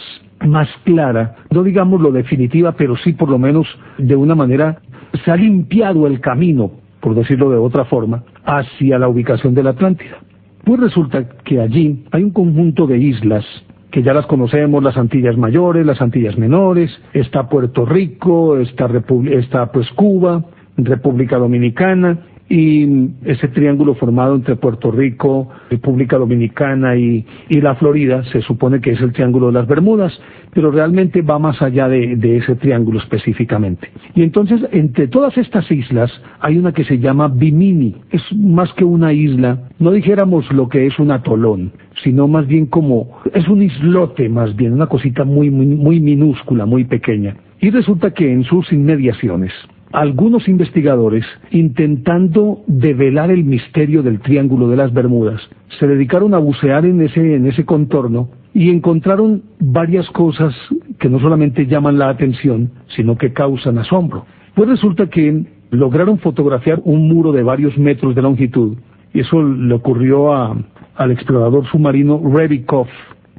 más 0.47 0.69
clara, 0.85 1.37
no 1.51 1.65
digamos 1.65 2.01
lo 2.01 2.13
definitiva, 2.13 2.73
pero 2.73 2.97
sí 2.97 3.13
por 3.13 3.29
lo 3.29 3.39
menos 3.39 3.67
de 3.99 4.15
una 4.15 4.37
manera 4.37 4.81
se 5.25 5.31
ha 5.31 5.37
limpiado 5.37 6.07
el 6.07 6.21
camino, 6.21 6.71
por 7.01 7.15
decirlo 7.15 7.51
de 7.51 7.57
otra 7.57 7.85
forma, 7.87 8.23
hacia 8.45 8.99
la 8.99 9.09
ubicación 9.09 9.55
de 9.55 9.63
la 9.63 9.71
Atlántida. 9.71 10.19
Pues 10.65 10.81
resulta 10.81 11.29
que 11.45 11.61
allí 11.61 12.05
hay 12.13 12.23
un 12.23 12.31
conjunto 12.31 12.87
de 12.87 12.99
islas 12.99 13.45
que 13.91 14.03
ya 14.03 14.13
las 14.13 14.27
conocemos, 14.27 14.83
las 14.83 14.97
Antillas 14.97 15.37
Mayores, 15.37 15.87
las 15.87 16.01
Antillas 16.03 16.37
Menores, 16.37 16.91
está 17.15 17.49
Puerto 17.49 17.87
Rico, 17.87 18.59
está, 18.59 18.89
está 19.31 19.73
pues 19.73 19.91
Cuba, 19.93 20.45
República 20.77 21.39
Dominicana, 21.39 22.19
y 22.49 23.11
ese 23.25 23.49
triángulo 23.49 23.95
formado 23.95 24.35
entre 24.35 24.57
Puerto 24.57 24.91
Rico, 24.91 25.49
República 25.71 26.17
Dominicana 26.17 26.97
y, 26.97 27.27
la 27.51 27.75
Florida 27.75 28.23
se 28.33 28.41
supone 28.43 28.81
que 28.81 28.93
es 28.93 29.01
el 29.01 29.13
triángulo 29.13 29.49
de 29.49 29.55
las 29.55 29.67
Bermudas, 29.67 30.19
pero 30.55 30.71
realmente 30.71 31.23
va 31.23 31.39
más 31.39 31.61
allá 31.61 31.89
de, 31.89 32.17
de, 32.17 32.39
ese 32.39 32.55
triángulo 32.55 33.01
específicamente. 33.01 33.91
Y 34.15 34.23
entonces, 34.23 34.61
entre 34.73 35.09
todas 35.09 35.37
estas 35.37 35.71
islas, 35.71 36.11
hay 36.41 36.57
una 36.57 36.73
que 36.73 36.85
se 36.85 36.99
llama 36.99 37.29
Bimini. 37.29 37.97
Es 38.11 38.23
más 38.33 38.73
que 38.75 38.85
una 38.85 39.13
isla, 39.13 39.69
no 39.79 39.91
dijéramos 39.91 40.51
lo 40.53 40.69
que 40.69 40.87
es 40.87 40.99
un 40.99 41.11
atolón, 41.11 41.73
sino 42.03 42.29
más 42.29 42.47
bien 42.47 42.67
como, 42.67 43.19
es 43.35 43.47
un 43.49 43.63
islote 43.63 44.29
más 44.29 44.57
bien, 44.57 44.73
una 44.73 44.87
cosita 44.87 45.25
muy, 45.25 45.51
muy, 45.51 45.67
muy 45.67 46.01
minúscula, 46.01 46.65
muy 46.65 46.85
pequeña. 46.85 47.37
Y 47.61 47.71
resulta 47.71 48.13
que 48.13 48.33
en 48.33 48.45
sus 48.45 48.73
inmediaciones, 48.73 49.53
algunos 49.93 50.49
investigadores, 50.49 51.25
intentando 51.51 52.63
develar 52.67 53.31
el 53.31 53.45
misterio 53.45 54.03
del 54.03 54.21
Triángulo 54.21 54.69
de 54.69 54.77
las 54.77 54.93
Bermudas, 54.93 55.41
se 55.79 55.87
dedicaron 55.87 56.35
a 56.35 56.39
bucear 56.39 56.85
en 56.85 57.01
ese, 57.01 57.35
en 57.35 57.47
ese 57.47 57.65
contorno 57.65 58.29
y 58.53 58.71
encontraron 58.71 59.43
varias 59.61 60.09
cosas 60.11 60.55
que 60.99 61.09
no 61.09 61.21
solamente 61.21 61.67
llaman 61.67 61.99
la 61.99 62.09
atención, 62.09 62.71
sino 62.97 63.17
que 63.17 63.33
causan 63.33 63.79
asombro. 63.79 64.27
Pues 64.55 64.69
resulta 64.69 65.09
que 65.09 65.45
lograron 65.71 66.19
fotografiar 66.19 66.81
un 66.85 67.09
muro 67.09 67.33
de 67.33 67.43
varios 67.43 67.79
metros 67.79 68.15
de 68.15 68.23
longitud, 68.23 68.77
y 69.15 69.21
eso 69.21 69.43
le 69.43 69.75
ocurrió 69.75 70.35
al 70.35 71.11
explorador 71.11 71.67
submarino 71.67 72.21
Rebikov, 72.35 72.89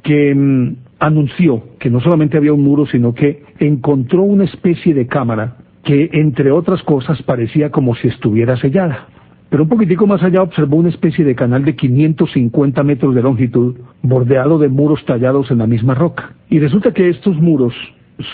que 0.02 0.34
mm, 0.34 0.76
anunció 0.98 1.62
que 1.78 1.90
no 1.90 2.00
solamente 2.00 2.36
había 2.36 2.52
un 2.52 2.62
muro, 2.62 2.86
sino 2.86 3.14
que 3.14 3.42
encontró 3.58 4.22
una 4.22 4.44
especie 4.44 4.94
de 4.94 5.06
cámara 5.06 5.56
que 5.84 6.10
entre 6.12 6.50
otras 6.50 6.82
cosas 6.82 7.22
parecía 7.22 7.70
como 7.70 7.94
si 7.94 8.08
estuviera 8.08 8.56
sellada. 8.56 9.08
Pero 9.48 9.64
un 9.64 9.68
poquitico 9.68 10.06
más 10.06 10.22
allá 10.22 10.42
observó 10.42 10.76
una 10.76 10.90
especie 10.90 11.24
de 11.24 11.34
canal 11.34 11.64
de 11.64 11.74
550 11.74 12.82
metros 12.84 13.14
de 13.14 13.22
longitud, 13.22 13.76
bordeado 14.02 14.58
de 14.58 14.68
muros 14.68 15.04
tallados 15.04 15.50
en 15.50 15.58
la 15.58 15.66
misma 15.66 15.94
roca. 15.94 16.34
Y 16.48 16.60
resulta 16.60 16.92
que 16.92 17.08
estos 17.08 17.36
muros 17.36 17.74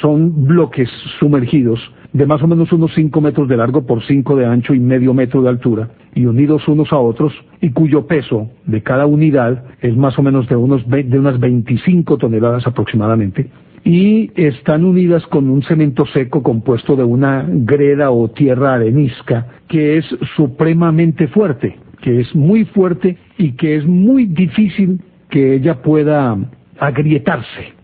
son 0.03 0.45
bloques 0.47 0.91
sumergidos 1.19 1.81
de 2.13 2.27
más 2.27 2.43
o 2.43 2.47
menos 2.47 2.73
unos 2.73 2.93
5 2.95 3.21
metros 3.21 3.49
de 3.49 3.57
largo 3.57 3.87
por 3.87 4.03
5 4.03 4.37
de 4.37 4.47
ancho 4.47 4.75
y 4.75 4.81
medio 4.81 5.13
metro 5.13 5.43
de 5.43 5.51
altura, 5.51 5.91
y 6.15 6.25
unidos 6.25 6.67
unos 6.67 6.93
a 6.93 6.99
otros, 6.99 7.33
y 7.61 7.71
cuyo 7.71 8.07
peso 8.07 8.51
de 8.65 8.83
cada 8.83 9.07
unidad 9.07 9.65
es 9.83 9.95
más 9.97 10.19
o 10.19 10.23
menos 10.23 10.49
de, 10.49 10.57
unos, 10.57 10.83
de 10.89 11.19
unas 11.19 11.39
25 11.39 12.17
toneladas 12.17 12.67
aproximadamente, 12.67 13.51
y 13.87 14.33
están 14.35 14.85
unidas 14.85 15.25
con 15.29 15.49
un 15.49 15.63
cemento 15.63 16.07
seco 16.07 16.43
compuesto 16.43 16.97
de 16.97 17.05
una 17.05 17.47
greda 17.49 18.11
o 18.11 18.29
tierra 18.29 18.75
arenisca 18.75 19.47
que 19.69 19.99
es 19.99 20.05
supremamente 20.35 21.29
fuerte, 21.29 21.77
que 22.03 22.19
es 22.19 22.35
muy 22.35 22.65
fuerte 22.65 23.17
y 23.39 23.53
que 23.53 23.77
es 23.77 23.87
muy 23.87 24.27
difícil 24.27 25.01
que 25.31 25.55
ella 25.55 25.83
pueda 25.83 26.37
agrietarse. 26.81 27.75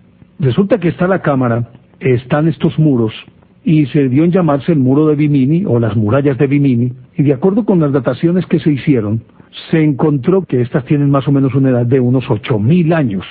Resulta 0.40 0.78
que 0.78 0.88
está 0.88 1.06
la 1.06 1.22
cámara, 1.22 1.70
están 2.00 2.48
estos 2.48 2.76
muros 2.80 3.14
y 3.62 3.86
se 3.86 4.08
dio 4.08 4.24
en 4.24 4.32
llamarse 4.32 4.72
el 4.72 4.80
muro 4.80 5.06
de 5.06 5.14
Bimini 5.14 5.64
o 5.66 5.78
las 5.78 5.96
murallas 5.96 6.36
de 6.36 6.48
Bimini 6.48 6.92
y 7.16 7.22
de 7.22 7.32
acuerdo 7.32 7.64
con 7.64 7.78
las 7.78 7.92
dataciones 7.92 8.44
que 8.46 8.58
se 8.58 8.72
hicieron 8.72 9.22
se 9.70 9.80
encontró 9.80 10.42
que 10.46 10.62
estas 10.62 10.84
tienen 10.84 11.10
más 11.10 11.28
o 11.28 11.32
menos 11.32 11.54
una 11.54 11.70
edad 11.70 11.86
de 11.86 12.00
unos 12.00 12.24
8.000 12.24 12.92
años. 12.92 13.24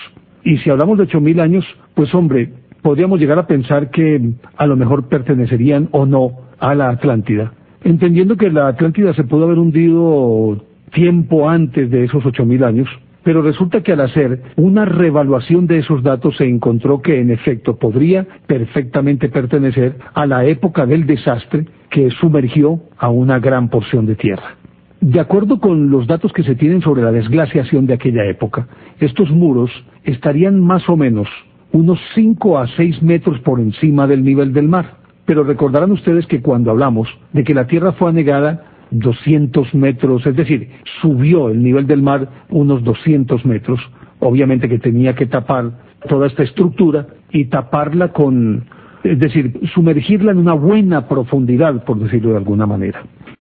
Y 0.43 0.57
si 0.59 0.69
hablamos 0.69 0.97
de 0.97 1.07
8.000 1.07 1.41
años, 1.41 1.65
pues 1.95 2.13
hombre, 2.15 2.49
podríamos 2.81 3.19
llegar 3.19 3.39
a 3.39 3.47
pensar 3.47 3.89
que 3.91 4.33
a 4.57 4.65
lo 4.67 4.75
mejor 4.75 5.07
pertenecerían 5.07 5.89
o 5.91 6.05
no 6.05 6.31
a 6.59 6.75
la 6.75 6.89
Atlántida, 6.89 7.53
entendiendo 7.83 8.37
que 8.37 8.49
la 8.49 8.67
Atlántida 8.67 9.13
se 9.13 9.23
pudo 9.23 9.45
haber 9.45 9.59
hundido 9.59 10.63
tiempo 10.91 11.49
antes 11.49 11.89
de 11.89 12.03
esos 12.03 12.25
ocho 12.25 12.45
mil 12.45 12.63
años, 12.63 12.87
pero 13.23 13.41
resulta 13.41 13.81
que 13.81 13.93
al 13.93 14.01
hacer 14.01 14.41
una 14.55 14.85
revaluación 14.85 15.67
de 15.67 15.79
esos 15.79 16.01
datos 16.03 16.37
se 16.37 16.45
encontró 16.45 17.01
que 17.01 17.19
en 17.19 17.29
efecto 17.29 17.77
podría 17.77 18.25
perfectamente 18.47 19.29
pertenecer 19.29 19.95
a 20.13 20.25
la 20.25 20.45
época 20.45 20.85
del 20.85 21.05
desastre 21.05 21.65
que 21.89 22.09
sumergió 22.11 22.79
a 22.97 23.09
una 23.09 23.39
gran 23.39 23.69
porción 23.69 24.05
de 24.05 24.15
tierra. 24.15 24.55
De 25.01 25.19
acuerdo 25.19 25.59
con 25.59 25.89
los 25.89 26.07
datos 26.07 26.31
que 26.31 26.43
se 26.43 26.55
tienen 26.55 26.81
sobre 26.81 27.01
la 27.01 27.11
desglaciación 27.11 27.87
de 27.87 27.95
aquella 27.95 28.25
época, 28.25 28.67
estos 28.99 29.29
muros 29.31 29.71
estarían 30.03 30.59
más 30.59 30.87
o 30.89 30.95
menos 30.95 31.27
unos 31.73 31.99
5 32.15 32.59
a 32.59 32.67
6 32.67 33.01
metros 33.01 33.39
por 33.39 33.59
encima 33.59 34.07
del 34.07 34.23
nivel 34.23 34.53
del 34.53 34.67
mar. 34.67 34.97
Pero 35.25 35.43
recordarán 35.43 35.91
ustedes 35.91 36.25
que 36.27 36.41
cuando 36.41 36.71
hablamos 36.71 37.07
de 37.33 37.43
que 37.43 37.53
la 37.53 37.67
Tierra 37.67 37.93
fue 37.93 38.09
anegada 38.09 38.65
200 38.91 39.73
metros, 39.73 40.25
es 40.25 40.35
decir, 40.35 40.69
subió 41.01 41.49
el 41.49 41.63
nivel 41.63 41.87
del 41.87 42.01
mar 42.01 42.27
unos 42.49 42.83
200 42.83 43.45
metros, 43.45 43.79
obviamente 44.19 44.67
que 44.67 44.79
tenía 44.79 45.15
que 45.15 45.25
tapar 45.25 45.71
toda 46.07 46.27
esta 46.27 46.43
estructura 46.43 47.07
y 47.31 47.45
taparla 47.45 48.09
con, 48.09 48.65
es 49.03 49.19
decir, 49.19 49.59
sumergirla 49.73 50.31
en 50.31 50.39
una 50.39 50.53
buena 50.53 51.07
profundidad, 51.07 51.85
por 51.85 51.99
decirlo 51.99 52.31
de 52.31 52.37
alguna 52.37 52.65
manera. 52.65 53.01